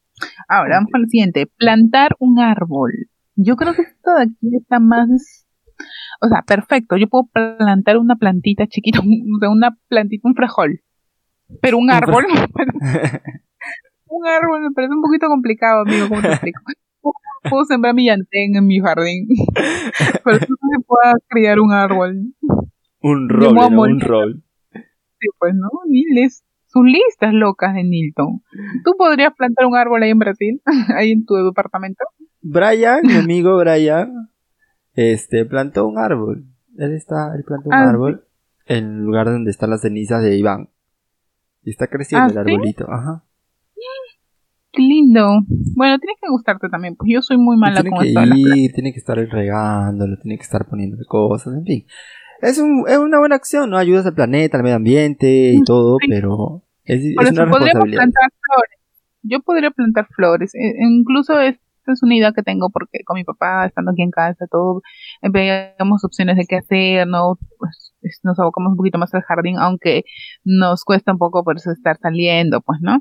Ahora, 0.48 0.76
vamos 0.76 0.90
lo 0.92 1.07
siguiente, 1.07 1.46
plantar 1.46 2.16
un 2.18 2.40
árbol. 2.40 2.92
Yo 3.36 3.57
creo 3.57 3.74
que 3.74 3.82
esto 3.82 4.14
de 4.14 4.24
aquí 4.24 4.57
está 4.57 4.80
más 4.80 5.46
o 6.20 6.28
sea, 6.28 6.42
perfecto, 6.42 6.96
yo 6.96 7.09
puedo 7.09 7.28
plantar 7.32 7.96
una 7.96 8.16
plantita 8.16 8.66
chiquita, 8.66 9.01
una 9.51 9.76
plantita, 9.88 10.28
un 10.28 10.34
frejol. 10.34 10.82
Pero 11.61 11.78
un 11.78 11.90
árbol, 11.90 12.24
un 14.07 14.26
árbol 14.26 14.62
me 14.62 14.70
parece 14.72 14.94
un 14.94 15.03
poquito 15.03 15.26
complicado, 15.26 15.82
amigo, 15.82 16.09
¿cómo 16.09 16.20
te 16.22 16.28
explico? 16.28 16.61
Puedo 17.03 17.64
sembrar 17.64 17.94
mi 17.94 18.07
llantén 18.07 18.55
en 18.57 18.66
mi 18.66 18.80
jardín, 18.80 19.26
pero 20.24 20.38
no 20.40 20.57
se 20.70 20.84
pueda 20.86 21.14
criar 21.28 21.59
un 21.61 21.72
árbol. 21.72 22.34
Un 23.01 23.28
rol, 23.28 23.57
un 23.57 24.01
rol. 24.01 24.42
Sí, 24.72 25.28
pues, 25.38 25.55
¿no? 25.55 25.68
Niles. 25.88 26.44
Sus 26.66 26.84
listas 26.84 27.32
locas 27.34 27.74
de 27.74 27.82
Nilton. 27.82 28.42
¿Tú 28.84 28.92
podrías 28.96 29.34
plantar 29.34 29.66
un 29.66 29.74
árbol 29.74 30.05
ahí 30.05 30.11
en 30.11 30.20
Brasil? 30.20 30.62
ahí 30.96 31.11
en 31.11 31.24
tu 31.24 31.34
departamento. 31.34 32.05
Brian, 32.42 33.01
mi 33.03 33.14
amigo 33.16 33.59
Brian, 33.59 34.30
este, 34.94 35.44
plantó 35.46 35.86
un 35.88 35.98
árbol. 35.98 36.44
Él 36.76 36.92
está, 36.92 37.34
él 37.34 37.42
plantó 37.44 37.70
un 37.70 37.74
ah, 37.74 37.90
árbol 37.90 38.24
en 38.66 38.84
el 38.84 39.05
lugar 39.05 39.26
donde 39.26 39.51
están 39.51 39.70
las 39.70 39.80
cenizas 39.80 40.22
de 40.22 40.36
Iván. 40.36 40.68
Y 41.62 41.70
está 41.70 41.88
creciendo 41.88 42.28
¿Ah, 42.28 42.30
el 42.30 42.38
arbolito, 42.38 42.86
ajá. 42.88 43.24
Qué 44.73 44.83
lindo. 44.83 45.41
Bueno, 45.75 45.99
tiene 45.99 46.14
que 46.21 46.29
gustarte 46.31 46.68
también, 46.68 46.95
pues 46.97 47.11
yo 47.12 47.23
soy 47.23 47.39
muy 47.39 47.57
mala 47.57 47.83
con 47.83 48.05
esto. 48.05 48.21
Ir, 48.37 48.73
tiene 48.73 48.93
que 48.93 48.99
estar 48.99 49.16
regándolo, 49.16 50.16
tiene 50.18 50.37
que 50.37 50.45
estar 50.45 50.68
poniendo 50.68 50.97
cosas, 51.09 51.55
en 51.55 51.64
fin. 51.64 51.87
Es, 52.41 52.59
un, 52.59 52.85
es 52.89 52.99
una 52.99 53.18
buena 53.18 53.35
acción, 53.35 53.71
¿no? 53.71 53.79
Ayudas 53.79 54.07
al 54.07 54.14
planeta, 54.14 54.57
al 54.57 54.62
medio 54.62 54.77
ambiente 54.77 55.53
y 55.53 55.62
todo, 55.62 55.97
pero 56.09 56.62
es, 56.85 57.05
es 57.05 57.33
una 57.33 57.45
responsabilidad. 57.45 57.99
Plantar 57.99 58.31
flores. 58.31 58.79
Yo 59.23 59.41
podría 59.41 59.71
plantar 59.71 60.07
flores. 60.14 60.55
E, 60.55 60.75
incluso 60.81 61.39
es 61.41 61.59
es 61.87 62.03
una 62.03 62.16
idea 62.16 62.33
que 62.33 62.43
tengo 62.43 62.70
porque 62.70 63.01
con 63.05 63.16
mi 63.16 63.24
papá, 63.24 63.66
estando 63.66 63.93
aquí 63.93 64.03
en 64.03 64.11
casa, 64.11 64.47
todo, 64.51 64.83
veíamos 65.22 66.05
opciones 66.05 66.37
de 66.37 66.45
qué 66.47 66.57
hacer, 66.57 67.07
¿no? 67.07 67.39
Pues 67.59 67.93
nos 68.22 68.39
abocamos 68.39 68.72
un 68.72 68.76
poquito 68.76 68.99
más 68.99 69.12
al 69.14 69.22
jardín, 69.22 69.59
aunque 69.59 70.05
nos 70.45 70.85
cuesta 70.85 71.12
un 71.12 71.18
poco 71.18 71.45
por 71.45 71.57
eso 71.57 71.70
estar 71.70 71.97
saliendo, 71.99 72.61
pues, 72.61 72.78
¿no? 72.81 73.01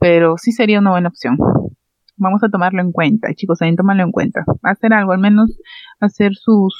Pero 0.00 0.36
sí 0.38 0.52
sería 0.52 0.78
una 0.78 0.90
buena 0.90 1.08
opción. 1.08 1.36
Vamos 2.16 2.42
a 2.42 2.48
tomarlo 2.48 2.82
en 2.82 2.92
cuenta, 2.92 3.32
chicos, 3.34 3.58
también 3.58 3.76
tomarlo 3.76 4.02
en 4.02 4.12
cuenta. 4.12 4.44
Hacer 4.62 4.92
algo, 4.92 5.12
al 5.12 5.20
menos 5.20 5.58
hacer 6.00 6.32
sus, 6.34 6.74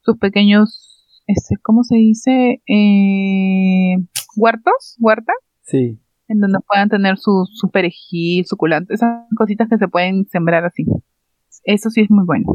sus 0.00 0.18
pequeños, 0.18 1.22
este, 1.26 1.56
¿cómo 1.62 1.84
se 1.84 1.96
dice? 1.96 2.62
Eh, 2.66 3.96
huertos, 4.36 4.96
huerta. 4.98 5.32
Sí 5.62 6.00
en 6.30 6.38
donde 6.38 6.60
puedan 6.66 6.88
tener 6.88 7.18
su, 7.18 7.44
su 7.52 7.70
perejil, 7.70 8.46
suculento, 8.46 8.94
esas 8.94 9.26
cositas 9.36 9.68
que 9.68 9.78
se 9.78 9.88
pueden 9.88 10.26
sembrar 10.26 10.64
así. 10.64 10.84
Eso 11.64 11.90
sí 11.90 12.02
es 12.02 12.10
muy 12.10 12.24
bueno. 12.24 12.46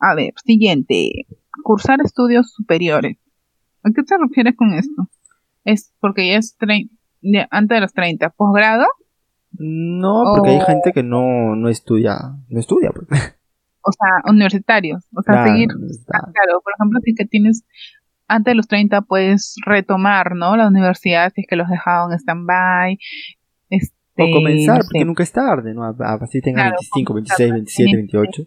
A 0.00 0.14
ver, 0.16 0.32
siguiente. 0.44 1.26
Cursar 1.62 2.00
estudios 2.04 2.52
superiores. 2.52 3.18
¿A 3.84 3.90
qué 3.90 4.02
te 4.02 4.16
refieres 4.18 4.56
con 4.56 4.74
esto? 4.74 5.08
¿Es 5.64 5.94
porque 6.00 6.28
ya 6.28 6.38
es 6.38 6.56
antes 7.50 7.76
de 7.76 7.80
los 7.80 7.92
30? 7.92 8.30
¿Posgrado? 8.30 8.86
No, 9.52 10.34
porque 10.36 10.50
hay 10.50 10.60
gente 10.60 10.92
que 10.92 11.04
no, 11.04 11.54
no 11.54 11.68
estudia. 11.68 12.16
No 12.48 12.58
estudia. 12.58 12.90
Pues. 12.90 13.08
O 13.84 13.92
sea, 13.92 14.30
universitarios. 14.30 15.04
O 15.14 15.22
sea, 15.22 15.44
seguir. 15.44 15.68
Claro, 15.68 16.60
por 16.62 16.72
ejemplo, 16.76 17.00
si 17.04 17.14
que 17.14 17.24
tienes 17.26 17.64
antes 18.28 18.52
de 18.52 18.54
los 18.54 18.68
30 18.68 19.02
puedes 19.02 19.56
retomar, 19.64 20.34
¿no? 20.34 20.56
La 20.56 20.68
universidad 20.68 21.32
si 21.34 21.42
es 21.42 21.46
que 21.48 21.56
los 21.56 21.68
dejaron 21.68 22.12
en 22.12 22.18
stand-by. 22.18 22.98
Este, 23.68 24.22
o 24.22 24.30
comenzar, 24.30 24.82
porque 24.82 25.04
nunca 25.04 25.22
es 25.22 25.32
tarde, 25.32 25.74
¿no? 25.74 25.84
Así 25.84 26.40
tengas 26.40 26.70
25, 26.70 27.14
26, 27.14 27.52
27, 27.52 27.96
28. 27.96 28.42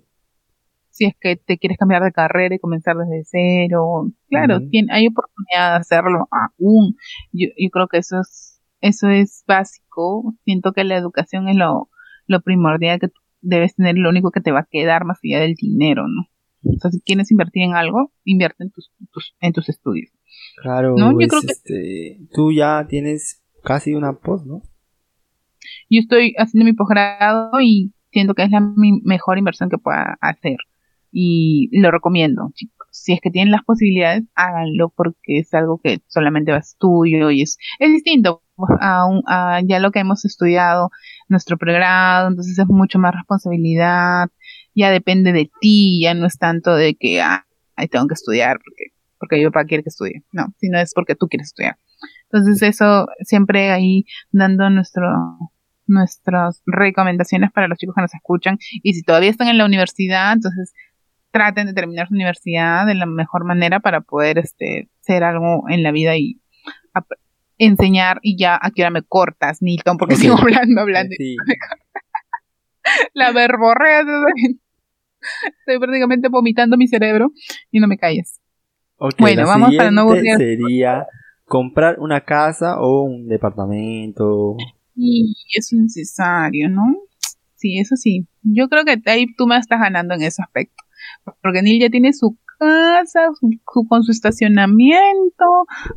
Si 0.90 1.06
es 1.06 1.14
que 1.20 1.36
te 1.36 1.58
quieres 1.58 1.78
cambiar 1.78 2.04
de 2.04 2.12
carrera 2.12 2.56
y 2.56 2.60
comenzar 2.60 2.96
desde 2.96 3.24
cero. 3.26 4.12
Claro, 4.30 4.60
hay 4.92 5.08
oportunidad 5.08 5.72
de 5.72 5.78
hacerlo 5.78 6.30
aún. 6.32 6.96
Yo, 7.34 7.50
yo 7.58 7.70
creo 7.70 7.88
que 7.90 7.98
eso 7.98 8.22
es, 8.22 8.62
eso 8.80 9.10
es 9.10 9.44
básico. 9.46 10.34
Siento 10.46 10.72
que 10.72 10.86
la 10.86 10.96
educación 10.96 11.50
es 11.50 11.58
lo, 11.58 11.90
lo 12.28 12.42
primordial 12.42 13.00
que 13.00 13.10
debes 13.42 13.76
tener, 13.76 13.98
lo 13.98 14.10
único 14.10 14.32
que 14.32 14.42
te 14.42 14.52
va 14.52 14.62
a 14.62 14.68
quedar 14.70 15.04
más 15.04 15.20
allá 15.24 15.42
del 15.42 15.56
dinero, 15.56 16.08
¿no? 16.08 16.30
O 16.66 16.80
sea, 16.80 16.92
si 16.92 17.00
quieres 17.02 17.32
invertir 17.32 17.64
en 17.64 17.76
algo, 17.76 18.12
invierte 18.24 18.64
en 18.64 18.72
tus, 18.72 18.92
en 19.40 19.54
tus 19.54 19.70
estudios. 19.70 20.12
Claro, 20.62 20.96
¿no? 20.98 21.12
Yo 21.20 21.28
creo 21.28 21.42
que 21.42 21.52
este, 21.52 22.20
tú 22.34 22.52
ya 22.52 22.86
tienes 22.88 23.44
casi 23.64 23.94
una 23.94 24.14
post, 24.14 24.46
¿no? 24.46 24.62
Yo 25.90 26.00
estoy 26.00 26.34
haciendo 26.38 26.66
mi 26.66 26.74
posgrado 26.74 27.60
y 27.62 27.94
siento 28.12 28.34
que 28.34 28.44
es 28.44 28.52
la 28.52 28.62
mejor 28.62 29.38
inversión 29.38 29.70
que 29.70 29.78
pueda 29.78 30.18
hacer. 30.22 30.58
Y 31.12 31.70
lo 31.80 31.92
recomiendo, 31.92 32.50
chicos. 32.54 32.88
Si 32.92 33.14
es 33.14 33.22
que 33.22 33.32
tienen 33.32 33.52
las 33.52 33.64
posibilidades, 33.64 34.24
háganlo 34.36 34.90
porque 34.96 35.40
es 35.40 35.54
algo 35.54 35.80
que 35.84 36.00
solamente 36.08 36.52
va 36.52 36.58
a 36.58 36.62
estudio 36.62 37.32
y 37.32 37.42
es, 37.42 37.58
es 37.80 37.92
distinto 37.92 38.42
a, 38.80 39.08
a 39.28 39.62
ya 39.62 39.80
lo 39.80 39.92
que 39.92 40.00
hemos 40.00 40.24
estudiado, 40.26 40.92
nuestro 41.28 41.58
pregrado, 41.58 42.30
entonces 42.30 42.58
es 42.58 42.66
mucho 42.68 43.00
más 43.00 43.14
responsabilidad, 43.14 44.28
ya 44.76 44.92
depende 44.92 45.32
de 45.32 45.50
ti, 45.60 46.02
ya 46.02 46.14
no 46.14 46.28
es 46.28 46.38
tanto 46.38 46.76
de 46.76 46.96
que, 46.96 47.22
ah, 47.22 47.46
tengo 47.90 48.08
que 48.08 48.14
estudiar 48.14 48.60
porque, 48.64 48.86
porque 49.20 49.38
mi 49.38 49.46
papá 49.46 49.66
quiere 49.66 49.84
que 49.84 49.90
estudie, 49.90 50.24
no, 50.32 50.54
sino 50.60 50.80
es 50.80 50.94
porque 50.94 51.16
tú 51.16 51.28
quieres 51.28 51.48
estudiar. 51.48 51.78
Entonces 52.32 52.62
eso 52.62 53.08
siempre 53.22 53.72
ahí 53.72 54.06
dando 54.32 54.70
nuestro, 54.70 55.08
nuestras 55.88 56.62
recomendaciones 56.66 57.52
para 57.52 57.68
los 57.68 57.78
chicos 57.78 57.96
que 57.96 58.02
nos 58.02 58.14
escuchan. 58.14 58.58
Y 58.84 58.94
si 58.94 59.04
todavía 59.04 59.30
están 59.30 59.48
en 59.48 59.58
la 59.58 59.66
universidad, 59.66 60.34
entonces 60.34 60.74
traten 61.32 61.68
de 61.68 61.74
terminar 61.74 62.08
su 62.08 62.14
universidad 62.14 62.86
de 62.86 62.96
la 62.96 63.06
mejor 63.06 63.46
manera 63.46 63.80
para 63.80 64.02
poder 64.02 64.38
este 64.38 64.90
ser 65.02 65.24
algo 65.24 65.70
en 65.70 65.84
la 65.84 65.92
vida 65.92 66.18
y 66.18 66.42
enseñar. 67.58 68.20
Y 68.22 68.38
ya 68.38 68.60
aquí 68.62 68.82
ahora 68.82 68.92
me 68.92 69.04
cortas, 69.04 69.62
Nilton, 69.62 69.98
porque 69.98 70.16
sigo 70.16 70.38
hablando, 70.38 70.82
hablando. 70.82 71.16
la 73.14 73.32
verborrea 73.32 74.04
Estoy 75.60 75.80
prácticamente 75.80 76.30
vomitando 76.30 76.78
mi 76.78 76.88
cerebro 76.88 77.32
y 77.72 77.80
no 77.80 77.88
me 77.88 77.98
calles. 77.98 78.40
bueno, 79.20 79.46
vamos 79.46 79.76
para 79.76 79.92
no 79.92 80.02
aburrir. 80.02 80.38
Sería 80.38 81.08
comprar 81.46 82.00
una 82.00 82.22
casa 82.22 82.80
o 82.80 83.04
un 83.04 83.28
departamento. 83.28 84.58
Y 84.96 85.36
es 85.56 85.72
necesario, 85.74 86.70
¿no? 86.70 86.96
Sí, 87.56 87.78
eso 87.80 87.96
sí. 87.96 88.28
Yo 88.44 88.68
creo 88.68 88.84
que 88.86 89.02
ahí 89.10 89.28
tú 89.36 89.48
me 89.48 89.58
estás 89.58 89.80
ganando 89.80 90.14
en 90.14 90.22
ese 90.22 90.42
aspecto. 90.42 90.84
Porque 91.42 91.62
Neil 91.62 91.82
ya 91.82 91.90
tiene 91.90 92.14
su 92.14 92.38
casa, 92.58 93.28
con 93.88 94.04
su 94.04 94.12
estacionamiento, 94.12 95.46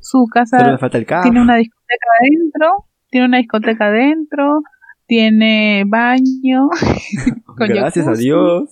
su 0.01 0.27
casa. 0.33 0.79
Tiene 1.23 1.41
una 1.41 1.57
discoteca 1.57 2.07
adentro. 2.21 2.87
Tiene 3.11 3.27
una 3.27 3.39
discoteca 3.39 3.87
adentro. 3.87 4.63
Tiene 5.07 5.85
baño. 5.87 6.69
Gracias 7.57 8.07
a 8.07 8.13
Dios. 8.13 8.71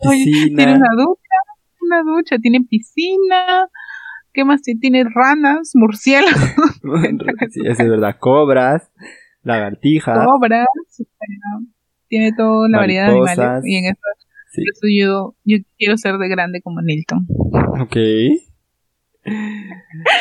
Tiene 0.00 0.74
una 0.74 0.90
ducha, 0.96 1.36
una 1.80 2.02
ducha, 2.02 2.38
tiene 2.38 2.60
piscina, 2.62 3.68
¿qué 4.32 4.44
más 4.44 4.62
tiene? 4.62 5.04
ranas, 5.04 5.72
murciélagos. 5.74 6.40
sí, 7.50 7.60
es 7.64 7.78
verdad, 7.78 8.16
cobras, 8.18 8.90
lagartijas. 9.42 10.24
Cobras, 10.24 10.66
tiene 12.08 12.32
toda 12.36 12.68
la 12.68 12.78
variedad 12.78 13.06
de 13.06 13.12
animales 13.12 13.64
y 13.64 13.76
en 13.76 13.84
eso, 13.86 14.86
yo, 14.88 15.36
yo 15.44 15.58
quiero 15.76 15.96
ser 15.98 16.16
de 16.18 16.28
grande 16.28 16.62
como 16.62 16.80
Nilton. 16.82 17.26
Ok. 17.80 17.96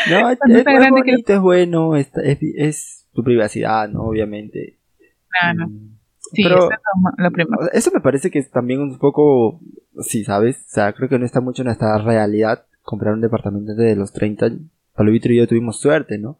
No, 0.09 0.29
es, 0.29 0.37
es, 0.49 0.89
bonito, 0.89 1.33
es 1.33 1.39
bueno, 1.39 1.95
es, 1.95 2.11
es, 2.57 3.07
tu 3.13 3.23
privacidad, 3.23 3.87
¿no? 3.87 4.01
Obviamente. 4.01 4.79
Claro. 5.29 5.69
Mm. 5.69 5.96
Sí, 6.33 6.43
Pero, 6.43 6.69
eso, 6.69 7.71
eso 7.71 7.91
me 7.93 8.01
parece 8.01 8.29
que 8.29 8.39
es 8.39 8.49
también 8.51 8.81
un 8.81 8.97
poco, 8.97 9.59
sí, 10.01 10.23
¿sabes? 10.23 10.57
O 10.57 10.69
sea, 10.69 10.93
creo 10.93 11.09
que 11.09 11.19
no 11.19 11.25
está 11.25 11.41
mucho 11.41 11.61
en 11.61 11.69
esta 11.69 11.97
realidad 11.97 12.65
comprar 12.81 13.13
un 13.13 13.21
departamento 13.21 13.75
de 13.75 13.95
los 13.95 14.13
30. 14.13 14.49
Vitro 15.11 15.31
y 15.31 15.37
yo 15.37 15.47
tuvimos 15.47 15.79
suerte, 15.79 16.17
¿no? 16.17 16.39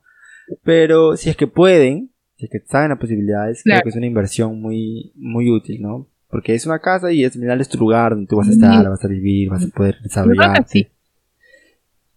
Pero 0.63 1.15
si 1.15 1.29
es 1.29 1.37
que 1.37 1.45
pueden, 1.45 2.09
si 2.37 2.45
es 2.45 2.51
que 2.51 2.59
saben 2.65 2.89
las 2.89 2.99
posibilidades, 2.99 3.61
creo 3.63 3.81
que 3.81 3.89
es 3.89 3.95
una 3.95 4.07
inversión 4.07 4.59
muy, 4.59 5.11
muy 5.15 5.51
útil, 5.51 5.81
¿no? 5.81 6.07
Porque 6.29 6.55
es 6.55 6.65
una 6.65 6.79
casa 6.79 7.11
y 7.11 7.23
es, 7.23 7.33
final 7.33 7.61
es 7.61 7.69
tu 7.69 7.77
lugar 7.77 8.11
donde 8.11 8.27
tú 8.27 8.37
vas 8.37 8.47
a 8.47 8.51
estar, 8.51 8.89
vas 8.89 9.03
a 9.03 9.07
vivir, 9.07 9.49
vas 9.49 9.63
a 9.63 9.67
poder 9.67 9.97
desarrollarte. 10.01 10.63
Sí. 10.67 10.87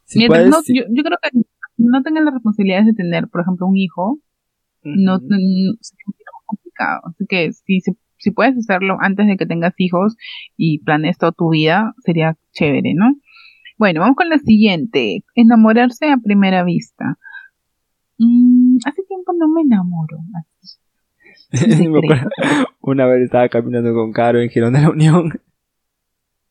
Si 0.04 0.26
puedes, 0.26 0.48
no, 0.48 0.58
yo, 0.66 0.84
yo, 0.88 1.02
creo 1.02 1.18
que 1.22 1.42
no 1.76 2.02
tengan 2.02 2.24
las 2.24 2.34
responsabilidades 2.34 2.86
de 2.86 2.94
tener, 2.94 3.28
por 3.28 3.42
ejemplo, 3.42 3.66
un 3.66 3.76
hijo, 3.76 4.18
no, 4.82 5.18
no, 5.18 5.74
Así 7.05 7.26
que 7.28 7.53
si, 7.53 7.81
si 8.16 8.31
puedes 8.31 8.57
hacerlo 8.57 8.97
antes 9.01 9.26
de 9.26 9.37
que 9.37 9.47
tengas 9.47 9.74
hijos 9.78 10.16
y 10.57 10.83
planees 10.85 11.18
toda 11.18 11.33
tu 11.33 11.51
vida, 11.51 11.95
sería 12.05 12.37
chévere, 12.53 12.95
¿no? 12.95 13.14
Bueno, 13.78 14.01
vamos 14.01 14.16
con 14.16 14.28
la 14.28 14.39
siguiente. 14.39 15.24
Enamorarse 15.35 16.11
a 16.11 16.18
primera 16.18 16.64
vista. 16.64 17.16
Mm, 18.18 18.76
hace 18.85 19.03
tiempo 19.05 19.33
no 19.33 19.49
me 19.49 19.62
enamoro. 19.62 20.18
Una 22.81 23.07
vez 23.07 23.22
estaba 23.22 23.49
caminando 23.49 23.95
con 23.95 24.12
Caro 24.12 24.41
en 24.41 24.51
Girón 24.51 24.74
de 24.74 24.83
la 24.83 24.91
Unión 24.91 25.41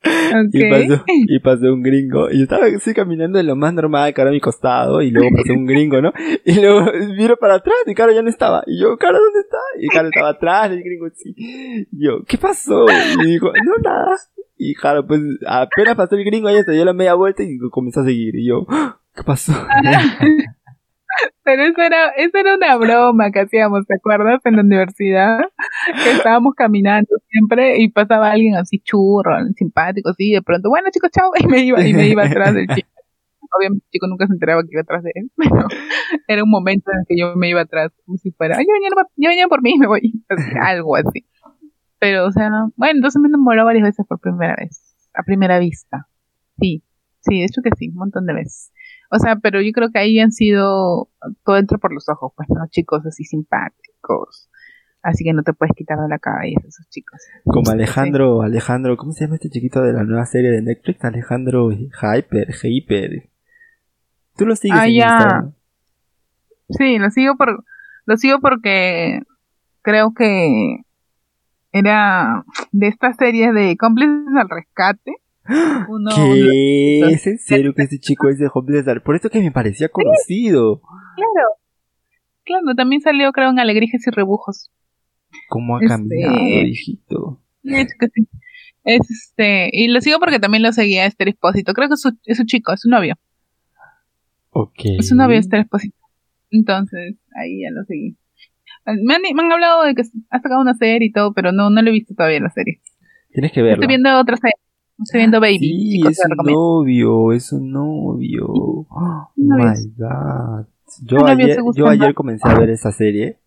y, 0.53 0.69
pasó, 0.69 1.03
y 1.07 1.39
pasó 1.39 1.73
un 1.73 1.81
gringo. 1.83 2.29
Y 2.31 2.37
yo 2.37 2.43
estaba 2.43 2.65
así 2.65 2.93
caminando 2.93 3.37
de 3.37 3.43
lo 3.43 3.55
más 3.55 3.73
normal, 3.73 4.13
cara 4.13 4.29
a 4.29 4.33
mi 4.33 4.39
costado. 4.39 5.01
Y 5.01 5.11
luego 5.11 5.29
pasó 5.35 5.53
un 5.53 5.65
gringo, 5.65 6.01
¿no? 6.01 6.13
Y 6.45 6.61
luego 6.61 6.91
miro 7.17 7.37
para 7.37 7.55
atrás 7.55 7.75
y 7.85 7.93
cara 7.93 8.13
ya 8.13 8.21
no 8.21 8.29
estaba. 8.29 8.63
Y 8.65 8.81
yo, 8.81 8.97
cara, 8.97 9.17
¿dónde 9.19 9.39
está? 9.39 9.57
Y 9.79 9.87
cara 9.87 10.07
estaba 10.07 10.29
atrás, 10.29 10.71
el 10.71 10.83
gringo 10.83 11.07
sí. 11.15 11.33
Y 11.37 12.05
yo, 12.05 12.23
¿qué 12.27 12.37
pasó? 12.37 12.85
Y 12.85 13.17
me 13.17 13.25
dijo, 13.25 13.47
no, 13.47 13.73
nada. 13.83 14.15
Y 14.57 14.75
claro, 14.75 15.05
pues 15.07 15.21
apenas 15.47 15.95
pasó 15.95 16.15
el 16.15 16.25
gringo, 16.25 16.49
ella 16.49 16.63
se 16.63 16.73
dio 16.73 16.85
la 16.85 16.93
media 16.93 17.13
vuelta 17.13 17.43
y 17.43 17.57
comenzó 17.71 18.01
a 18.01 18.05
seguir. 18.05 18.35
Y 18.35 18.47
yo, 18.47 18.65
¿qué 19.15 19.23
pasó? 19.23 19.53
Pero 21.49 21.63
eso 21.63 21.81
era, 21.81 22.09
eso 22.09 22.37
era 22.37 22.53
una 22.53 22.77
broma 22.77 23.31
que 23.31 23.39
hacíamos, 23.39 23.87
¿te 23.87 23.95
acuerdas? 23.95 24.39
En 24.45 24.57
la 24.57 24.61
universidad, 24.61 25.39
que 26.03 26.11
estábamos 26.11 26.53
caminando 26.53 27.09
siempre 27.27 27.81
y 27.81 27.89
pasaba 27.89 28.29
alguien 28.29 28.55
así 28.55 28.77
churro, 28.83 29.35
simpático, 29.55 30.11
así, 30.11 30.31
de 30.31 30.43
pronto, 30.43 30.69
bueno 30.69 30.89
chicos, 30.93 31.09
chao, 31.09 31.31
y 31.39 31.47
me 31.47 31.61
iba, 31.61 31.83
y 31.83 31.91
me 31.95 32.07
iba 32.07 32.23
atrás 32.23 32.53
del 32.53 32.67
chico. 32.67 32.87
Obviamente 33.57 33.83
el 33.83 33.89
chico 33.89 34.05
nunca 34.07 34.27
se 34.27 34.33
enteraba 34.33 34.61
que 34.61 34.69
iba 34.73 34.81
atrás 34.81 35.01
de 35.01 35.11
él, 35.15 35.31
pero 35.37 35.67
era 36.27 36.43
un 36.43 36.51
momento 36.51 36.91
en 36.91 36.99
el 36.99 37.05
que 37.07 37.19
yo 37.19 37.35
me 37.35 37.49
iba 37.49 37.61
atrás, 37.61 37.91
como 38.05 38.19
si 38.19 38.29
fuera, 38.29 38.55
ay, 38.55 38.65
ya 39.17 39.29
venían, 39.29 39.49
por 39.49 39.63
mí, 39.63 39.75
me 39.79 39.87
voy, 39.87 40.23
algo 40.61 40.97
así. 40.97 41.25
Pero, 41.97 42.27
o 42.27 42.31
sea, 42.31 42.51
bueno, 42.75 42.97
entonces 42.97 43.19
me 43.19 43.27
enamoró 43.27 43.65
varias 43.65 43.85
veces 43.85 44.05
por 44.07 44.19
primera 44.19 44.55
vez, 44.55 44.95
a 45.15 45.23
primera 45.23 45.57
vista. 45.57 46.05
Sí, 46.59 46.83
sí, 47.21 47.39
de 47.39 47.45
hecho 47.45 47.63
que 47.63 47.71
sí, 47.75 47.89
un 47.89 47.95
montón 47.95 48.27
de 48.27 48.35
veces. 48.35 48.71
O 49.11 49.17
sea, 49.19 49.37
pero 49.37 49.61
yo 49.61 49.71
creo 49.71 49.89
que 49.91 49.99
ahí 49.99 50.19
han 50.19 50.31
sido, 50.31 51.09
todo 51.43 51.57
entra 51.57 51.77
por 51.77 51.93
los 51.93 52.07
ojos, 52.09 52.31
pues, 52.35 52.47
¿no? 52.49 52.67
Chicos 52.69 53.05
así 53.05 53.23
simpáticos, 53.23 54.49
Así 55.01 55.23
que 55.23 55.31
no 55.31 55.43
te 55.43 55.53
puedes 55.53 55.73
quitar 55.75 55.97
de 55.97 56.09
la 56.09 56.19
cabeza 56.19 56.59
esos 56.67 56.87
chicos. 56.89 57.21
Como 57.45 57.71
Alejandro, 57.71 58.41
Alejandro, 58.41 58.97
¿cómo 58.97 59.13
se 59.13 59.23
llama 59.23 59.35
este 59.35 59.49
chiquito 59.49 59.81
de 59.81 59.93
la 59.93 60.03
nueva 60.03 60.25
serie 60.25 60.51
de 60.51 60.61
Netflix? 60.61 61.03
Alejandro 61.05 61.71
Hyper, 61.71 62.53
Hyper. 62.53 63.29
Tú 64.35 64.45
lo 64.45 64.57
sigues 64.57 64.77
Ah, 64.77 64.87
en 64.87 64.93
ya. 64.95 65.05
Instagram? 65.07 65.53
Sí, 66.71 66.99
lo 66.99 67.09
sigo 67.11 67.37
por 67.37 67.63
lo 68.05 68.17
sigo 68.17 68.39
porque 68.41 69.21
creo 69.81 70.13
que 70.13 70.81
era 71.71 72.43
de 72.71 72.87
estas 72.87 73.15
series 73.15 73.53
de 73.53 73.77
cómplices 73.77 74.35
al 74.37 74.49
rescate. 74.49 75.13
Uno, 75.89 76.11
¿Qué? 76.15 76.99
¿Es 77.11 77.25
en 77.27 77.37
serio 77.39 77.73
que 77.73 77.83
ese 77.83 77.99
chico 77.99 78.29
es 78.29 78.37
de 78.37 78.47
Homeless 78.53 78.85
Dar- 78.85 79.03
Por 79.03 79.15
eso 79.15 79.29
que 79.29 79.39
me 79.41 79.51
parecía 79.51 79.89
conocido. 79.89 80.81
Claro. 81.15 81.49
Claro, 82.45 82.75
también 82.75 83.01
salió 83.01 83.31
creo 83.31 83.49
en 83.49 83.59
Alegrijes 83.59 84.05
y 84.07 84.11
Rebujos. 84.11 84.71
¿Cómo 85.47 85.75
ha 85.77 85.79
Este- 85.79 85.87
cambiado, 85.87 86.37
hijito? 86.39 87.41
Sí, 87.63 87.75
es 87.75 87.95
que 87.99 88.07
sí. 88.13 88.27
Es 88.85 89.01
este, 89.11 89.69
y 89.73 89.87
lo 89.89 89.99
sigo 90.01 90.19
porque 90.19 90.39
también 90.39 90.63
lo 90.63 90.71
seguía 90.71 91.05
Esther 91.05 91.27
Espósito. 91.29 91.73
Creo 91.73 91.87
que 91.89 91.93
es 91.95 92.01
su, 92.01 92.17
es 92.25 92.37
su 92.37 92.45
chico, 92.45 92.71
es 92.73 92.81
su 92.81 92.89
novio. 92.89 93.15
Ok. 94.51 94.79
Es 94.99 95.09
su 95.09 95.15
novio 95.15 95.37
Esther 95.37 95.61
Espósito. 95.61 95.95
Entonces, 96.49 97.15
ahí 97.35 97.61
ya 97.61 97.69
lo 97.71 97.83
seguí. 97.85 98.17
Me 98.85 99.13
han, 99.15 99.21
me 99.21 99.43
han 99.43 99.51
hablado 99.51 99.83
de 99.83 99.93
que 99.93 100.01
ha 100.29 100.37
sacado 100.39 100.61
una 100.61 100.73
serie 100.73 101.09
y 101.09 101.11
todo, 101.11 101.33
pero 101.33 101.51
no, 101.51 101.69
no 101.69 101.81
lo 101.81 101.89
he 101.89 101.93
visto 101.93 102.15
todavía 102.15 102.39
la 102.39 102.49
serie. 102.49 102.81
Tienes 103.31 103.51
que 103.51 103.61
verlo. 103.61 103.75
Estoy 103.75 103.87
viendo 103.87 104.17
otra 104.19 104.37
serie. 104.37 104.55
Estoy 105.03 105.19
viendo 105.19 105.39
Baby. 105.39 105.59
Sí, 105.59 105.91
chicos, 105.93 106.11
es 106.11 106.25
un 106.25 106.37
novio, 106.45 107.31
es 107.31 107.51
un 107.53 107.71
novio. 107.71 108.47
Oh 108.47 109.31
my 109.35 109.93
god. 109.97 110.65
Yo 111.03 111.25
ayer, 111.25 111.57
yo 111.75 112.13
comencé 112.13 112.47
a 112.47 112.55
ver 112.55 112.69
esa 112.71 112.91
serie 112.91 113.37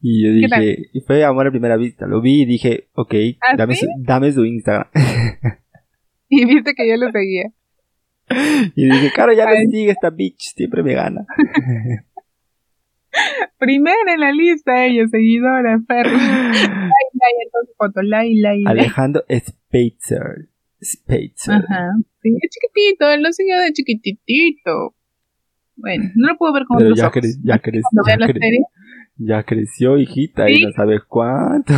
y 0.00 0.24
yo 0.24 0.32
dije, 0.32 0.88
y 0.92 1.00
fue 1.00 1.24
amor 1.24 1.46
a 1.46 1.50
primera 1.50 1.76
vista. 1.76 2.06
Lo 2.06 2.20
vi 2.20 2.42
y 2.42 2.46
dije, 2.46 2.88
ok, 2.94 3.14
¿Ah, 3.40 3.56
dame, 3.56 3.74
sí? 3.74 3.86
su, 3.86 3.88
dame 4.02 4.32
su 4.32 4.44
Instagram. 4.44 4.88
Y 6.32 6.44
viste 6.44 6.74
que 6.74 6.88
yo 6.88 6.96
lo 6.96 7.10
seguía. 7.10 7.50
y 8.76 8.88
dije, 8.88 9.10
claro, 9.12 9.32
ya 9.32 9.50
le 9.50 9.66
sigue 9.66 9.90
esta 9.90 10.10
bitch, 10.10 10.54
siempre 10.54 10.84
me 10.84 10.94
gana. 10.94 11.26
Primera 13.58 14.14
en 14.14 14.20
la 14.20 14.30
lista, 14.30 14.86
ella, 14.86 15.08
seguidora, 15.08 15.80
perro. 15.88 16.12
Laila, 16.12 17.26
entonces 17.44 17.74
foto, 17.76 18.00
Laila, 18.02 18.50
Laila. 18.50 18.70
Alejandro 18.70 19.24
Spitzer. 19.28 20.46
Spitzer. 20.82 21.54
Ajá. 21.56 21.92
Sí, 22.22 22.36
es 22.40 22.50
chiquitito, 22.50 23.10
él 23.10 23.22
lo 23.22 23.32
siguió 23.32 23.58
de 23.58 23.72
chiquititito. 23.72 24.94
Bueno, 25.76 26.10
no 26.16 26.28
lo 26.28 26.36
puedo 26.36 26.52
ver 26.52 26.64
con 26.66 26.78
Pero 26.78 26.94
ya, 26.94 27.10
cre- 27.10 27.38
ya, 27.42 27.56
cre- 27.60 27.80
Cuando 27.82 28.02
ya 28.06 28.16
vea 28.16 28.18
la 28.18 28.26
cre- 28.28 28.38
serie, 28.40 28.60
ya 29.16 29.42
creció, 29.44 29.96
hijita, 29.98 30.50
y 30.50 30.56
Sí. 30.56 30.64
no 30.64 30.72
sabes 30.72 31.00
cuánto. 31.08 31.72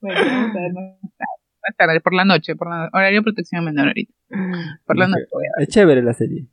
bueno, 0.00 0.20
vamos 0.24 0.56
a 0.56 0.60
ver 0.60 0.72
más 0.72 1.76
tarde. 1.76 2.00
Por 2.00 2.14
la 2.14 2.24
noche, 2.24 2.54
por 2.56 2.70
la 2.70 2.88
horario 2.92 3.20
de 3.20 3.24
protección 3.24 3.64
menor 3.64 3.88
ahorita. 3.88 4.12
Por 4.86 4.96
la 4.96 5.08
noche. 5.08 5.24
Es 5.58 5.68
chévere 5.68 6.02
la 6.02 6.12
serie. 6.14 6.46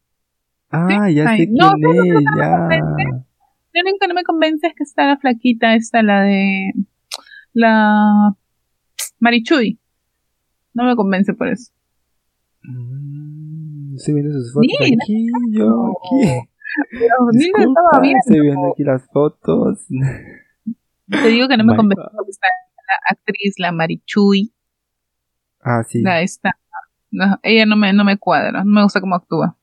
Ah, 0.71 1.09
ya 1.09 1.29
Ay, 1.29 1.45
sé 1.45 1.51
no, 1.51 1.71
quién 1.71 1.81
no, 1.81 1.93
no, 1.93 1.93
no, 1.93 2.03
es, 2.19 2.23
no, 2.25 2.37
ya. 2.37 2.67
Lo 3.73 3.81
único 3.81 3.97
que 4.01 4.07
no 4.07 4.13
me 4.13 4.23
convence 4.23 4.67
es 4.67 4.73
que 4.73 4.83
está 4.83 5.05
la 5.05 5.17
flaquita, 5.17 5.75
esta, 5.75 6.01
la 6.01 6.21
de. 6.21 6.71
La. 7.55 8.35
Marichuy. 9.19 9.79
No 10.73 10.83
me 10.85 10.95
convence 10.95 11.33
por 11.33 11.47
eso. 11.47 11.71
Mm, 12.63 13.95
Estoy 13.95 14.13
viendo 14.15 14.33
sus 14.33 14.53
fotos 14.53 14.67
Mira. 14.79 14.97
aquí, 15.01 15.27
yo 15.51 15.91
aquí. 15.91 16.47
Pero 16.91 17.15
ni 17.31 17.47
lo 17.47 17.57
Disculpa, 17.59 17.81
estaba 17.81 18.01
viendo. 18.01 18.19
estoy 18.25 18.41
viendo 18.41 18.71
aquí 18.73 18.83
las 18.83 19.05
fotos. 19.11 19.85
Te 21.09 21.27
digo 21.29 21.47
que 21.47 21.55
no 21.57 21.63
me 21.63 21.75
convence 21.75 22.03
porque 22.15 22.31
está 22.31 22.47
la 22.87 23.15
actriz, 23.15 23.55
la 23.59 23.71
Marichuy, 23.71 24.51
Ah, 25.61 25.83
sí. 25.83 26.01
la 26.01 26.21
esta. 26.21 26.57
No, 27.11 27.39
ella 27.43 27.65
no 27.65 27.77
me, 27.77 27.93
no 27.93 28.03
me 28.03 28.17
cuadra, 28.17 28.63
no 28.63 28.71
me 28.71 28.83
gusta 28.83 28.99
cómo 28.99 29.15
actúa. 29.15 29.55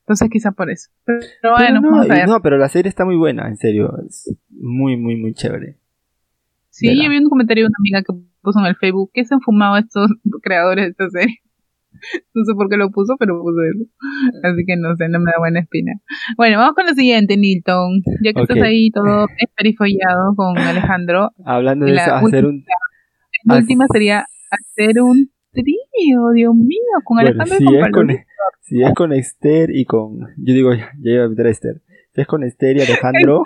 Entonces 0.00 0.28
quizá 0.30 0.52
por 0.52 0.70
eso. 0.70 0.90
Pero, 1.04 1.20
Pero 1.42 1.54
bueno, 1.54 1.80
no, 1.80 1.90
vamos 1.90 2.10
a 2.10 2.14
ver. 2.14 2.26
no, 2.28 2.40
pero 2.40 2.56
la 2.56 2.68
serie 2.68 2.88
está 2.88 3.04
muy 3.04 3.16
buena, 3.16 3.48
en 3.48 3.56
serio. 3.56 3.92
Es 4.06 4.34
muy, 4.50 4.96
muy, 4.96 5.16
muy 5.16 5.34
chévere. 5.34 5.76
Sí, 6.74 7.02
yo 7.02 7.08
vi 7.10 7.18
un 7.18 7.28
comentario 7.28 7.64
de 7.64 7.68
una 7.68 7.76
amiga 7.80 8.02
que 8.02 8.12
puso 8.42 8.58
en 8.60 8.66
el 8.66 8.76
Facebook 8.76 9.10
que 9.14 9.24
se 9.24 9.34
han 9.34 9.40
fumado 9.40 9.76
estos 9.76 10.10
creadores 10.42 10.84
de 10.84 10.90
esta 10.90 11.10
serie. 11.10 11.38
No 12.34 12.44
sé 12.44 12.54
por 12.54 12.68
qué 12.68 12.76
lo 12.76 12.90
puso, 12.90 13.14
pero 13.18 13.40
puso 13.40 13.62
eso. 13.62 13.88
Así 14.42 14.64
que 14.66 14.76
no 14.76 14.96
sé, 14.96 15.08
no 15.08 15.20
me 15.20 15.30
da 15.30 15.38
buena 15.38 15.60
espina. 15.60 15.92
Bueno, 16.36 16.58
vamos 16.58 16.74
con 16.74 16.86
lo 16.86 16.92
siguiente, 16.92 17.36
Nilton. 17.36 18.02
Ya 18.22 18.32
que 18.32 18.42
estás 18.42 18.60
ahí 18.62 18.90
todo 18.90 19.26
esperifollado 19.38 20.34
con 20.34 20.58
Alejandro, 20.58 21.30
Hablando 21.46 21.86
de 21.86 21.94
eso, 21.94 22.12
hacer 22.14 22.46
un. 22.46 22.64
la 23.44 23.54
As- 23.54 23.60
última 23.60 23.86
sería 23.92 24.26
hacer 24.50 25.00
un 25.00 25.30
trío, 25.52 26.30
Dios 26.34 26.54
mío, 26.54 26.78
con 27.04 27.16
Bueno, 27.16 27.30
Alejandro 27.30 27.56
si 27.58 27.62
y 27.62 27.66
con 27.68 27.76
es 27.76 27.92
con, 27.92 28.26
si 28.60 28.82
es 28.82 28.94
con 28.94 29.12
Esther 29.12 29.70
y 29.74 29.84
con. 29.84 30.18
Yo 30.36 30.52
digo, 30.52 30.74
ya, 30.74 30.90
ya 31.00 31.12
iba 31.12 31.24
a 31.24 31.28
meter 31.28 31.46
a 31.46 31.50
Esther. 31.50 31.80
Si 32.12 32.20
es 32.20 32.26
con 32.26 32.42
Esther 32.42 32.76
y 32.76 32.80
Alejandro. 32.80 33.42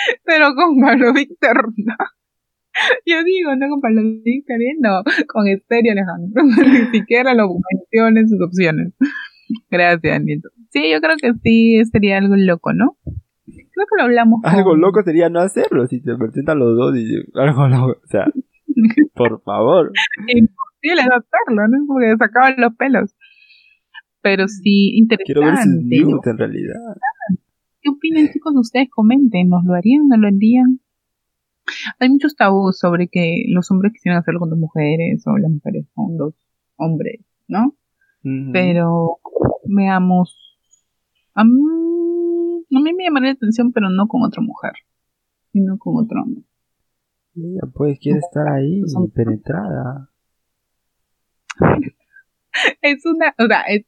Pero 0.24 0.54
con 0.54 0.80
Pablo 0.80 1.12
Víctor, 1.12 1.72
no. 1.76 1.94
Yo 3.04 3.24
digo, 3.24 3.54
no 3.56 3.68
con 3.68 3.80
Pablo 3.80 4.02
Víctor, 4.24 4.56
no, 4.80 5.02
con 5.28 5.48
Estéreo 5.48 5.92
Alejandro. 5.92 6.42
Ni 6.92 6.98
siquiera 6.98 7.34
lo 7.34 7.48
mencionen 7.72 8.28
sus 8.28 8.40
opciones. 8.42 8.92
Gracias, 9.70 10.22
Nieto. 10.22 10.48
Sí, 10.70 10.90
yo 10.90 11.00
creo 11.00 11.16
que 11.20 11.32
sí 11.42 11.82
sería 11.90 12.18
algo 12.18 12.36
loco, 12.36 12.72
¿no? 12.72 12.96
Creo 13.44 13.86
que 13.86 13.96
lo 13.98 14.02
hablamos. 14.04 14.40
con- 14.42 14.52
Algo 14.54 14.76
loco 14.76 15.02
sería 15.02 15.28
no 15.28 15.40
hacerlo. 15.40 15.86
Si 15.88 16.00
se 16.00 16.14
presentan 16.16 16.58
los 16.60 16.76
dos 16.76 16.96
y 16.96 17.04
algo 17.34 17.66
loco. 17.68 18.00
O 18.04 18.06
sea, 18.06 18.26
por 19.14 19.42
favor. 19.42 19.90
Imposible 20.28 21.02
no 21.08 21.16
hacerlo, 21.16 21.68
¿no? 21.68 21.84
Porque 21.88 22.14
sacaban 22.16 22.54
los 22.58 22.76
pelos. 22.76 23.16
Pero 24.22 24.46
sí, 24.46 24.96
interesante. 24.98 25.24
Quiero 25.32 25.40
ver 25.40 25.56
sus 25.56 25.82
nudes 25.82 26.26
en 26.26 26.38
realidad. 26.38 26.74
¿Qué 27.82 27.88
opinan, 27.90 28.28
chicos? 28.32 28.54
Ustedes 28.56 28.88
comenten, 28.90 29.48
¿nos 29.48 29.64
lo 29.64 29.74
harían? 29.74 30.08
¿No 30.08 30.16
lo 30.16 30.28
harían? 30.28 30.80
Hay 31.98 32.08
muchos 32.10 32.34
tabús 32.36 32.78
sobre 32.78 33.08
que 33.08 33.44
los 33.48 33.70
hombres 33.70 33.92
quisieran 33.92 34.20
hacerlo 34.20 34.40
con 34.40 34.50
dos 34.50 34.58
mujeres 34.58 35.24
o 35.26 35.36
las 35.38 35.50
mujeres 35.50 35.86
con 35.94 36.16
dos 36.16 36.34
hombres, 36.76 37.20
¿no? 37.48 37.76
Pero 38.52 39.18
veamos. 39.64 40.36
A 41.34 41.44
mí, 41.44 41.52
a 41.52 42.80
mí 42.80 42.92
me 42.92 43.04
llamaría 43.04 43.28
la 43.30 43.34
atención, 43.34 43.72
pero 43.72 43.88
no 43.88 44.08
con 44.08 44.22
otra 44.24 44.42
mujer, 44.42 44.72
sino 45.52 45.78
con 45.78 46.04
otro 46.04 46.22
hombre. 46.22 46.42
Ella 47.36 47.60
pues 47.72 47.98
quiere 48.00 48.18
estar 48.18 48.48
ahí, 48.48 48.82
penetrada. 49.14 50.10
Es 52.82 53.06
una, 53.06 53.32
o 53.38 53.46
sea, 53.46 53.60
es- 53.68 53.86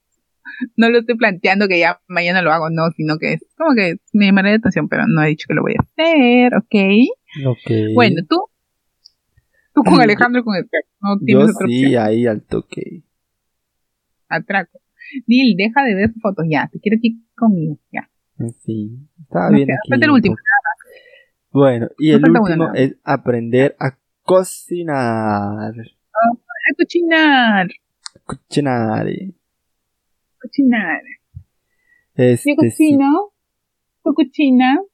no 0.76 0.90
lo 0.90 0.98
estoy 1.00 1.16
planteando 1.16 1.68
que 1.68 1.78
ya 1.78 2.00
mañana 2.08 2.42
lo 2.42 2.52
hago, 2.52 2.70
no, 2.70 2.90
sino 2.96 3.18
que 3.18 3.34
es 3.34 3.40
como 3.56 3.74
que 3.74 3.96
me 4.12 4.26
llamaría 4.26 4.52
la 4.52 4.56
atención, 4.58 4.88
pero 4.88 5.06
no 5.06 5.22
he 5.22 5.28
dicho 5.28 5.46
que 5.48 5.54
lo 5.54 5.62
voy 5.62 5.74
a 5.78 5.82
hacer, 5.82 6.54
¿ok? 6.56 7.46
Ok. 7.46 7.70
Bueno, 7.94 8.22
tú, 8.28 8.36
tú 9.74 9.82
con 9.84 10.00
Alejandro 10.00 10.40
y 10.40 10.44
con 10.44 10.56
el 10.56 10.64
no 11.00 11.14
yo 11.20 11.24
tienes 11.24 11.44
otra 11.56 11.66
sí, 11.66 11.84
opción. 11.86 12.02
ahí 12.04 12.26
al 12.26 12.42
toque. 12.42 13.02
Atraco. 14.28 14.80
Neil, 15.26 15.56
deja 15.56 15.82
de 15.84 15.94
ver 15.94 16.10
fotos 16.20 16.46
ya, 16.48 16.68
te 16.72 16.78
quiero 16.80 16.96
aquí 16.98 17.22
conmigo, 17.36 17.78
ya. 17.92 18.08
Estaba 18.38 19.50
No 19.50 19.56
bien 19.56 19.66
sé, 19.66 19.72
aquí. 19.74 19.90
falta 19.90 20.06
el 20.06 20.10
último. 20.12 20.36
Bueno, 21.50 21.88
y 21.98 22.10
No 22.12 22.16
el 22.16 22.30
último 22.30 22.72
es 22.74 22.96
aprender 23.04 23.76
a 23.78 23.98
cocinar. 24.22 25.74
A 25.74 26.74
cocinar, 26.76 27.68
Cocinar. 28.24 29.06
Cocinar. 30.42 31.00
Este, 32.14 32.50
Yo 32.50 32.56
cocino, 32.56 33.32
tú 34.02 34.12
cocinas, 34.14 34.78
Sí. 34.80 34.88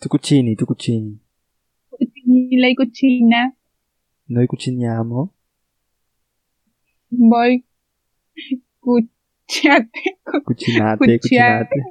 Tu 0.00 0.08
cucini, 0.08 0.54
tu 0.54 0.64
cucini. 0.66 1.20
y 1.98 2.56
lei 2.56 2.74
cocina, 2.76 3.52
Noi 4.28 4.46
cuciniamo. 4.46 5.34
voy, 7.10 7.64
cuciate, 8.78 9.90
Cucinate, 10.44 11.18
cucinate. 11.18 11.82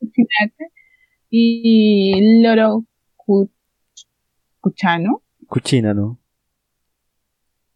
cucinate, 0.00 0.72
y 1.30 2.42
loro 2.42 2.84
cu, 3.16 3.48
cuchano, 4.60 5.22
Cucinano. 5.46 6.18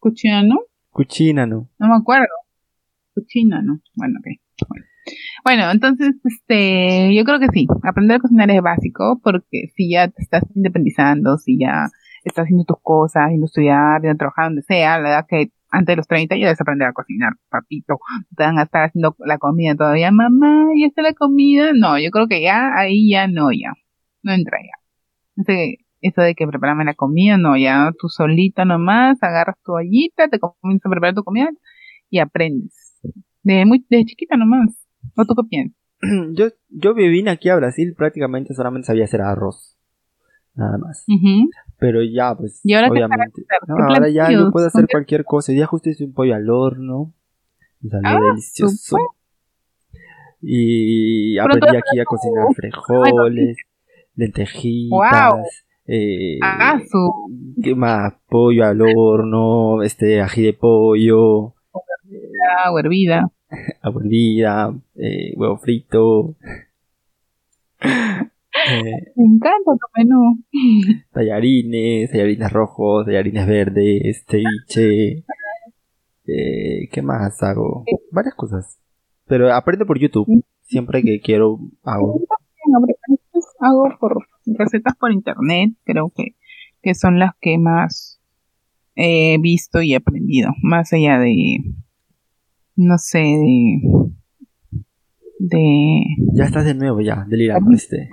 cuciano, 0.01 0.57
Cucinano. 0.91 1.69
no 1.79 1.87
me 1.89 1.95
acuerdo, 1.95 2.35
cucina, 3.15 3.63
¿no? 3.63 3.81
Bueno, 3.95 4.19
ok. 4.21 4.77
Bueno. 5.45 5.71
Entonces, 5.71 6.15
este, 6.25 7.15
yo 7.15 7.25
creo 7.25 7.41
que 7.41 7.49
sí, 7.53 7.67
aprender 7.83 8.17
a 8.17 8.21
cocinar 8.21 8.51
es 8.51 8.63
básico, 8.63 9.21
porque 9.23 9.73
si 9.77 9.91
ya 9.91 10.09
te 10.09 10.23
estás 10.23 10.45
independizando, 10.55 11.39
si 11.39 11.59
ya 11.59 11.89
estás 12.25 12.45
haciendo 12.45 12.65
tus 12.65 12.79
cosas, 12.83 13.31
yendo 13.31 13.45
a 13.45 13.47
estudiar, 13.47 14.01
yendo 14.01 14.15
a 14.15 14.19
trabajar 14.19 14.47
donde 14.47 14.63
sea, 14.63 14.99
la 14.99 15.11
edad 15.11 15.27
que 15.29 15.51
antes 15.73 15.93
de 15.95 15.97
los 15.97 16.07
30 16.07 16.37
ya 16.37 16.47
debes 16.47 16.61
aprender 16.61 16.89
a 16.89 16.93
cocinar, 16.93 17.33
papito. 17.49 17.99
Te 18.37 18.45
van 18.45 18.59
a 18.59 18.65
estar 18.65 18.85
haciendo 18.85 19.17
la 19.21 19.39
comida 19.39 19.75
todavía, 19.75 20.11
mamá, 20.13 20.67
¿ya 20.79 20.87
está 20.87 21.03
la 21.03 21.15
comida? 21.15 21.73
No, 21.75 21.99
yo 21.99 22.11
creo 22.11 22.29
que 22.29 22.43
ya, 22.43 22.77
ahí 22.77 23.11
ya 23.11 23.27
no, 23.27 23.51
ya. 23.53 23.73
No 24.23 24.33
entra 24.33 24.59
ya. 24.61 25.45
eso 26.01 26.21
de 26.21 26.35
que 26.35 26.47
preparame 26.47 26.85
la 26.85 26.95
comida, 26.95 27.39
no, 27.39 27.57
ya 27.57 27.91
tú 27.99 28.09
solita 28.09 28.65
nomás, 28.65 29.23
agarras 29.23 29.57
tu 29.65 29.73
ollita, 29.73 30.29
te 30.29 30.39
comienzas 30.39 30.87
a 30.87 30.91
preparar 30.91 31.15
tu 31.15 31.25
comida 31.25 31.49
y 32.11 32.19
aprendes. 32.19 32.92
De 33.43 33.65
muy, 33.67 33.85
de 33.89 34.05
chiquita 34.05 34.37
nomás. 34.37 34.87
¿O 35.17 35.25
tú 35.25 35.35
qué 35.35 35.49
piensas? 35.49 35.79
Yo, 36.33 36.49
yo 36.69 36.95
vine 36.95 37.31
aquí 37.31 37.49
a 37.49 37.57
Brasil 37.57 37.95
prácticamente 37.97 38.55
solamente 38.55 38.87
sabía 38.87 39.05
hacer 39.05 39.21
arroz. 39.21 39.79
Nada 40.55 40.79
más. 40.79 41.05
Pero 41.79 42.03
ya, 42.03 42.35
pues, 42.37 42.61
obviamente. 42.65 43.43
ahora 43.69 44.09
ya 44.11 44.31
yo 44.31 44.51
puedo 44.51 44.67
hacer 44.67 44.87
cualquier 44.91 45.25
cosa. 45.25 45.53
Ya 45.53 45.67
justo 45.67 45.91
hice 45.91 46.05
un 46.05 46.13
pollo 46.13 46.35
al 46.35 46.49
horno. 46.51 47.15
Y 47.81 47.89
salió 47.89 48.09
ah, 48.09 48.21
delicioso. 48.21 48.97
Y 50.41 51.39
aprendí 51.39 51.77
aquí 51.77 52.01
a 52.01 52.05
cocinar 52.05 52.47
frijoles, 52.55 53.57
lentejitas. 54.15 55.65
Eh, 55.87 56.39
ah, 56.43 56.79
¿Qué 57.63 57.75
más? 57.75 58.15
Pollo 58.29 58.67
al 58.67 58.81
horno, 58.83 59.83
este, 59.83 60.21
ají 60.21 60.43
de 60.43 60.53
pollo. 60.53 61.55
Agua 62.65 62.81
hervida. 62.81 63.31
Agua 63.83 64.03
hervida, 64.03 64.75
eh, 64.97 65.33
huevo 65.37 65.59
frito. 65.59 66.37
Eh, 67.81 67.83
Me 69.17 69.25
encanta 69.25 69.73
tu 69.73 69.87
menú. 69.97 70.39
Tallarines, 71.13 72.11
tallarines 72.11 72.53
rojos, 72.53 73.07
tallarines 73.07 73.47
verdes, 73.47 74.25
ceviche. 74.27 75.25
Eh, 76.27 76.89
¿Qué 76.91 77.03
más 77.03 77.43
hago? 77.43 77.85
Varias 78.11 78.35
cosas. 78.35 78.79
Pero 79.27 79.53
aprendo 79.53 79.87
por 79.87 79.99
YouTube. 79.99 80.27
Siempre 80.63 81.03
que 81.03 81.21
quiero 81.21 81.59
hago. 81.83 82.21
Hago 83.61 83.89
por 83.99 84.27
recetas 84.47 84.97
por 84.97 85.13
internet. 85.13 85.75
Creo 85.85 86.13
que, 86.15 86.37
que 86.83 86.95
son 86.95 87.19
las 87.19 87.33
que 87.41 87.59
más 87.59 88.21
he 88.95 89.39
visto 89.39 89.83
y 89.83 89.95
aprendido. 89.95 90.51
Más 90.63 90.93
allá 90.93 91.19
de, 91.19 91.59
no 92.77 92.99
sé, 92.99 93.19
de 93.19 94.13
de... 95.43 96.05
Ya 96.35 96.45
estás 96.45 96.65
de 96.65 96.75
nuevo, 96.75 97.01
ya, 97.01 97.25
delirando 97.29 97.73
este. 97.73 98.09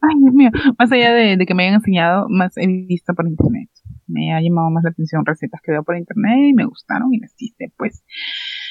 Ay, 0.00 0.20
Dios 0.20 0.34
mío, 0.34 0.50
más 0.78 0.92
allá 0.92 1.12
de, 1.12 1.44
que 1.46 1.54
me 1.54 1.64
hayan 1.64 1.76
enseñado, 1.76 2.26
más 2.28 2.56
he 2.56 2.66
visto 2.66 3.14
por 3.14 3.26
internet. 3.26 3.70
Me 4.06 4.32
ha 4.32 4.40
llamado 4.40 4.70
más 4.70 4.84
la 4.84 4.90
atención 4.90 5.24
recetas 5.24 5.60
que 5.62 5.72
veo 5.72 5.82
por 5.82 5.96
internet 5.96 6.36
y 6.50 6.52
me 6.52 6.66
gustaron 6.66 7.12
y 7.12 7.18
las 7.18 7.34
hice, 7.38 7.72
pues. 7.76 8.04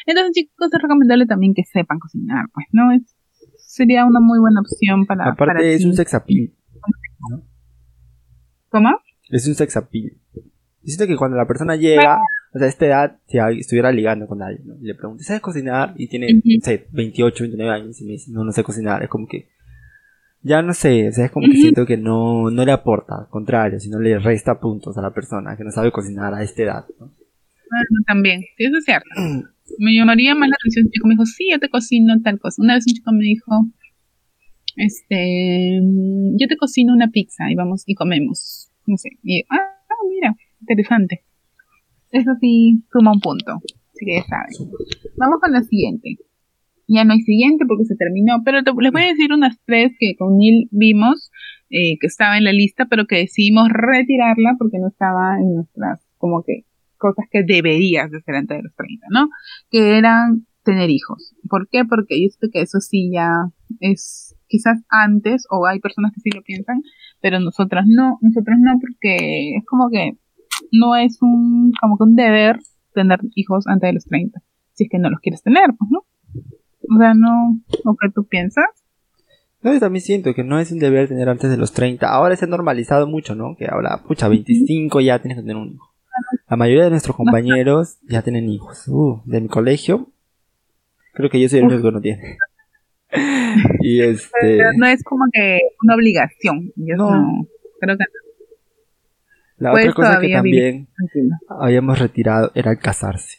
Entonces, 0.05 0.33
chicos, 0.33 0.69
es 0.71 0.81
recomendable 0.81 1.25
también 1.25 1.53
que 1.53 1.63
sepan 1.63 1.99
cocinar, 1.99 2.45
pues, 2.53 2.67
¿no? 2.71 2.91
Es, 2.91 3.15
sería 3.57 4.05
una 4.05 4.19
muy 4.19 4.39
buena 4.39 4.61
opción 4.61 5.05
para... 5.05 5.31
Aparte 5.31 5.73
es 5.73 5.83
un 5.83 5.95
sex 5.95 6.13
appeal. 6.13 6.53
¿Cómo? 8.69 8.91
Es 9.29 9.47
un 9.47 9.55
sex 9.55 9.75
appeal. 9.77 10.13
Siento 10.83 11.07
que 11.07 11.17
cuando 11.17 11.37
la 11.37 11.47
persona 11.47 11.75
llega, 11.75 12.19
o 12.53 12.59
sea, 12.59 12.67
a 12.67 12.69
esta 12.69 12.85
edad, 12.85 13.19
si 13.27 13.37
estuviera 13.59 13.91
ligando 13.91 14.27
con 14.27 14.41
alguien, 14.41 14.67
¿no? 14.67 14.75
Le 14.79 14.93
pregunto, 14.93 15.23
¿sabes 15.23 15.41
cocinar? 15.41 15.95
Y 15.97 16.07
tiene, 16.07 16.33
no 16.33 16.61
sé, 16.61 16.87
28, 16.91 17.43
29 17.45 17.71
años 17.71 17.99
y 17.99 18.05
me 18.05 18.11
dice, 18.11 18.31
no, 18.31 18.43
no 18.43 18.51
sé 18.51 18.63
cocinar. 18.63 19.01
Es 19.01 19.09
como 19.09 19.27
que, 19.27 19.49
ya 20.43 20.61
no 20.61 20.73
sé, 20.73 21.07
o 21.07 21.11
sea, 21.11 21.25
es 21.25 21.31
como 21.31 21.47
que 21.47 21.55
siento 21.55 21.85
que 21.85 21.97
no, 21.97 22.51
no 22.51 22.65
le 22.65 22.71
aporta, 22.71 23.15
al 23.21 23.29
contrario, 23.29 23.79
sino 23.79 23.99
le 23.99 24.19
resta 24.19 24.59
puntos 24.59 24.97
a 24.97 25.01
la 25.01 25.13
persona 25.13 25.57
que 25.57 25.63
no 25.63 25.71
sabe 25.71 25.91
cocinar 25.91 26.33
a 26.33 26.43
esta 26.43 26.63
edad, 26.63 26.85
¿no? 26.99 27.07
Bueno, 27.07 28.03
también, 28.05 28.41
sí, 28.55 28.65
eso 28.65 28.77
es 28.77 28.85
cierto. 28.85 29.09
me 29.79 29.95
llamaría 29.95 30.35
más 30.35 30.49
la 30.49 30.55
atención 30.55 30.85
un 30.85 30.91
chico 30.91 31.07
me 31.07 31.13
dijo, 31.13 31.25
sí, 31.25 31.47
yo 31.51 31.59
te 31.59 31.69
cocino 31.69 32.13
tal 32.21 32.39
cosa. 32.39 32.61
Una 32.61 32.75
vez 32.75 32.85
un 32.87 32.93
chico 32.93 33.11
me 33.11 33.23
dijo, 33.23 33.67
este, 34.75 35.79
yo 36.39 36.47
te 36.47 36.57
cocino 36.57 36.93
una 36.93 37.09
pizza 37.09 37.49
y 37.49 37.55
vamos 37.55 37.83
y 37.87 37.95
comemos. 37.95 38.69
No 38.85 38.97
sé. 38.97 39.09
Y, 39.23 39.43
ah, 39.49 39.75
mira, 40.07 40.35
interesante. 40.61 41.23
Eso 42.13 42.31
sí 42.39 42.83
suma 42.91 43.11
un 43.11 43.19
punto. 43.19 43.53
Así 43.93 44.05
que 44.05 44.15
ya 44.15 44.23
saben. 44.23 44.71
Vamos 45.17 45.39
con 45.41 45.51
la 45.51 45.63
siguiente. 45.63 46.17
Ya 46.87 47.03
no 47.05 47.13
hay 47.13 47.21
siguiente 47.21 47.65
porque 47.67 47.85
se 47.85 47.95
terminó, 47.95 48.43
pero 48.45 48.59
les 48.61 48.91
voy 48.91 49.01
a 49.01 49.07
decir 49.07 49.33
unas 49.33 49.57
tres 49.65 49.93
que 49.99 50.15
con 50.15 50.37
Neil 50.37 50.67
vimos 50.71 51.31
eh, 51.69 51.97
que 51.99 52.05
estaba 52.07 52.37
en 52.37 52.43
la 52.43 52.51
lista, 52.51 52.85
pero 52.85 53.07
que 53.07 53.15
decidimos 53.15 53.67
retirarla 53.69 54.55
porque 54.59 54.77
no 54.77 54.89
estaba 54.89 55.39
en 55.39 55.55
nuestras, 55.55 56.05
como 56.17 56.43
que, 56.43 56.65
cosas 56.97 57.25
que 57.31 57.43
deberías 57.43 58.11
de 58.11 58.19
hacer 58.19 58.35
antes 58.35 58.57
de 58.57 58.63
los 58.63 58.75
30, 58.75 59.07
¿no? 59.09 59.29
Que 59.71 59.97
eran 59.97 60.45
tener 60.63 60.89
hijos. 60.91 61.33
¿Por 61.49 61.67
qué? 61.69 61.83
Porque 61.83 62.21
yo 62.21 62.29
sé 62.29 62.49
que 62.51 62.61
eso 62.61 62.79
sí 62.79 63.09
ya 63.11 63.29
es 63.79 64.35
quizás 64.47 64.83
antes, 64.89 65.45
o 65.49 65.65
hay 65.65 65.79
personas 65.79 66.11
que 66.13 66.21
sí 66.21 66.29
lo 66.29 66.43
piensan, 66.43 66.83
pero 67.21 67.39
nosotras 67.39 67.85
no, 67.87 68.19
nosotros 68.21 68.57
no, 68.59 68.77
porque 68.79 69.55
es 69.55 69.65
como 69.65 69.89
que 69.89 70.11
no 70.71 70.95
es 70.95 71.21
un, 71.21 71.71
como 71.79 71.97
que 71.97 72.03
un 72.03 72.15
deber 72.15 72.59
tener 72.93 73.19
hijos 73.35 73.67
antes 73.67 73.89
de 73.89 73.93
los 73.93 74.05
30, 74.05 74.41
si 74.73 74.85
es 74.85 74.89
que 74.89 74.99
no 74.99 75.09
los 75.09 75.19
quieres 75.19 75.41
tener, 75.43 75.65
pues, 75.77 75.91
¿no? 75.91 76.05
O 76.89 76.97
sea, 76.97 77.13
no, 77.13 77.59
¿o 77.85 77.95
qué 77.95 78.09
tú 78.13 78.25
piensas? 78.25 78.65
No, 79.61 79.73
yo 79.73 79.79
también 79.79 80.03
siento 80.03 80.33
que 80.33 80.43
no 80.43 80.59
es 80.59 80.71
un 80.71 80.79
deber 80.79 81.07
tener 81.07 81.29
antes 81.29 81.49
de 81.49 81.55
los 81.55 81.71
30. 81.71 82.07
Ahora 82.07 82.35
se 82.35 82.45
ha 82.45 82.47
normalizado 82.49 83.07
mucho, 83.07 83.33
¿no? 83.33 83.55
Que 83.55 83.65
ahora, 83.65 84.03
pucha, 84.05 84.27
25 84.27 84.99
ya 84.99 85.19
tienes 85.19 85.37
que 85.37 85.43
tener 85.43 85.55
un 85.55 85.69
hijo. 85.69 85.93
La 86.49 86.57
mayoría 86.57 86.83
de 86.83 86.89
nuestros 86.89 87.15
compañeros 87.15 87.97
ya 88.03 88.21
tienen 88.21 88.49
hijos. 88.49 88.87
Uh, 88.87 89.21
de 89.25 89.39
mi 89.39 89.47
colegio, 89.47 90.09
creo 91.13 91.29
que 91.29 91.39
yo 91.39 91.47
soy 91.47 91.59
el 91.59 91.65
único 91.65 91.83
que 91.83 91.91
no 91.91 92.01
tiene. 92.01 92.37
y 93.81 94.01
este... 94.01 94.59
no 94.75 94.85
es 94.85 95.01
como 95.03 95.25
que 95.31 95.59
una 95.81 95.95
obligación. 95.95 96.71
Yo 96.75 96.97
no. 96.97 97.47
creo 97.79 97.97
que 97.97 98.03
La 99.63 99.71
otra 99.71 99.93
cosa 99.93 100.19
que 100.19 100.29
también 100.29 100.89
habíamos 101.47 101.97
retirado 101.97 102.51
era 102.53 102.75
casarse. 102.75 103.37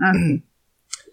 Ah, 0.00 0.12
sí. 0.14 0.42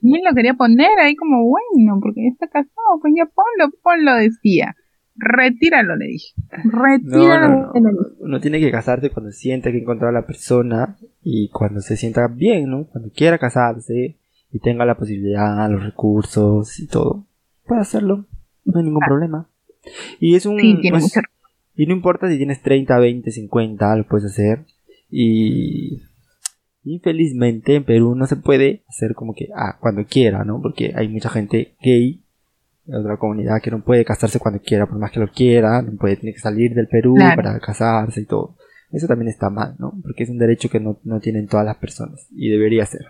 Y 0.02 0.16
él 0.16 0.22
lo 0.24 0.34
quería 0.34 0.54
poner 0.54 0.98
ahí 0.98 1.14
como 1.14 1.44
bueno, 1.44 2.00
porque 2.02 2.22
ya 2.24 2.30
está 2.30 2.48
casado, 2.48 3.02
pues 3.02 3.14
ya 3.18 3.26
ponlo, 3.26 3.76
ponlo, 3.84 4.16
decía. 4.16 4.74
Retíralo, 5.18 5.98
le 5.98 6.06
dije. 6.06 6.34
Retíralo. 6.64 7.74
No, 7.74 7.92
no, 8.22 8.40
tiene 8.40 8.62
que 8.62 8.72
casarse 8.72 9.10
cuando 9.10 9.34
siente 9.34 9.74
que 9.74 9.80
encontró 9.80 10.08
a 10.08 10.14
la 10.14 10.26
persona 10.26 10.96
y 11.22 11.50
cuando 11.50 11.82
se 11.82 11.98
sienta 11.98 12.30
bien, 12.30 12.70
¿no? 12.70 12.86
Cuando 12.86 13.10
quiera 13.12 13.38
casarse 13.38 14.16
y 14.54 14.60
tenga 14.60 14.86
la 14.86 14.96
posibilidad, 14.96 15.70
los 15.70 15.84
recursos 15.84 16.80
y 16.80 16.88
todo. 16.88 17.26
Puede 17.66 17.82
hacerlo, 17.82 18.26
no 18.64 18.80
hay 18.80 18.86
ningún 18.86 19.04
problema. 19.06 19.50
Y 20.22 20.36
es 20.36 20.46
un... 20.46 20.56
Pues, 20.90 21.14
y 21.80 21.86
no 21.86 21.94
importa 21.94 22.28
si 22.28 22.36
tienes 22.36 22.62
30, 22.62 23.00
20, 23.00 23.32
50, 23.32 23.96
lo 23.96 24.06
puedes 24.06 24.26
hacer. 24.26 24.66
Y 25.10 26.02
infelizmente 26.84 27.76
en 27.76 27.86
Perú 27.86 28.16
no 28.16 28.28
se 28.28 28.36
puede 28.36 28.84
hacer 28.90 29.14
como 29.16 29.34
que, 29.34 29.48
ah, 29.56 29.78
cuando 29.80 30.04
quiera, 30.04 30.44
¿no? 30.44 30.62
Porque 30.62 30.92
hay 30.94 31.08
mucha 31.08 31.30
gente 31.30 31.76
gay 31.82 32.22
de 32.84 32.98
otra 32.98 33.16
comunidad 33.16 33.62
que 33.64 33.72
no 33.72 33.82
puede 33.82 34.04
casarse 34.04 34.40
cuando 34.40 34.60
quiera, 34.62 34.88
por 34.88 35.00
más 35.00 35.10
que 35.12 35.22
lo 35.22 35.32
quiera, 35.32 35.82
no 35.82 35.98
puede, 35.98 36.18
tener 36.18 36.34
que 36.34 36.42
salir 36.42 36.74
del 36.74 36.90
Perú 36.90 37.16
para 37.18 37.58
casarse 37.62 38.20
y 38.20 38.26
todo. 38.26 38.58
Eso 38.92 39.08
también 39.08 39.30
está 39.30 39.50
mal, 39.50 39.78
¿no? 39.80 39.94
Porque 40.02 40.24
es 40.24 40.30
un 40.30 40.38
derecho 40.38 40.68
que 40.68 40.82
no, 40.82 41.00
tienen 41.22 41.48
todas 41.48 41.66
las 41.66 41.78
personas 41.78 42.28
y 42.30 42.50
debería 42.50 42.86
ser. 42.86 43.06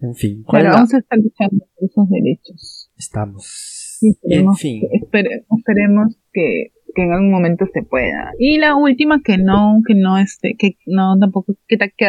En 0.00 0.16
fin. 0.16 0.42
¿cuál 0.42 0.62
Pero 0.62 0.74
vamos 0.74 0.94
a 0.94 0.98
estar 0.98 1.16
luchando 1.16 1.64
por 1.76 1.88
esos 1.88 2.10
derechos. 2.10 2.90
Estamos. 2.96 4.00
en 4.24 4.52
fin. 4.56 4.82
esperemos 4.90 6.18
que 6.32 6.71
que 6.94 7.02
en 7.02 7.12
algún 7.12 7.30
momento 7.30 7.66
se 7.72 7.82
pueda. 7.82 8.32
Y 8.38 8.58
la 8.58 8.74
última 8.76 9.22
que 9.22 9.38
no, 9.38 9.80
que 9.86 9.94
no 9.94 10.18
este, 10.18 10.56
que 10.58 10.76
no 10.86 11.18
tampoco, 11.18 11.54
que, 11.68 11.78
que 11.78 12.06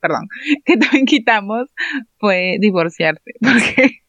perdón, 0.00 0.28
que 0.64 0.76
también 0.76 1.06
quitamos 1.06 1.68
fue 2.18 2.56
divorciarse, 2.60 3.32
porque 3.40 4.04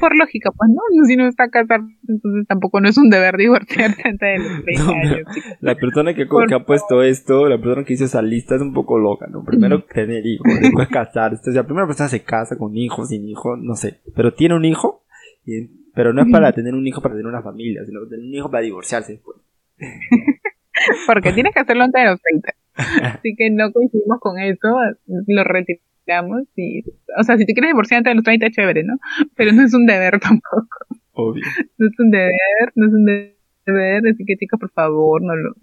por 0.00 0.16
lógica, 0.16 0.50
pues 0.50 0.70
no, 0.70 1.06
si 1.06 1.16
no 1.16 1.28
está 1.28 1.48
casado, 1.48 1.84
entonces 2.08 2.46
tampoco 2.48 2.80
no 2.80 2.88
es 2.88 2.98
un 2.98 3.10
deber 3.10 3.36
divorciarse 3.36 4.02
antes 4.04 4.20
de 4.20 4.38
los 4.38 4.64
30 4.64 4.90
años. 4.90 5.28
La 5.60 5.76
persona 5.76 6.14
que, 6.14 6.26
que, 6.26 6.54
ha 6.54 6.64
puesto 6.64 7.02
esto, 7.02 7.48
la 7.48 7.58
persona 7.58 7.84
que 7.84 7.94
hizo 7.94 8.06
esa 8.06 8.22
lista 8.22 8.56
es 8.56 8.62
un 8.62 8.72
poco 8.72 8.98
loca, 8.98 9.26
¿no? 9.28 9.44
Primero 9.44 9.84
tener 9.84 10.26
hijos, 10.26 10.46
después 10.60 10.88
casarse. 10.88 11.50
O 11.50 11.52
sea, 11.52 11.62
la 11.62 11.66
primera 11.66 11.86
persona 11.86 12.08
se 12.08 12.24
casa 12.24 12.56
con 12.58 12.76
hijos, 12.76 13.10
sin 13.10 13.28
hijos, 13.28 13.58
no 13.60 13.76
sé, 13.76 14.00
pero 14.16 14.34
tiene 14.34 14.56
un 14.56 14.64
hijo 14.64 15.04
y 15.44 15.85
pero 15.96 16.12
no 16.12 16.22
es 16.22 16.28
para 16.30 16.52
tener 16.52 16.74
un 16.74 16.86
hijo 16.86 17.00
para 17.00 17.14
tener 17.14 17.26
una 17.26 17.40
familia, 17.40 17.82
sino 17.86 18.00
para 18.00 18.10
tener 18.10 18.26
un 18.26 18.34
hijo 18.34 18.50
para 18.50 18.62
divorciarse 18.62 19.12
después. 19.12 19.38
Porque 21.06 21.32
tienes 21.32 21.54
que 21.54 21.60
hacerlo 21.60 21.84
antes 21.84 22.02
de 22.02 22.10
los 22.10 22.20
30. 22.20 22.54
Así 23.16 23.34
que 23.34 23.50
no 23.50 23.72
coincidimos 23.72 24.20
con 24.20 24.38
eso, 24.38 24.76
lo 25.06 25.42
retiramos 25.42 26.42
y, 26.54 26.84
o 27.18 27.22
sea, 27.24 27.38
si 27.38 27.46
te 27.46 27.54
quieres 27.54 27.70
divorciar 27.70 27.98
antes 27.98 28.10
de 28.10 28.14
los 28.16 28.24
30 28.24 28.50
chévere, 28.50 28.84
¿no? 28.84 28.98
Pero 29.36 29.52
no 29.52 29.62
es 29.62 29.72
un 29.72 29.86
deber 29.86 30.20
tampoco. 30.20 30.84
Obvio. 31.12 31.42
No 31.78 31.88
es 31.88 31.98
un 31.98 32.10
deber, 32.10 32.72
no 32.74 32.86
es 32.88 32.92
un 32.92 33.04
deber, 33.06 34.02
así 34.12 34.22
que 34.26 34.36
chicos, 34.36 34.60
por 34.60 34.70
favor, 34.72 35.22
no 35.22 35.34
lo, 35.34 35.54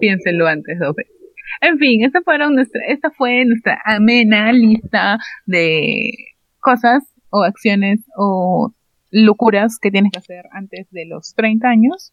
piénsenlo 0.00 0.48
antes 0.48 0.76
dos 0.80 0.96
veces. 0.96 1.14
En 1.60 1.78
fin, 1.78 2.02
esta, 2.02 2.20
fueron 2.22 2.56
nuestra, 2.56 2.80
esta 2.88 3.12
fue 3.12 3.44
nuestra 3.44 3.80
amena 3.84 4.52
lista 4.52 5.18
de 5.46 6.10
cosas 6.58 7.04
o 7.30 7.44
acciones 7.44 8.00
o 8.16 8.74
locuras 9.12 9.78
que 9.78 9.92
tienes 9.92 10.10
que 10.10 10.18
hacer 10.18 10.46
antes 10.50 10.90
de 10.90 11.06
los 11.06 11.34
30 11.34 11.68
años 11.68 12.12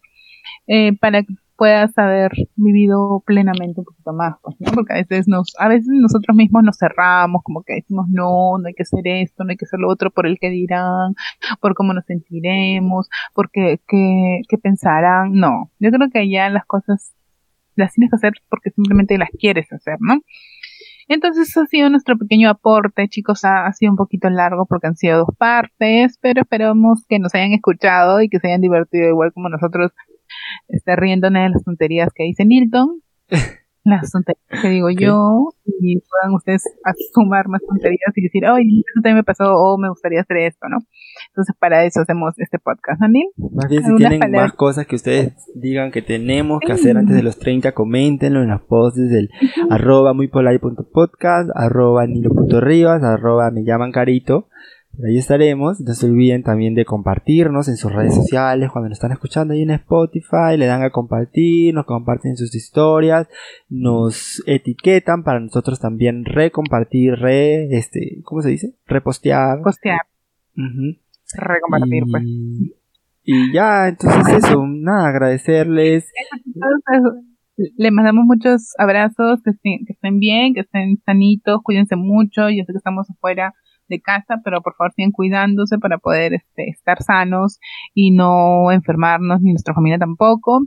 eh, 0.66 0.96
para 0.98 1.22
que 1.22 1.34
puedas 1.56 1.96
haber 1.98 2.32
vivido 2.56 3.22
plenamente 3.26 3.80
un 3.80 3.84
poquito 3.84 4.14
más, 4.14 4.36
pues. 4.40 4.56
Porque 4.74 4.94
a 4.94 4.96
veces 4.96 5.28
nos, 5.28 5.54
a 5.58 5.68
veces 5.68 5.88
nosotros 5.90 6.34
mismos 6.34 6.62
nos 6.62 6.78
cerramos, 6.78 7.42
como 7.42 7.62
que 7.62 7.74
decimos 7.74 8.06
no, 8.08 8.56
no 8.58 8.66
hay 8.66 8.72
que 8.72 8.84
hacer 8.84 9.02
esto, 9.04 9.44
no 9.44 9.50
hay 9.50 9.56
que 9.56 9.66
hacer 9.66 9.78
lo 9.78 9.90
otro 9.90 10.10
por 10.10 10.26
el 10.26 10.38
que 10.38 10.48
dirán, 10.48 11.14
por 11.60 11.74
cómo 11.74 11.92
nos 11.92 12.06
sentiremos, 12.06 13.10
porque 13.34 13.80
qué, 13.86 14.40
qué 14.48 14.56
pensarán, 14.56 15.32
no. 15.34 15.70
Yo 15.80 15.90
creo 15.90 16.08
que 16.10 16.30
ya 16.30 16.48
las 16.48 16.64
cosas 16.64 17.12
las 17.74 17.92
tienes 17.92 18.10
que 18.10 18.16
hacer 18.16 18.32
porque 18.48 18.70
simplemente 18.70 19.18
las 19.18 19.28
quieres 19.38 19.70
hacer, 19.72 19.98
¿no? 20.00 20.20
Entonces, 21.10 21.56
ha 21.56 21.66
sido 21.66 21.90
nuestro 21.90 22.16
pequeño 22.16 22.48
aporte, 22.48 23.08
chicos. 23.08 23.44
Ha, 23.44 23.72
sido 23.72 23.90
un 23.90 23.96
poquito 23.96 24.30
largo 24.30 24.64
porque 24.66 24.86
han 24.86 24.94
sido 24.94 25.18
dos 25.18 25.36
partes, 25.36 26.16
pero 26.20 26.42
esperamos 26.42 27.04
que 27.08 27.18
nos 27.18 27.34
hayan 27.34 27.50
escuchado 27.50 28.20
y 28.22 28.28
que 28.28 28.38
se 28.38 28.46
hayan 28.46 28.60
divertido 28.60 29.08
igual 29.08 29.32
como 29.32 29.48
nosotros, 29.48 29.90
está 30.68 30.94
riendo 30.94 31.28
de 31.28 31.48
las 31.48 31.64
tonterías 31.64 32.10
que 32.14 32.22
dice 32.22 32.44
Nilton. 32.44 33.02
las 33.84 34.10
tonterías 34.10 34.62
que 34.62 34.68
digo 34.68 34.90
yo 34.90 35.48
y 35.64 36.00
puedan 36.00 36.34
ustedes 36.34 36.62
sumar 37.14 37.48
más 37.48 37.62
tonterías 37.66 38.12
y 38.14 38.22
decir, 38.22 38.44
ay, 38.46 38.80
eso 38.80 39.00
también 39.02 39.16
me 39.16 39.24
pasó 39.24 39.54
o 39.54 39.78
me 39.78 39.88
gustaría 39.88 40.20
hacer 40.20 40.36
esto, 40.38 40.68
¿no? 40.68 40.78
Entonces 41.28 41.54
para 41.58 41.84
eso 41.84 42.00
hacemos 42.00 42.34
este 42.38 42.58
podcast, 42.58 43.02
Anil. 43.02 43.28
Más 43.36 43.68
bien 43.70 43.84
si 43.84 43.94
tienen 43.96 44.30
más 44.30 44.52
cosas 44.52 44.86
que 44.86 44.96
ustedes 44.96 45.34
digan 45.54 45.90
que 45.90 46.02
tenemos 46.02 46.60
que 46.60 46.72
hacer 46.72 46.96
antes 46.96 47.16
de 47.16 47.22
los 47.22 47.38
30, 47.38 47.72
coméntenlo 47.72 48.42
en 48.42 48.50
los 48.50 48.62
posts 48.62 49.08
del 49.08 49.30
arroba 49.70 50.12
muypolai.podcast, 50.12 51.50
arroba 51.54 52.06
nilo.rivas, 52.06 53.02
arroba 53.02 53.50
me 53.50 53.64
llaman 53.64 53.92
carito 53.92 54.48
ahí 55.04 55.18
estaremos. 55.18 55.80
No 55.80 55.94
se 55.94 56.06
olviden 56.06 56.42
también 56.42 56.74
de 56.74 56.84
compartirnos 56.84 57.68
en 57.68 57.76
sus 57.76 57.92
redes 57.92 58.14
sociales. 58.14 58.70
Cuando 58.70 58.88
nos 58.88 58.96
están 58.96 59.12
escuchando 59.12 59.54
ahí 59.54 59.62
en 59.62 59.70
Spotify, 59.70 60.56
le 60.56 60.66
dan 60.66 60.82
a 60.82 60.90
compartir, 60.90 61.74
nos 61.74 61.86
comparten 61.86 62.36
sus 62.36 62.54
historias, 62.54 63.28
nos 63.68 64.42
etiquetan 64.46 65.22
para 65.22 65.40
nosotros 65.40 65.80
también 65.80 66.24
recompartir, 66.24 67.14
re, 67.14 67.76
este, 67.76 68.20
¿cómo 68.24 68.42
se 68.42 68.50
dice? 68.50 68.74
Repostear. 68.86 69.60
Postear. 69.62 70.00
Recompartir, 71.34 72.04
pues. 72.10 72.24
Y 73.22 73.52
ya, 73.52 73.88
entonces 73.88 74.44
eso, 74.44 74.66
nada, 74.66 75.08
agradecerles. 75.08 76.10
Le 77.76 77.90
mandamos 77.90 78.24
muchos 78.24 78.72
abrazos, 78.78 79.42
que 79.44 79.50
estén, 79.50 79.84
que 79.86 79.92
estén 79.92 80.18
bien, 80.18 80.54
que 80.54 80.60
estén 80.60 80.96
sanitos, 81.04 81.60
cuídense 81.62 81.94
mucho, 81.96 82.48
yo 82.48 82.64
sé 82.64 82.72
que 82.72 82.78
estamos 82.78 83.08
afuera 83.10 83.52
de 83.90 84.00
casa, 84.00 84.40
pero 84.42 84.62
por 84.62 84.74
favor 84.74 84.92
sigan 84.94 85.12
cuidándose 85.12 85.78
para 85.78 85.98
poder 85.98 86.32
este, 86.32 86.70
estar 86.70 87.02
sanos 87.02 87.60
y 87.92 88.12
no 88.12 88.72
enfermarnos, 88.72 89.42
ni 89.42 89.50
nuestra 89.50 89.74
familia 89.74 89.98
tampoco. 89.98 90.62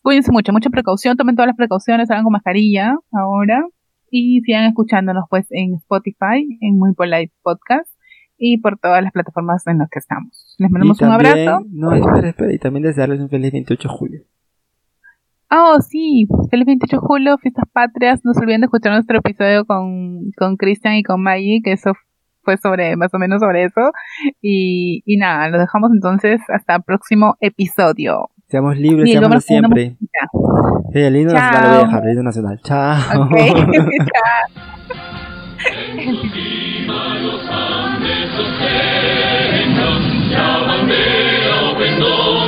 Cuídense 0.00 0.32
mucho, 0.32 0.52
mucha 0.52 0.70
precaución, 0.70 1.16
tomen 1.16 1.36
todas 1.36 1.48
las 1.48 1.56
precauciones, 1.56 2.10
hagan 2.10 2.24
con 2.24 2.32
mascarilla 2.32 2.96
ahora 3.12 3.64
y 4.10 4.40
sigan 4.40 4.64
escuchándonos 4.64 5.24
pues 5.28 5.46
en 5.50 5.74
Spotify, 5.74 6.58
en 6.60 6.78
Muy 6.78 6.94
Polite 6.94 7.32
Podcast 7.42 7.90
y 8.38 8.58
por 8.58 8.78
todas 8.78 9.02
las 9.02 9.12
plataformas 9.12 9.66
en 9.66 9.78
las 9.78 9.88
que 9.88 10.00
estamos. 10.00 10.56
Les 10.58 10.70
mandamos 10.70 11.00
un 11.00 11.10
abrazo. 11.10 11.64
No, 11.70 11.92
espera, 11.94 12.28
espera, 12.28 12.52
y 12.52 12.58
también 12.58 12.82
desearles 12.82 13.20
un 13.20 13.28
feliz 13.28 13.52
28 13.52 13.88
de 13.88 13.94
julio. 13.94 14.22
Oh, 15.54 15.80
sí, 15.80 16.26
feliz 16.50 16.66
28 16.66 16.96
de 16.96 17.00
julio, 17.00 17.38
fiestas 17.38 17.66
patrias. 17.72 18.24
No 18.24 18.32
se 18.32 18.40
olviden 18.40 18.62
de 18.62 18.64
escuchar 18.64 18.92
nuestro 18.92 19.18
episodio 19.18 19.66
con, 19.66 20.32
con 20.36 20.56
Cristian 20.56 20.94
y 20.94 21.02
con 21.02 21.22
Maggie, 21.22 21.60
que 21.62 21.72
eso 21.72 21.92
fue 22.42 22.56
sobre, 22.56 22.96
más 22.96 23.14
o 23.14 23.18
menos 23.18 23.40
sobre 23.40 23.64
eso. 23.64 23.92
Y, 24.40 25.02
y 25.06 25.16
nada, 25.16 25.48
lo 25.48 25.58
dejamos 25.58 25.90
entonces 25.92 26.40
hasta 26.48 26.76
el 26.76 26.82
próximo 26.82 27.36
episodio. 27.40 28.30
Seamos 28.48 28.76
libres, 28.76 29.10
seamos 29.10 29.44
siempre. 29.44 29.96
Sí, 30.92 31.00
el 31.00 31.16
himno 31.16 31.32
nacional 31.32 31.62
lo 31.62 31.68
voy 31.68 31.78
a 31.78 31.86
dejar, 31.86 32.04
el 32.04 32.10
himno 32.10 32.22
nacional. 32.24 32.60
Chao. 32.62 33.26
Okay. 33.26 33.50
Chao. 40.32 42.41